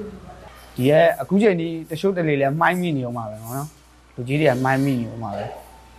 [0.77, 3.69] ဒီရဲ့အခုချိန်ဒီတချို့တလေလဲမှိုင်းမိနေအောင်ပါပဲနော်
[4.15, 5.45] လူကြီးတွေကမှိုင်းမိနေအောင်ပါပဲ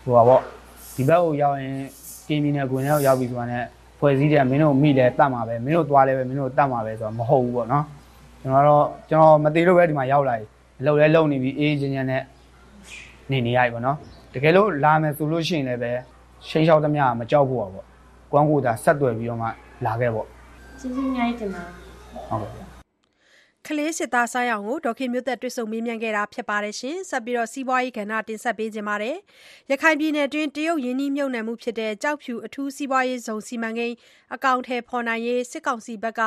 [0.04, 0.42] ဟိုပါပေါ့
[0.96, 1.76] ဒီဘက်ကိုရောက်ရင်
[2.28, 3.64] ကင်းမီနဲ့ကွင်ထဲကိုရောက်ပြီဆိုတာနဲ့
[4.00, 7.86] ဖွဲ့စည်းတယ်မင်းတို့မိလဲတတ်မှာပဲမင်းတို့သွားလဲပဲမင်းတို့တတ်မှာပဲဆိုတော့မဟုတ်ဘူးပေါ့နော်
[8.42, 10.46] ကျွန်တော်တော့ကျွန်တော်မသေးလို့ပဲဒီမှာရောက်လာပြီ
[10.80, 12.24] အလုပ်လဲလုပ်နေပြီအေးချင်းချင်းနဲ့
[13.32, 13.98] နေနေရပြီပေါ့နော်
[14.34, 15.92] တကယ်လို့လာမယ်ဆိုလို့ရှိရင်လည်းပဲ
[16.48, 17.86] ရှိန်လျှောက်သမျှမကြောက်ဖို့ပါပေါ့
[18.32, 19.48] ကွမ်းကိုသာဆက်သွယ်ပြီးတော့မှ
[19.86, 20.28] လာခဲ့ပေါ့
[20.80, 21.74] ကျေးဇူးအများကြီးတင်ပါတယ်
[22.30, 22.71] ဟုတ်ကဲ့
[23.68, 29.16] ကလေးစစ်သား ဆိုင်းအောင်ကို ဒေါခင်မျိုးသက်တွေ့ဆုံမေးမြန်းခဲ့တာဖြစ်ပါတယ်ရှင်။ဆက်ပြီးတော့စီးပွားရေးကဏ္ဍ တင်ဆက်ပေးခြင်းပါတယ်။
[29.72, 33.96] ရခိုင်ပြည်နယ်တွင်း တရုတ်ရင်းနှီးမြှုပ်နှံမှုဖြစ်တဲ့ကြောက်ဖြူ အထူးစီးပွားရေးဇုံစီမံကိန်း
[34.36, 36.22] အကောင့်ထဲဖော်နိုင်ရေး စစ်ကောင်စီဘက်က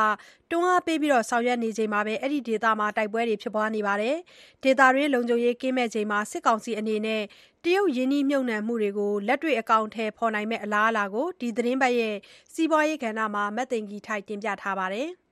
[0.50, 4.16] တွန်းအားပေးပြီးတော့ဆောင်ရွက်နေချိန်မှာပဲအဲ့ဒီဒေသမှာ တိုက်ပွဲတွေ ဖြစ်ပွားနေပါတယ်။
[4.62, 7.22] ဒေသတွင်း လုံခြုံရေးကင်းမဲ့ချိန်မှာ စစ်ကောင်စီအနေနဲ့
[7.64, 12.16] တရုတ်ရင်းနှီးမြှုပ်နှံမှုတွေကို လက်တွေ့ အကောင့်ထဲဖော်နိုင်မဲ့အလားအလာကို ဒီသတင်းပတ်ရဲ့
[12.54, 15.10] စီးပွားရေးကဏ္ဍမှာမတ်သိင်ကြီးထိုက် တင်ပြထားပါတယ်။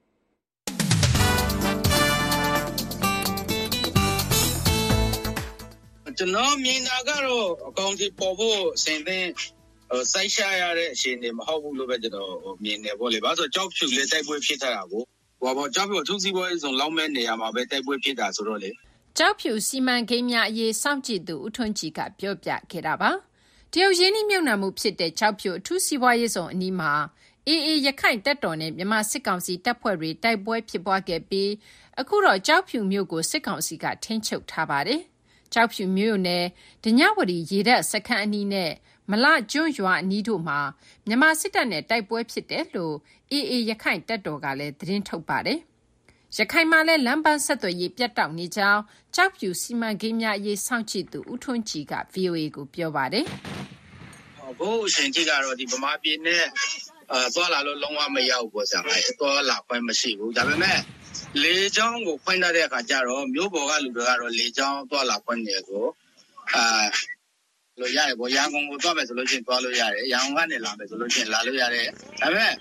[6.19, 9.31] ကျွန်တော်မြင်တာကတော့အကောင့်ကြီးပေါ်ဖို့အစဉ်သင်း
[9.91, 15.03] ဟိုစိုက်ရှာရတဲ့အခြေအနေမဟုတ်ဘူးလို့ပဲကျွန်တော်ဟိုမြင်တယ်ပေါ့လေ။ဘာလို့ဆိုတော့ကြောက်ဖြူလေးတိုက်ပွဲဖြစ်ထားတာကို
[15.41, 18.71] ဟိုဘောကြောက်ဖြူအထူးစီးပွားရေးဆောင်လောက်မဲ့နေရာမှာပဲတိုက်ပွဲဖြစ်တာဆိုတော့လေ
[19.19, 23.11] ကျောက်ဖြူစီမံကိန်းများအရေးစောင့်ကြည့်သူဦးထွန်းကြည်ကပြောပြခဲ့တာပါ။
[23.73, 26.93] တရုတ်ရင်းနှီးမြှုပ်နှံမှုဖြစ်တဲ့ကျောက်ဖြူအထူးစီးပွားရေးဇုံအနီးမှာ
[27.49, 31.51] အေအေရခိုင်တပ်တော်နဲ့မြန်မာစစ်ကောင်စီတပ်ဖွဲ့တွေတိုက်ပွဲဖြစ်ပွားခဲ့ပြီး
[32.01, 35.01] အခုတော့ကျောက်ဖြူမြို့ကိုစစ်ကောင်စီကထိန်းချုပ်ထားပါတယ်။
[35.53, 36.45] ကျောက်ဖြူမြို့နယ်
[36.85, 38.73] ဒညဝတီရေတပ်စခန်းအနီးနဲ့
[39.11, 40.61] မလကျွန်းရွာအနီးတို့မှာ
[41.07, 42.95] မြန်မာစစ်တပ်နဲ့ တိုက်ပွဲဖြစ်တယ်လို့
[43.31, 45.61] အေအေရခိုင်တပ်တော်ကလည်း သတင်းထုတ်ပါတယ်။
[46.37, 48.81] ရခိုင်မှာလည်း လမ်းပန်းဆက်သွယ်ရေး ပြတ်တောက်နေကြောင်း
[49.15, 53.25] ကျောက်ဖြူစီမံကိန်းများအရေး စောင့်ကြည့်သူ ဦးထွန်းကြည်က VOA ကို ပြောပါတယ်။
[54.59, 56.45] ဘို့အရှင်ကြီးကတော့ဒီဗမာပြည်နဲ့
[57.13, 58.89] အဲသွားလာလို့ လုံးဝမရောက်ဘူးပေါ့ဆရာမ။
[59.21, 60.79] သွားလာခွင့်မရှိဘူး။ဒါပေမဲ့
[61.43, 65.85] လေချောင်းကို ဖွင့်ထားတဲ့အခါကျတော့ မြို့ပေါ်ကလူတွေကတော့ လေချောင်းသွားလာခွင့်တွေကို
[66.55, 66.65] အာ
[67.81, 71.87] လို့ရတယ်ပေါ့ရန်ကုန်ကို သွားမယ်ဆိုလို့ရှိရင် သွားလို့ရတယ် ရန်ကုန်ကနေ လာမယ်ဆိုလို့ရှိရင် လာလို့ရတယ်
[72.21, 72.55] ဒါပေမဲ့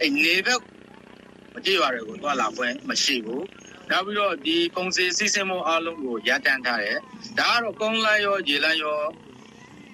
[0.00, 0.60] အဲနေဘက်
[1.54, 3.46] မကြည့်ရတယ်ကို သွားလာခွင့်မရှိဘူး
[3.90, 6.98] နောက်ပြီးတော့ဒီကုန်စည်စီးဆင်းမှု အားလုံးကို ရပ်တန့်ထားတယ်
[7.38, 8.98] ဒါကတော့ ကုန်းလမ်းရော ရေလမ်းရော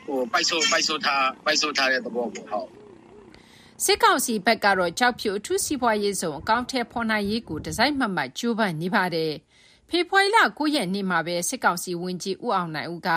[0.07, 2.68] ဟိုပိုက်ဆိုပိုက်ဆိုထားပိုက်ဆိုထားတဲ့သဘောပေါ့ဟုတ်
[3.85, 9.33] စစ်ကောင်စီဘက်ကတော့ကြောက်ဖြူ အထူးစီးပွားရေးဆောင်အကောင့်ထဲဖော်နိုင်ရေးကိုဒီဇိုင်းမှတ်မှတ် ကြိုးပမ်းနေပါတယ်
[9.89, 13.11] ဖေဖော်ဝါရီလ9ရက်နေ့မှာပဲ စစ်ကောင်စီဝန်ကြီး ဦးအောင်နိုင်ဦးက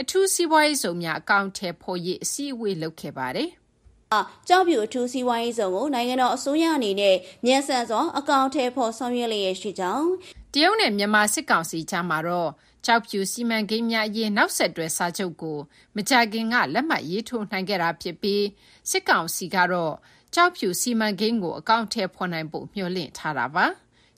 [0.00, 3.50] အထူးစီးပွားရေးဆောင်များ အကောင့်ထဲဖော်ရေး အစည်းအဝေး လုပ်ခဲ့ပါတယ်။
[4.48, 10.08] ကြောက်ဖြူ အထူးစီးပွားရေးဆောင်ကို နိုင်ငံတော်အစိုးရအနေနဲ့ မြန်ဆန်စွာ အကောင့်ထဲပေါ်ဆောင်ရွက်လျက်ရှိကြောင်း
[10.54, 12.50] တရုတ်နဲ့ မြန်မာစစ်ကောင်စီကြားမှာတော့
[12.84, 15.58] ကျောက်ဖြူစီမံကိန်းများအရေး နောက်ဆက်တွဲ စာချုပ်ကို
[15.96, 18.44] မကြာခင်က လက်မှတ်ရေးထိုးနိုင်ခဲ့တာဖြစ်ပြီး
[18.90, 19.94] စစ်ကောင်စီကတော့
[20.34, 23.66] ကျောက်ဖြူစီမံကိန်းကို အကောင့်ထဲဖော်နိုင်ဖို့ မျှော်လင့်ထားတာပါ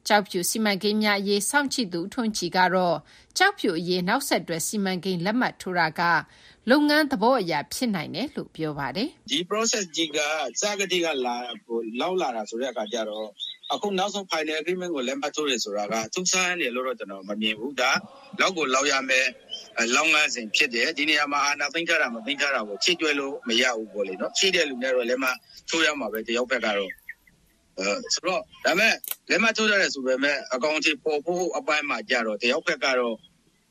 [0.07, 2.97] ကျောက်ဖြူစီမံကိန်းများအရေး စောင့်ကြည့်သူထွန်းကြည်ကတော့
[3.37, 6.03] ကျောက်ဖြူအရေး နောက်ဆက်တွဲ စီမံကိန်း လက်မှတ်ထိုးတာက
[6.71, 10.19] လုပ်ငန်းသဘောအရာဖြစ်နိုင်တယ်လို့ ပြောပါတယ် ဒီ process ကြီးက
[10.61, 13.29] စကတိကလာဟိုလောက်လာတာဆိုတဲ့အခါကျတော့
[13.73, 17.91] အခုနောက်ဆုံး final agreement ကို လက်မှတ်ထိုးရဆိုတာကသူစားရနေလို့တော့ ကျွန်တော်မမြင်ဘူး ဒါ
[18.41, 19.27] လောက်ကိုလောက်ရမယ်
[19.79, 25.37] အဲလောက်ငန်းစဉ်ဖြစ်တယ် ဒီနေရာမှာ အာနာသိမ့်ထားတာ မသိမ့်ထားတာကို ချိကျွဲလို့ မရဘူးပေါ့လေနော်ချိတဲ့လူနဲ့တော့ လက်မှတ်
[25.69, 26.91] ထိုးရမှာပဲ တယောက်ဘက်ကတော့
[27.79, 28.95] အဲဆိုတော့ ဒါမဲ့
[29.31, 33.17] လက်မှတ်ထိုးရတယ်ဆိုပေမဲ့ အကောင့်ချပေါ်ဖို့ အပိုင်းမှာကြတော့ တယောက်ဘက်ကတော့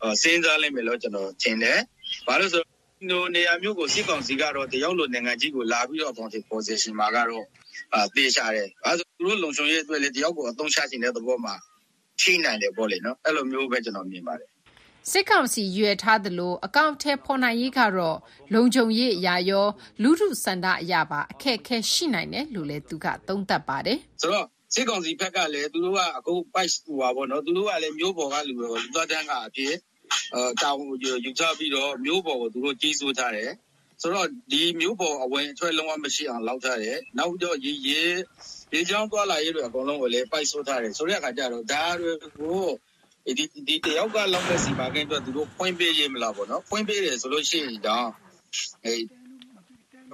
[0.03, 1.79] အဲစဉ်းစားလိမ့်မယ်လို့ ကျွန်တော်ထင်တယ်
[2.27, 2.63] ဘာလို့ဆို
[3.09, 7.45] နိုနေရာမျိုးကို စစ်ကောင်စီကတော့ တယောက်လို နိုင်ငံကြီးကို လာပြီးတော့ အကောင့်ချ position မှာကတော့
[7.93, 11.55] အာတေးချတယ်အဲဆို သူတို့လုံခြုံရေးအတွက်လေတယောက်ကို အသုံးချခြင်းတဲ့သဘောမှာ
[12.21, 14.49] ချိနိုင်တယ်ပေါ့လေနော် အဲ့လိုမျိုးပဲ ကျွန်တော်မြင်ပါတယ်
[15.11, 18.17] စစ်ကောင်စီရွယ်ထားသလို အကောင့်ထဲဖော်နိုင်ရေးကတော့
[18.53, 19.67] လုံခြုံရေးအရာရော
[20.03, 29.73] လူထုစန္ဒအရာပါ အခက်အခဲရှိနိုင်တယ်လို့လည်း သူက သုံးသပ်ပါတယ် ဆိုတော့ စစ်ကောင်စီဘက်ကလည်း သူတို့က အခုပိုက်ဟိုပါဗောနော်သူတို့ကလည်းမျိုးပေါ်ကလူတွေလူသားတန်းကအဖြစ်
[30.33, 30.81] အဲတောင်း
[31.25, 33.51] ယူချပြီးတော့မျိုးပေါ်ကို သူတို့ ကြီးစိုးထားတယ်
[34.01, 38.01] ဆိုတော့ ဒီမျိုးပေါ်အဝင်အထွက် လုံးဝမရှိအောင်လောက်ထားတယ် နောက်ပြီးတော့ ရေရေ
[38.73, 42.63] ရေချောင်းသွားလာရေးတွေ အကုန်လုံးကိုလည်း ပိုက်ဆိုးထားတယ် ဆိုတဲ့အခါကျတော့ ဒါတွေကို
[43.37, 48.07] ဒီဒီတယောက်ကလောက်တဲ့ စီပါကင်းအတွက် သူတို့ဖွင့်ပေးရေးမလားဗောနော်ဖွင့်ပေးတယ်ဆိုလို့ရှိရင်တော့
[48.85, 48.93] အဲ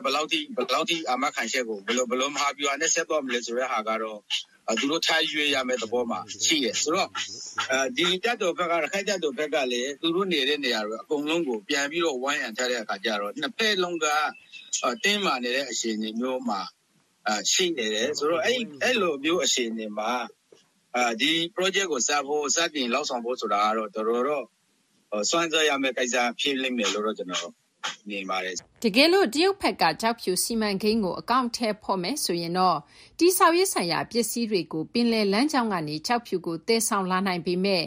[0.04, 7.10] ဘယ်လောက်ထိဘယ်လောက်ထိ အာမခံချက်ကိုဘယ်လို ဘယ်လို မဟာဗျူဟာနဲ့ ဆက်သွားမလဲဆိုတဲ့ဟာကတော့အဲ သူတို့ထားရွေးရမယ့်သဘောမှာရှိရဆိုတော့
[7.72, 14.06] အဲဒီတက်တော်ဘက်ကခိုက်တက်တော်ဘက်ကလည်းသူတို့နေတဲ့နေရာတွေအကုန်လုံးကိုပြန်ပြီးတော့ဝိုင်းရံထားတဲ့အခါကျတော့နှစ်ဖက်လုံးက
[14.84, 16.62] အဲတင်းမာနေတဲ့အချိန်မျိုးမှာ
[17.28, 20.12] အာရှိနေတယ်ဆိုတော့အဲ့အဲ့လိုမျိုးအချိန်တွေမှာ
[20.96, 24.46] အာဒီ project ကိုစဖို့စတင်လောက်ဆောင်ဖို့ဆိုတာကတော့တော်တော်တော့
[25.30, 27.54] စွမ်းစားရမယ့်ကိစ္စဖြစ်လိမ့်မယ်လို့တော့ကျွန်တော်
[28.10, 32.78] မြင်ပါတယ် တကယ်လို့ တရုတ်ဘက်ကကြောက်ဖြူစီမံကိန်းကို အကောင့်ထဲဖော်မယ်ဆိုရင်တော့
[33.20, 37.84] တိဆောက်ရေးဆိုင်ရာ ပစ္စည်းတွေကို ပင်လယ်လမ်းကြောင်းကနေကြောက်ဖြူကိုတည်ဆောင်လာနိုင်ပေမဲ့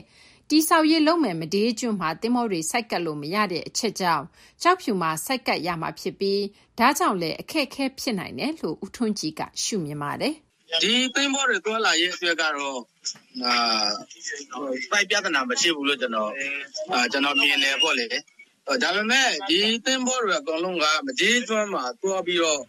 [0.50, 4.24] တိဆောက်ရေးလုံးမယ်မဒေးကျွန်းမှာတင်မောတွေစိုက်ကပ်လို့ မရတဲ့ အချက်ကြောင့်
[4.62, 6.42] ကြောက်ဖြူမှာစိုက်ကပ်ရမှာဖြစ်ပြီး
[6.78, 10.34] ဒါကြောင့်လည်း အခက်အခဲ ဖြစ်နိုင်တယ်လို့ ဦးထွန်းကြည်က ရှုမြင်ပါတယ်
[10.82, 12.78] ဒီသိန်းဘောတွေတွာလာရဲ့အတွက်ကတော့
[13.44, 13.54] အာ
[14.90, 16.30] ပိုက်ပြဿနာ မရှိဘူးလို့ ကျွန်တော်
[16.92, 18.06] အာကျွန်တော်မြင်တယ်ပေါ့လေ
[18.82, 22.60] ဒါပေမဲ့ ဒီသိန်းဘောတွေအကုန်လုံးကမကြီးကျွမ်းမှာတွားပြီးတော့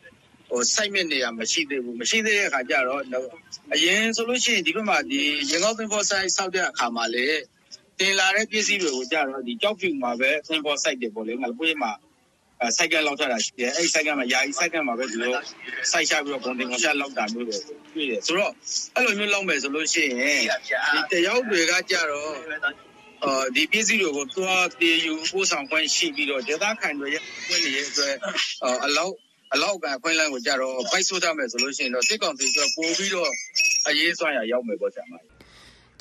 [0.50, 3.02] ဟိုစိုက်မဲ့နေရမရှိသေးဘူး မရှိသေးတဲ့အခါကျတော့
[3.74, 7.28] အရင်ဆိုလို့ရှိရင် ဒီဘက်မှာဒီရေကောက်သိန်းဘောစိုက် ဆောက်တဲ့အခါမှာလေ
[8.00, 11.91] တင်လာတဲ့ပစ္စည်းတွေကိုကြတော့ဒီကြောက်ဖြူမှာပဲသိန်းဘောစိုက်တယ်ပေါ့လေ ငါပွေးမှာ
[12.62, 15.32] အဲစိုက်ကလောက်ထားတာရှိတယ် အဲ့ဒီစိုက်ကမှာယာယီစိုက်ကမှာပဲဒီလို
[15.91, 17.58] စိုက်ချပြီးတော့ကွန်တင်ကွန်ရှာလောက်တာမျိုးတွေ
[17.93, 18.54] တွေ့တယ် ဆိုတော့
[18.95, 20.41] အဲ့လိုမျိုးလောက်မယ်ဆိုလို့ရှိရင်
[20.93, 22.89] ဒီတယောက်တွေကကြတော့အော်
[23.55, 28.15] ဒီပစ္စည်းတွေကို သွားတည်ယူပို့ဆောင်ခွင့်ရှိပြီးတော့ ဒေသခံတွေရဲ့ခွင့်တွေရဲ့အတွက်
[28.63, 29.13] အော်အလောက်
[29.53, 33.32] အလောက်ကခွင့်လန်းကိုကြတော့ ပိုက်ဆို့ထားမယ်ဆိုလို့ရှိရင်တော့ စစ်ကောင်စီကပို့ပြီးတော့
[33.88, 35.13] အရေးစွမ်းရရောက်မယ်ပေါ့ဆရာမ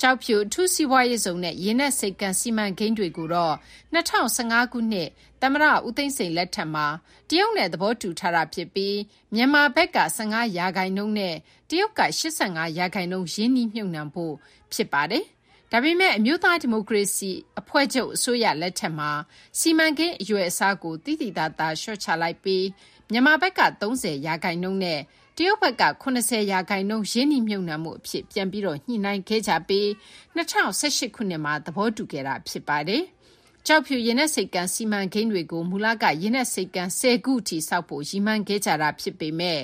[0.01, 3.55] ကျောက်ဖြူ အထူးစီးပွားရေးဇုံနဲ့ ရေနက်စိတ်ကန်း စီမံကိန်းတွေကိုတော့
[3.93, 5.09] 2015ခုနှစ်
[5.41, 6.87] သမ္မတဦးသိန်းစိန်လက်ထက်မှာ
[7.29, 8.97] တရုတ်နဲ့ သဘောတူထားတာဖြစ်ပြီး
[9.33, 11.35] မြန်မာဘက်က15ရာခိုင်နှုန်းနဲ့
[11.69, 12.01] တရုတ်က
[12.39, 14.33] 85ရာခိုင်နှုန်း ရင်းနှီးမြှုပ်နှံဖို့
[14.73, 15.25] ဖြစ်ပါတယ်။
[15.71, 19.11] ဒါပေမဲ့ အမျိုးသားဒီမိုကရေစီအဖွဲ့ချုပ်အစိုးရလက်ထက်မှာ
[19.59, 22.65] စီမံကိန်းအရွယ်အစားကိုတိတိတသားလျှော့ချလိုက်ပြီး
[23.11, 24.99] မြန်မာဘက်က30ရာခိုင်နှုန်းနဲ့
[25.37, 29.87] တရုတ်ဘက်က80ရာခိုင်နှုန်း ရင်းနှီးမြှုပ်နှံမှုအဖြစ် ပြန်ပြီးတော့ညှိနှိုင်းခဲ့ကြပြီး
[30.35, 33.03] 2018ခုနှစ်မှာ သဘောတူခဲ့တာ ဖြစ်ပါတယ်။
[33.67, 39.59] ကြောက်ဖြူရင်နဲ့စိတ်ကန်းစီမံကိန်းတွေကို မူလကရင်နဲ့စိတ်ကန်း10ခုထိစောက်ဖို့ ရည်မှန်းခဲ့ကြတာ ဖြစ်ပေမဲ့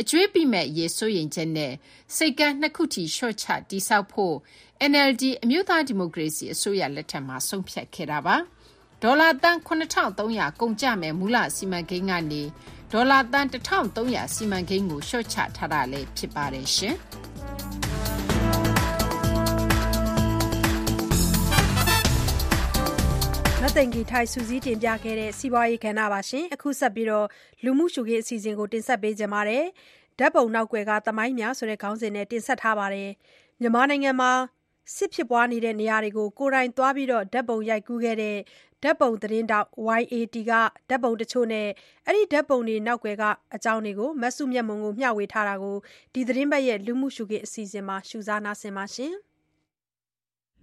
[0.00, 1.72] အကျွေးပိမဲ့ရေဆိုရင်ချက်နဲ့
[2.16, 4.36] စိတ်ကန်းနှစ်ခုထိရှော့ချတိစောက်ဖို့
[4.90, 8.36] NLD အမျိုးသား ဒီမိုကရေစီ အစိုးရ လက်ထက်မှာ ဆုံးဖြတ်ခဲ့တာပါ။
[9.02, 12.42] ဒေါ်လာတန်း9300ကုန်ကျမဲ့မူလ စီမံကိန်းကနေ
[12.92, 16.68] ဒေါ်လာတန်း1300စီမံကိန်းကို လျှော့ချထားတာလည်း ဖြစ်ပါတယ်
[23.64, 27.26] မသိင်္ဂီထိုက်စုစည်းတင်ပြခဲ့တဲ့စီးပွားရေးကဏ္ဍပါရှင်အခုဆက်ပြီးတော့
[27.64, 29.64] လူမှုရှုခင်းအစီအစဉ်ကိုတင်ဆက်ပေးကြပါမယ်
[30.18, 33.10] ဓာတ်ပုံနောက်ွယ်ကသမိုင်းများဆိုတဲ့ခေါင်းစဉ်နဲ့တင်ဆက်ထားပါတယ်
[33.60, 34.32] မြန်မာနိုင်ငံမှာ
[34.96, 37.02] စစ်ဖြစ်ပွားနေတဲ့နေရာတွေကိုကိုယ်တိုင်သွားဓာ
[37.40, 38.36] တ်ပုံရိုက်ကူးခဲ့တဲ့
[38.82, 39.68] ဓာတ်ပုံသတင်းထောက်
[40.00, 40.52] YAT က
[40.88, 41.68] ဓာတ်ပုံတချို့နဲ့
[42.06, 45.76] အဲဒီဓာတ်ပုံတွေနောက်ကွယ်ကအကြောင်းတွေကိုမစုမြတ်မွန်ကိုမျှဝေထားတာကို
[46.14, 49.14] ဒီသီတင်းပတ်ရဲ့လူမှုရှုခင်းအစီအစဉ်မှာစုစည်းတင်ပြထားပါတယ်။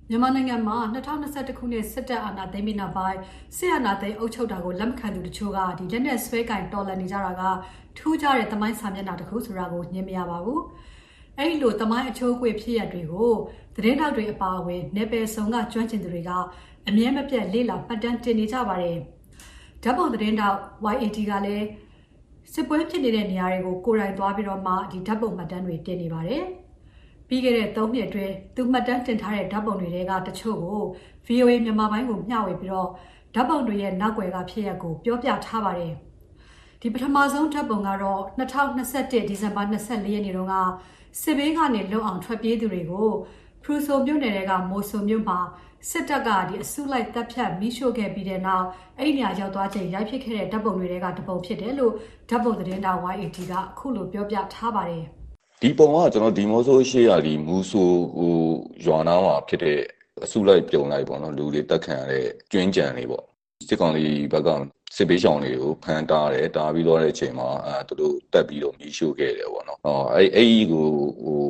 [0.10, 3.20] မြန်မာနိုင်ငံမှာ2021ခုနှစ်စစ်တပ်အာဏာသိမ်းပြီးနောက်ပိုင်း
[3.58, 7.42] စစ်အာဏာသိမ်းအုပ်ချုပ်တာကိုလက်မခံသူတချို့ကဒီလက်နက်ဆွဲကင်တော်လှန်နေကြတာက
[7.98, 10.62] ထူးခြားတဲ့သမိုင်းစာမျက်နှာတစ်ခုဆိုတာကိုညင်မရပါဘူး။
[11.38, 13.32] အဲဒီလိုသမိုင်းအချိုးအကွေဖြစ်ရပ်တွေကို
[13.76, 16.32] သတင်းထောက်တွေအပါအဝင်နယ်ပယ်ဆောင်ကကျွမ်းကျင်သူတွေက
[16.88, 18.98] အမြဲမပြတ်လေ့လာမှတ်တမ်းတင်နေကြပါတယ်။
[19.84, 20.58] ဓာတ်ပုံသတင်းထောက်
[20.94, 21.66] YAT ကလည်း
[22.54, 26.46] စစ်ပွဲဖြစ်နေတဲ့နေရာတွေကိုကိုယ်တိုင်သွားပြီးတော့မှဒီဓာတ်ပုံမှတ်တမ်းတွေတင်နေပါတယ်။
[27.28, 30.82] ပြီးခဲ့တဲ့3နှစ်အတွင်းသူမှတ်တမ်းတင်ထားတဲ့ဓာတ်ပုံတွေကတချို့ကို
[31.28, 32.90] VOA မြန်မာပိုင်းကိုမျှဝေပြီးတော့
[33.36, 35.94] ဓာတ်ပုံတွေရဲ့နောက်ွယ်ကဖြစ်ရပ်ကိုပြောပြထားပါတယ်။
[36.82, 40.56] ဒီပထမဆုံးဓာတ်ပုံကတော့2021ဒီဇင်ဘာ24ရက်နေ့တုန်းက
[41.22, 43.10] စစ်ဘေးကနေလွတ်အောင်ထွက်ပြေးသူတွေကို
[43.64, 45.40] ဖရူဆိုမြို့နယ်ကမိုဆိုမြို့မှာ
[45.90, 48.66] စစ်တပ်ကဒီအစုလိုက်တပ်ဖြတ်မိရှို့ခဲ့ပြီးတဲ့နောက်
[48.98, 51.94] အဲ့ဒီနေရာရောက်သွားချိန်ရိုက်ဖြစ်ခဲ့တဲ့ဓာတ်ပုံတွေကတပုံဖြစ်တယ်လို့
[52.30, 55.06] ဓာတ်ပုံသတင်းတောက် YAT ကအခုလိုပြောပြထားပါတယ်။
[55.62, 58.36] ဒီပုံကကျွန်တော်ဒီမောဆိုးရှိရဒီမူဆိုဟို
[58.86, 59.80] ရွာနာမှာဖြစ်တဲ့
[60.24, 63.24] အစုလိုက်ပြုံလိုက်ပေါ့နော်လူတွေတက်ခံရတဲ့ကျွင်းကြံတွေပေါ့
[63.68, 64.50] စစ်ကောင်စီဘက်က
[64.96, 70.88] စစ်ပေးရှောင်တွေကိုဖမ်းတားတယ်တားပြီးတော့တဲ့အချိန်မှာအဲသူတို့တက်ပြီးတော့မီးရှို့ခဲ့တယ်ပေါ့နော်ဟောအဲ့အဲ့ဒီကို
[71.24, 71.42] ဟို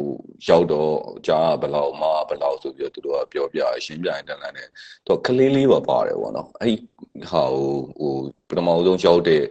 [0.47, 0.93] ရောက်တော့
[1.27, 4.69] ကြားဘလောက်မဘလောက်ဆိုပြီးတော့သူတို့ကပြောပြရှင်းပြရင်တန်လန်းတယ်
[5.07, 6.77] တော့ကလေးလေးပါပါတယ်ပေါ့နော်အဲ့
[7.31, 8.13] ဟာဟိုဟို
[8.49, 9.43] ပထမဆုံးရောက်တဲ့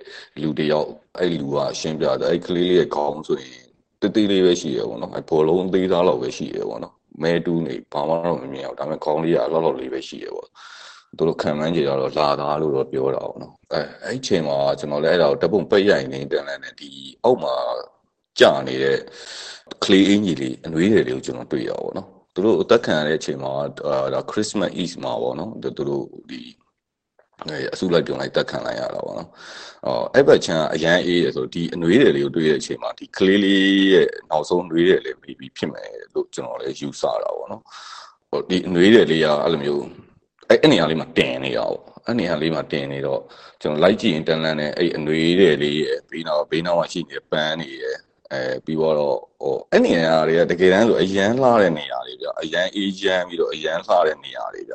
[0.43, 3.66] လူတယောက်အဲ့လူကရှင်းပြတယ်အဲ့ကလေးလေးရဲ့ခေါင်းဆိုရင်
[4.01, 10.49] တေးသေးလေးပဲရှိရပေါ့နော်အဲဘောလုံးသေးသားလောက်ပဲရှိရပေါ့နော်မဲတူးနေဘာမှတော့မမြင်အောင်ဒါပေမဲ့ခေါင်းလေးကအလောက်လောက်လေးပဲရှိရပေါ့
[11.17, 16.91] သူတို့ခံမှန်းကြတော့လာသားလို့တော့ပြောတာပေါ့နော်အဲအဲ့ချိန်မှာကျွန်တော်လည်းအဲ့ဒါကိုတပုံပိတ်ရိုင်နေတန်တယ်ဒီ
[17.25, 17.55] အောက်မှာ
[18.41, 18.99] ကြာနေတဲ့
[19.85, 23.53] ကလေးအင်ကြီးလေးအနှွေးတွေလေးကိုကျွန်တော်တွေ့ရပါတော့နော်သူတို့အသက်ခံရတဲ့အချိန်မှာ
[24.15, 26.41] ဒါ Christmas Eve မှာပေါ့နော်သူတို့ဒီ
[27.45, 29.31] အဲအစုလိုက်ပြုံလိုက်တက်ခံလိုက်ရတာပေါ့နော်
[29.87, 33.63] အော်အဲ့ဘက်ချမ်းအရန်အေးရဆိုဒီအနွေးတွေလေးကိုတွေ့တဲ့အချိန်မှာဒီကလေးလေး
[33.93, 37.63] ရဲ့နောက်ဆုံးနွေးတယ်လေးပြီးပြီးဖြစ်မယ်လို့ကျွန်တော်လည်းယူဆတာပေါ့နော်
[38.31, 39.85] ဟိုဒီအနွေးတယ်လေးကအဲ့လိုမျိုး
[40.49, 43.21] အဲ့အဲ့နေရာလေးမှာတင်နေတာပေါ့အဲ့နေရာလေးမှာတင်နေတော့
[43.63, 47.97] ကျွန်တော်လိုက်ကြည့်ရင်တန်လန်းနဲ့အဲ့အနွေးတယ်လေးရဲ့ဘေးနောက်ဘေးနောက်မှာရှိနေတဲ့ပန်းတွေရဲ့
[48.33, 48.97] အဲပြီးတော့
[49.43, 54.75] ဟိုအဲ့နေရာတွေကတကယ်တမ်းဆိုအရန်လှတဲ့နေရာတွေဗျအရန်အေးချမ်းပြီးတော့အရန်လှတဲ့နေရာတွေဗျ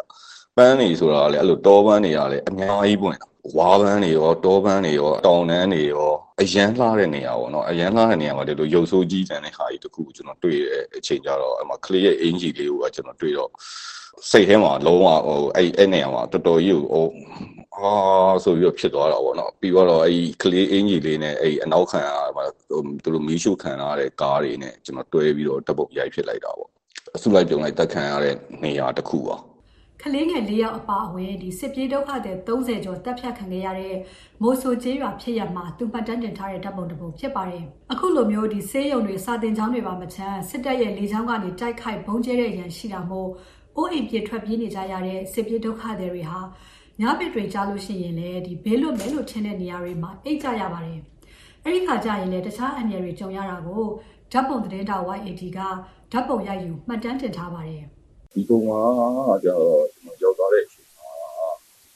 [0.57, 3.17] ပန်းနေဆိုတာလေအဲ့လိုတောပန်းနေရာလေအများကြီးပွင့်
[3.57, 13.49] ဝါပန်းတွေရောတောပန်းတွေရောတောင်တန်းတွေရောအရန်လှတဲ့နေရာပေါ့နော်အရန်လှတဲ့နေရာမှာဒီလိုရုပ်ဆိုးကြီးတန်တဲ့ဟာကြီးတခုကိုကျွန်တော်တွေ့တဲ့အချိန်ကြတော့အမကလေးရဲ့အင်ဂျီလေးကိုကကျွန်တော်တွေ့တော့
[14.29, 17.07] စိတ်ထဲမှာလုံးဝဟိုအဲ့အဲ့နေရာမှာတော်တော်ကြီးကိုဟို
[17.75, 22.01] အာဆိုပြီးတော့ဖြစ်သွားတာပေါ့နော်ပြီးတော့အဲ့ကလေးအင်ဂျီလေးနဲ့အဲ့အနောက်ခံ
[22.35, 22.47] ဟို
[23.03, 26.69] သူတို့မီးရှို့ခံရတဲ့ကားတွေနဲ့ကျွန်တော်တွဲပြီးတော့တပ်ပုတ်ရိုက်ဖြစ်လိုက်တာပေါ့
[27.15, 29.37] အစုလိုက်ပြုံလိုက်တက်ခံရတဲ့နေရာတစ်ခုပါ
[30.03, 33.95] ကလေးငယ်၄ယောက်အပါအဝင်ဒီစစ်ပြေးဒုက္ခတွေ30ကျော်တပ်ဖြတ်ခံခဲ့ရတဲ့
[34.41, 43.29] မိုးဆိုကျေးရွာဖြစ်ရမှာသူပတ်တန်းတင်ထားတဲ့ဓာတ်ပုံတစ်ပုံဖြစ်ပါတယ်။အခုလိုမျိုးဒီဆေးရုံတွေစာတင်ကျောင်းတွေပါမချမ်းစစ်တပ်ရဲ့လေကြောင်းကနေတိုက်ခိုက်ဘုံကျဲတဲ့ရန်ရှိတာမို့
[43.75, 46.39] အိုးအိမ်ပြေထွက်ပြေးနေကြရတဲ့စစ်ပြေးဒုက္ခတွေဟာ
[47.01, 50.99] ညပစ်တွေကြားလို့ရှိရင်လည်းဒီဘေးလွတ်မဲလို့ထင်တဲ့နေရာတွေမှာအိတ်ကြရပါတယ်။
[51.63, 53.83] အဲဒီခါကျရင်လည်းတခြားအန္တရာယ်တွေကြုံရတာကို
[54.31, 55.59] ဓာတ်ပုံသတင်းတောက် YAT က
[56.11, 57.85] ဓာတ်ပုံရိုက်ယူမှတ်တမ်းတင်ထားပါတယ်။
[58.33, 58.71] ဒီပုံက
[59.43, 61.09] ကျတော့ကျွန်တော်ရောက်သွားတဲ့အချိန်မှာ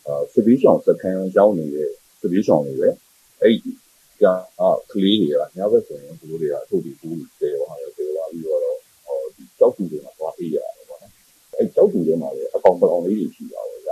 [0.08, 2.90] အာစပီးရှောင်စကန်ရောက်နေတဲ့စပီးရှောင်တွေပဲ
[3.42, 3.72] အဲ့ဒီ
[4.22, 4.24] က
[4.60, 8.62] အာကလေးတွေကညဘက်ဆိုရင်သူတို့တွေကအထုတ်ပြီးဘူးတယ်ရောဟာရောတယ်လာပြီးတော့
[9.06, 11.12] ဟောဒီကြောက်တူတွေမှာသွားအေးရတယ်ပေါ့နော်
[11.58, 13.90] အဲ့ကြောက်တူတွေမှာလည်းအကောင်ပကောင်လေးတွေရှိတာပဲဗျ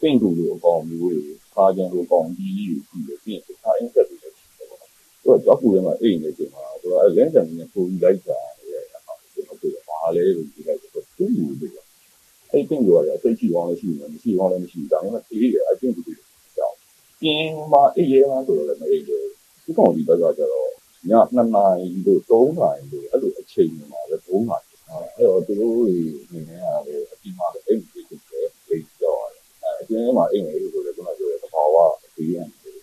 [0.00, 4.90] ပင့်တူလိုအကောင်မျိုးတွေခါကြံလိုအကောင်ကြီးကြီးတွေရှိတယ်ပြီးရင်ခါအင်းဆက်တွေလည်းရှိတယ်ပေါ့နော်
[5.22, 8.40] သူကကြောက်တူတွေမှာအေးနေတဲ့အချိန်မှာသူကလင်းတန်နဲ့ပုံပြီးလိုက်တာ
[8.70, 11.68] ရဲ့အခါကျွန်တော်တို့ဘာလဲလို့ဒီလိုက်တော့သူ့လူတွေ
[12.54, 16.14] အဲ့ပင့်ပြောရတယ်အသိကြည့်ကောင်းလည်းရှိတယ်မရှိကောင်းလည်းမရှိဘူးဒါပေမဲ့အေးရအကျင့်တူတွေ
[16.56, 16.76] ကြောင်း
[17.20, 19.18] ပြင်းမှာအေးရဲမှာဆိုတော့လည်းမအေးရဲ
[19.64, 20.70] ဒီကောင်ဒီဘက်ကကျတော့
[21.10, 24.74] ည2နာရီတို့3နာရီတို့အဲ့လိုအချိန်မှာလည်း3နာရီ
[25.16, 28.16] အဲ့တော့သူတို့အနေနဲ့ကလည်းအပြင်မှာလည်းအိမ်ကြီးတွေ
[28.68, 29.42] အိမ်ကြောက်ရတယ်
[29.80, 31.76] အပြင်မှာအိမ်လေးဆိုလည်းကျွန်တော်ပြောတယ်သဘာဝ
[32.16, 32.36] အေးရ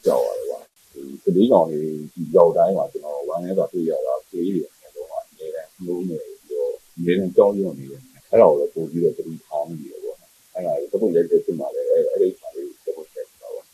[0.06, 0.60] ကြောက်ရတယ်ကွာ
[0.94, 6.74] ဒီကလေးကောင်လေးဒီရောက်တိုင်းမှာကျွန်တော်ဝမ်းနေတော့တွေ့ရတာကလေးတွေအကုန်လုံးကနေတယ်နှိုးနေပြီးတော့
[7.06, 8.02] နေနေကြောက်ရွံ့နေတယ်
[8.32, 13.66] အဲ့ဒါကိုလည်းပို့ပြီးတော့တတိထားမိတယ်ပေါ့နော်အဲ့ဒါကိုတပုတ်ရိုက်တဲ့ပြင်မှာလည်းအဲ့အဲ့ဒီခါလေးတပုတ်ရိုက်တာပေါ့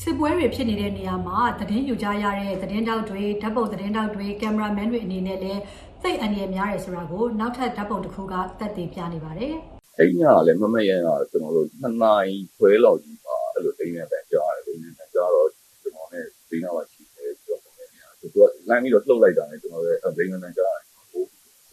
[0.00, 5.60] စစ်ပွဲတွေဖြစ်နေတဲ့နေရာမှာသတင်းယူကြရတဲ့သတင်းတောက်တွေဓာတ်ပုံသတင်းတောက်တွေကင်မရာမန်တွေအနေနဲ့လည်း
[6.02, 9.54] သိအန္တရာယ်များတယ်ဆိုတာကိုနောက်ထပ်ဓာတ်ပုံတစ်ခုကသက်သေပြနေပါတယ်
[9.98, 15.48] အဲ့ညကလည်းမမရန်ကကျွန်တော်တို့2နာရီခွဲလောက်ကြီးပါအဲ့လိုတင်းနေတဲ့ကြားရတယ်တင်းနေတဲ့ကြားတော့
[15.82, 18.36] ကျွန်တော်နဲ့ဒီနားမှာရှိတယ်ပြောပုံနေရတယ်သူက
[18.68, 20.85] လမ်းပြီးတော့လှုပ်လိုက်တာနဲ့ကျွန်တော်လည်းတင်းနေတဲ့ကြားရတယ်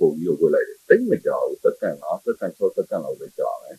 [0.03, 3.77] ပို့ပို့ပြီးတော့ဝက်လိုက်တယ်တိတ်မကြောက်ဘူးစက္ကန့်လားစက္ကန့်6စက္ကန့်လောက်ပဲကြာတယ်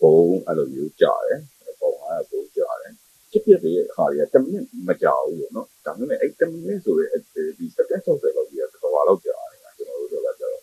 [0.00, 1.40] ဘုံအဲ့လိုမျိုးကြာတယ်
[1.80, 2.92] ပုံအားဘုံကြာတယ်
[3.30, 7.08] ဖြစ်ဖြစ်တဲ့အခါတွေက10မိနစ်မကြာဘူးပေါ့နော်ဒါပေမဲ့အဲ့10မိနစ်ဆိုတဲ့
[7.58, 10.60] ဒီစက္ကန့်60လောက်ကြီးကတစ်ခါလောက်ကြာတယ်ကျွန်တော်တို့ကကြတော့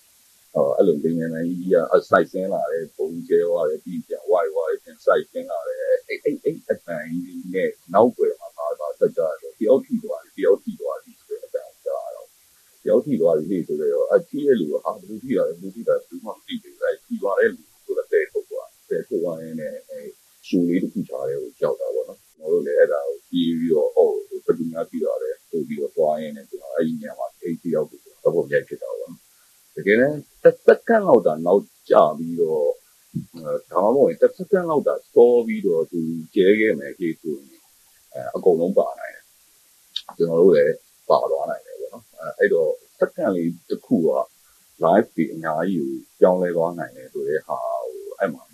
[0.55, 1.77] အော်အဲ့လိုလေးငယ်နိုင်ကြီးက
[2.09, 12.27] site ဆင်းလာတယ်ဘုံကျဲသွားတယ်ပြီးပြန် why why ပြန် site ဆင်းလာတယ်အဲ့အဲ့အဲ့အတန်ကြီးနဲ့နောက်ွယ်မှာပါပါဆက်ကြတယ်တယောက်ထိသွားတယ်တယောက်ထိသွားတယ်ဆိုတဲ့အတန်ကြာတော့
[12.91, 19.99] တယောက်ထိသွားပြီဆိုတော့အကြည့်ရလူကဟာဘယ်လိုထိရတယ်ဘယ်လိုထိတာဘူးမှမသိဘူးအဲ့ထိသွားတဲ့လူဆိုတော့တဲ့ထုတ်သွားတဲ့ထုတ်သွားရင်လည်းအဲ
[20.47, 29.21] ရှူလေးတစ်ခုချားတယ်ကိုကြောက်တာပေါ့နော်ကျွန်တော်တို့လည်းအဲ့ဒါကိုပြီးပြီးတော့အော်ဘယ်သူများပြီးရတယ်ပို့ပြီးတော့သွားရင်လည်းကျွန်တော်အဲ့ဒီညမှာအိတ်တယောက်ကိုတော့ပုံရိုက်ဖြစ်တာပေါ့နော်
[29.75, 32.69] တကယ်လည်းတစ်စက္ကန့်လောက်တာနောက်ကျပြီးတော့
[33.71, 35.99] ဒါမှမဟုတ်တစ်စက္ကန့်လောက်တာစောပြီးတော့သူ
[36.35, 37.61] ကျဲခဲ့မယ်ခေဆိုရင်
[38.13, 39.23] အဲအကုန်လုံးပါနိုင်တယ်
[40.17, 40.75] ကျွန်တော်တို့လည်း
[41.09, 42.71] ပါသွားနိုင်တယ်ပေါ့နော်အဲအဲ့တော့
[43.01, 44.09] စက္ကန့်လေးတစ်ခုက
[44.83, 45.91] live ပြီးအများကြီးကို
[46.21, 48.51] ကြောင်းလဲသွားနိုင်တယ်ဆိုတဲ့ဟာဟိုအဲ့မှာ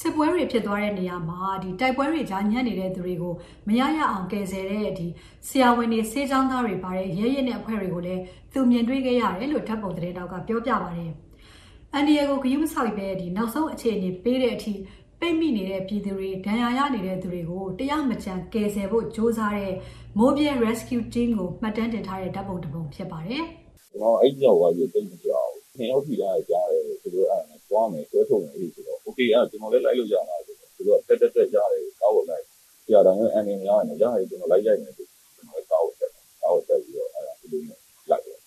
[0.00, 3.34] စစ်ပွဲတွေဖြစ်သွားတဲ့နေရာမှာဒီတိုက်ပွဲတွေကြားညံ့နေတဲ့သူတွေကို
[3.68, 5.06] မရရအောင်ကယ်ဆယ်တဲ့ဒီ
[5.48, 8.22] ဆရာဝန်တွေစေချောင်းသားတွေပါတဲ့ရဲရဲနဲ့အဖွဲ့တွေကိုလည်း
[8.52, 11.12] သူမြင်တွေ့ခဲ့ရတယ်လို့ဓာတ်ပုံသတင်းတောက်ကပြောပြပါတယ်။
[11.92, 14.72] အန်ဒီယေကိုဂယုမဆောက်ပဲဒီနောက်ဆုံးအခြေအနေပေးတဲ့အထိ
[15.20, 19.74] ပိတ်မိနေတဲ့ပြည်သူတွေဒဏ်ရာရနေတဲ့သူတွေကိုတရားမကြံကယ်ဆယ်ဖို့ကြိုးစားတဲ့
[20.20, 23.42] Mobile Rescue Team ကိုမှတ်တမ်းတင်ထားတဲ့ဓာတ်ပုံတစ်ပုံဖြစ်ပါတယ်။
[23.90, 32.44] ကျွန်တော်အဲ့ကြောက်သွားပြီးတိတ်မကြောက်ဘူးနှစ်ယောက်ထိလာကြားတယ်သူတို့အဲ့ဒါသွားမယ်ဆွဲထုတ်မယ်ဆိုတော့ okay အဲ့ကျွန်တော်လည်းလိုက်လို့ရမှာဆိုတော့သူတို့တက်တက်တက်ကြားတယ်ကောက်ဝလိုက်
[32.88, 36.10] ကြာတော့အန်နေများနေကြားတယ်ကျွန်တော်လိုက်လိုက်နေတယ်ကျွန်တော်ကောက်ဝတက်
[36.42, 37.78] ကောက်ဝတက်ပြီးတော့အဲ့ဒါသူတို့နဲ့
[38.10, 38.38] လိုက်တယ်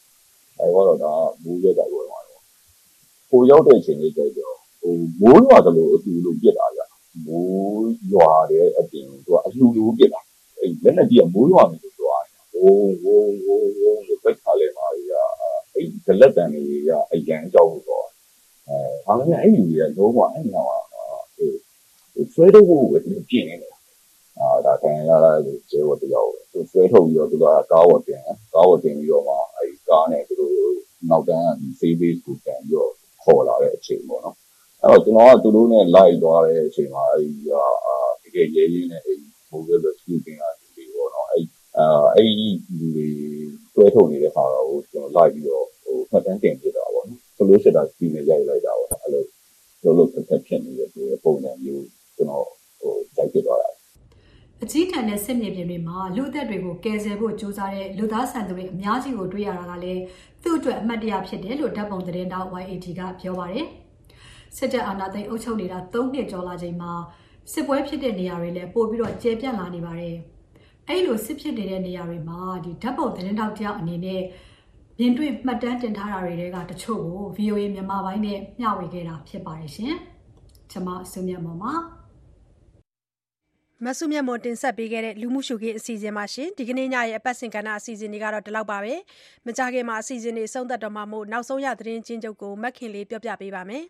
[0.59, 1.11] အဲ့တော့ဒါ
[1.43, 2.41] မိုးရက်တာပြောမှာတော့
[3.31, 6.81] ကိုရောက်တဲ့အချိန်လေးကြတော့ဟိုမိုးရွာတယ်လို့အတူလို့ပြစ်တာကြ
[7.25, 10.26] မိုးရွာတဲ့အပြင်သူကအလှူလူပြစ်တာအဲ့
[10.87, 15.13] လက်နဲ့ကြီးကမိုးရွာနေလို့ပြောရတယ်ဝုန်းဝုန်းဝုန်းဝုန်းလို့ပဲခါလဲမှာကြီးက
[15.73, 18.07] အဲ့ဒလက်တန်တွေကအရန်ကြောက်လို့တော့
[18.67, 18.75] အဲ
[19.05, 20.95] ဒါပေမဲ့အဲ့လူတွေကလုံးဝအဲ့နောက်က
[21.37, 23.75] ဟိုဆွဲတော့ဖို့ပဲသူပြင်နေတယ်
[24.39, 28.21] အာဒါခံရတာလို့ကျေဝတ်တယောက်သူဆွဲထုတ်ပြီးတော့သူကကားဝတ်တင်
[28.53, 30.53] ကားဝတ်တင်ပြီးတော့မှအဲ့ကားနဲ့သူတို့
[31.09, 32.91] နောက်တန်းကဒီ save base ကိုပြန်ပြီးတော့
[33.23, 34.35] ခေါ်လာတဲ့အချိန်ပေါ့နော်
[34.83, 37.65] အဲ့တော့ကျွန်တော်ကသူတို့နဲ့ live သွားတဲ့အချိန်မှာအဲ့ဒီအာ
[38.23, 39.19] တကယ်ရဲရဲနဲ့အဲ့
[39.51, 40.56] mobile rescue တင်တာဒီပေါ့နော်
[41.77, 42.47] အဲ့အာအဲ့ဒီ
[42.79, 43.07] လူတွေ
[43.75, 49.23] တွဲထုတ်နေတဲ့ခါတော့ကျွန်တော် live ပြီးတော့ဟိုမှတ်တမ်းတင်ပြတာပေါ့နော်ဆိုလို့ရှိတာဒီနဲ့ရိုက်လိုက်တာပေါ့အဲ့လို
[49.83, 50.89] လိုလိုတစ်ချက်ဖြစ်နေတဲ့
[51.23, 52.45] ပုံစံမျိုးကျွန်တော်
[52.79, 53.69] ဟိုရိုက်ပြသွားတာ
[54.63, 60.01] အကြီးတန်းတဲ့စစ်မြေပြင်တွေမှာလူအသက်တွေကိုကယ်ဆယ်ဖို့ကြိုးစားတဲ့လူသားဆန်သူတွေအများကြီးကိုတွေ့ရတာကလည်း
[60.43, 63.65] သူ့အတွက်အမှတ်တရဖြစ်တယ်လို့ဓာတ်ပုံသတင်းတောက် YAT ကပြောပါတယ်။
[64.57, 66.91] စစ်တပ်အာဏာသိမ်းအုပ်ချုပ်နေတာ၃နှစ်ကျော်လာချိန်မှာ
[67.53, 70.17] စစ်ပွဲဖြစ်တဲ့နေရာတွေလည်းပို့ပြီးတော့ကျယ်ပြန့်လာနေပါတယ်။
[70.87, 74.21] အဲ့လိုစစ်ဖြစ်နေတဲ့နေရာတွေမှာဒီဓာတ်ပုံသတင်းတောက်တယောက်အနေနဲ့
[74.99, 79.95] မြင်တွေ့မှတ်တမ်းတင်ထားတာတွေကတချို့ကို VOA မြန်မာပိုင်းနဲ့မျှဝေခဲ့တာဖြစ်ပါတယ်ရှင်။
[80.71, 81.73] ကျွန်မစုမြတ်မော်ပါ
[83.85, 88.93] မဆုမြတ်မွန်တင်ဆက်ပေးခဲ့တဲ့လူမှုရှုခင်းအစီအစဉ်မှာရှင်ဒီကနေ့ညရဲ့အပတ်စဉ်ကဏ္ဍအစီအစဉ်တွေကတော့ဒီလောက်ပါပဲ
[89.45, 93.83] မကြခင်မှာအစီအစဉ်တွေဆုံးသက်တော့မှာမို့နောက်ဆုံးရသတင်းချင်းချုပ်ကိုမက်ခင်လေးပြောပြပေးပါမယ်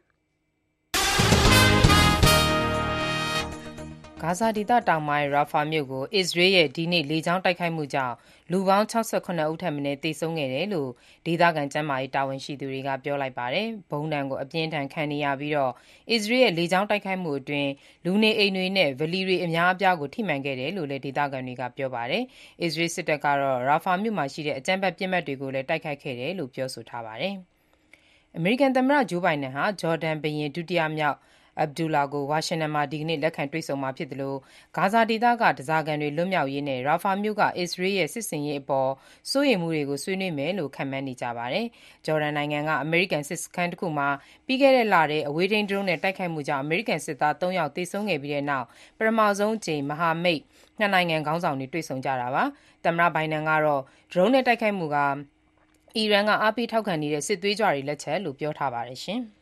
[4.23, 8.15] ဂါဇာဒေသတောင်ပိုင်းရာဖာမြို့ကို အစ္စရေးရဲ့ ဒီနေ့ လေကြောင်းတိုက်ခိုက်မှုကြောင့်
[8.51, 10.89] လူပေါင်း68ဦးထက်မနည်း သေဆုံးခဲ့တယ်လို့
[11.25, 15.71] ဒေသခံ ကျန်းမာရေးတာဝန်ရှိသူတွေက ပြောလိုက်ပါတယ်။ဘုံတံကို အပြင်းထန်ခံနေရပြီးတော့
[16.11, 17.71] အစ္စရေးရဲ့ လေကြောင်းတိုက်ခိုက်မှုအတွင်း
[18.05, 22.23] လူနေအိမ်တွေနဲ့ ဗလီတွေအများအပြားကို ထိမှန်ခဲ့တယ်လို့လည်း ဒေသခံတွေက ပြောပါတယ်။
[22.61, 27.35] အစ္စရေးစစ်တပ်ကတော့ ရာဖာမြို့မှာရှိတဲ့ အကြမ်းဖက်ပစ်မှတ်တွေကိုလည်း တိုက်ခိုက်ခဲ့တယ်လို့ ပြောဆိုထားပါတယ်။
[28.37, 31.17] အမေရိကန်သမ္မတဂျိုးဘိုင်ဒန်ဟာ ဂျော်ဒန်ဘုရင် ဒုတိယမြောက်
[31.59, 34.35] အဗ်ဒူလာကို ဝါရှင်တန်မှာ ဒီကနေ့ လက်ခံတွေ့ဆုံမှာဖြစ်သလို
[34.75, 38.89] ဂါဇာဒေသက ဓားစာခံတွေ လွတ်မြောက်ရေးနဲ့ရာဖာမြို့က အစ္စရေးရဲ့ စစ်ဆင်ရေးအပေါ်
[39.31, 41.65] စိုးရိမ်မှုတွေကို ဆွေးနွေးမယ်လို့ ခန့်မှန်းနေကြပါတယ်။
[42.05, 44.07] ဂျော်ဒန်နိုင်ငံက အမေရိကန်စစ်စခန်းတစ်ခုမှာ
[44.45, 48.65] ပြီးခဲ့တဲ့လထဲ အဝေးထိန်းဒရုန်းနဲ့ တိုက်ခိုက်မှုကြောင့် အမေရိကန်စစ်သား ၃ ယောက် သေဆုံးခဲ့ပြီးတဲ့နောက်
[48.97, 50.41] ပထမဆုံးအကြိမ် မဟာမိတ်
[50.79, 52.43] နှစ်နိုင်ငံခေါင်းဆောင်တွေ တွေ့ဆုံကြတာပါ။
[52.85, 53.81] သမ္မတ ဘိုင်ဒန်ကတော့
[54.11, 54.97] ဒရုန်းနဲ့ တိုက်ခိုက်မှုက
[55.95, 59.21] အီရန်က အားပေးထောက်ခံနေတဲ့ စစ်သွေးကြွတွေ လက်ချက်လို့ ပြောထားပါတယ်ရှင်။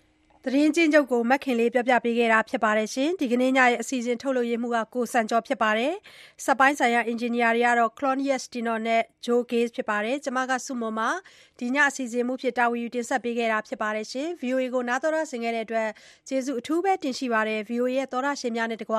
[0.48, 5.94] သတင်းချင်းချုပ်ကိုမက်ခင်လေး ပြောပြပေးခဲ့တာဖြစ်ပါတယ်ရှင်ဒီကနေ့ညရဲ့ အစီအစဉ် ထုတ်လို့ရမှုကကိုစံကျော် ဖြစ်ပါတယ်
[6.46, 11.10] စက်ပိုင်းဆိုင်ရာ အင်ဂျင်နီယာတွေကတော့ Clonius Tino နဲ့ Joe Gage ဖြစ်ပါတယ် ကျွန်မကစုမွန်ပါ
[11.60, 15.90] ဒီညအစီအစဉ်မှုဖြစ် တာဝန်ယူ တင်ဆက်ပေးခဲ့တာဖြစ်ပါတယ်ရှင် VOA ကို နားတော်ရဆင်ခဲ့တဲ့အတွက်
[16.28, 18.98] ကျေးဇူးအထူးပဲတင်ရှိပါတယ် VOA ရဲ့ သောရရှင်များနဲ့တကွ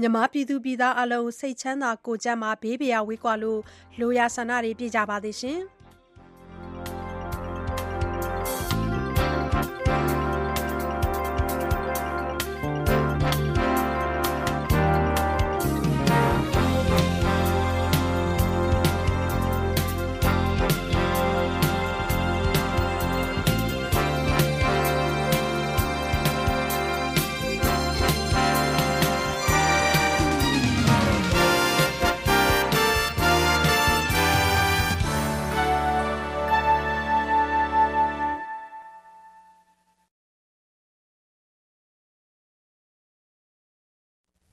[0.00, 3.60] မြန်မာပြည်သူပြည်သားအလုံး စိတ်ချမ်းသာကိုကြမ်းမှာဘေးပရာဝေးကွာလို့
[4.00, 5.81] လိုရာဆန္ဒတွေ ပြည့်ကြပါသေးရှင်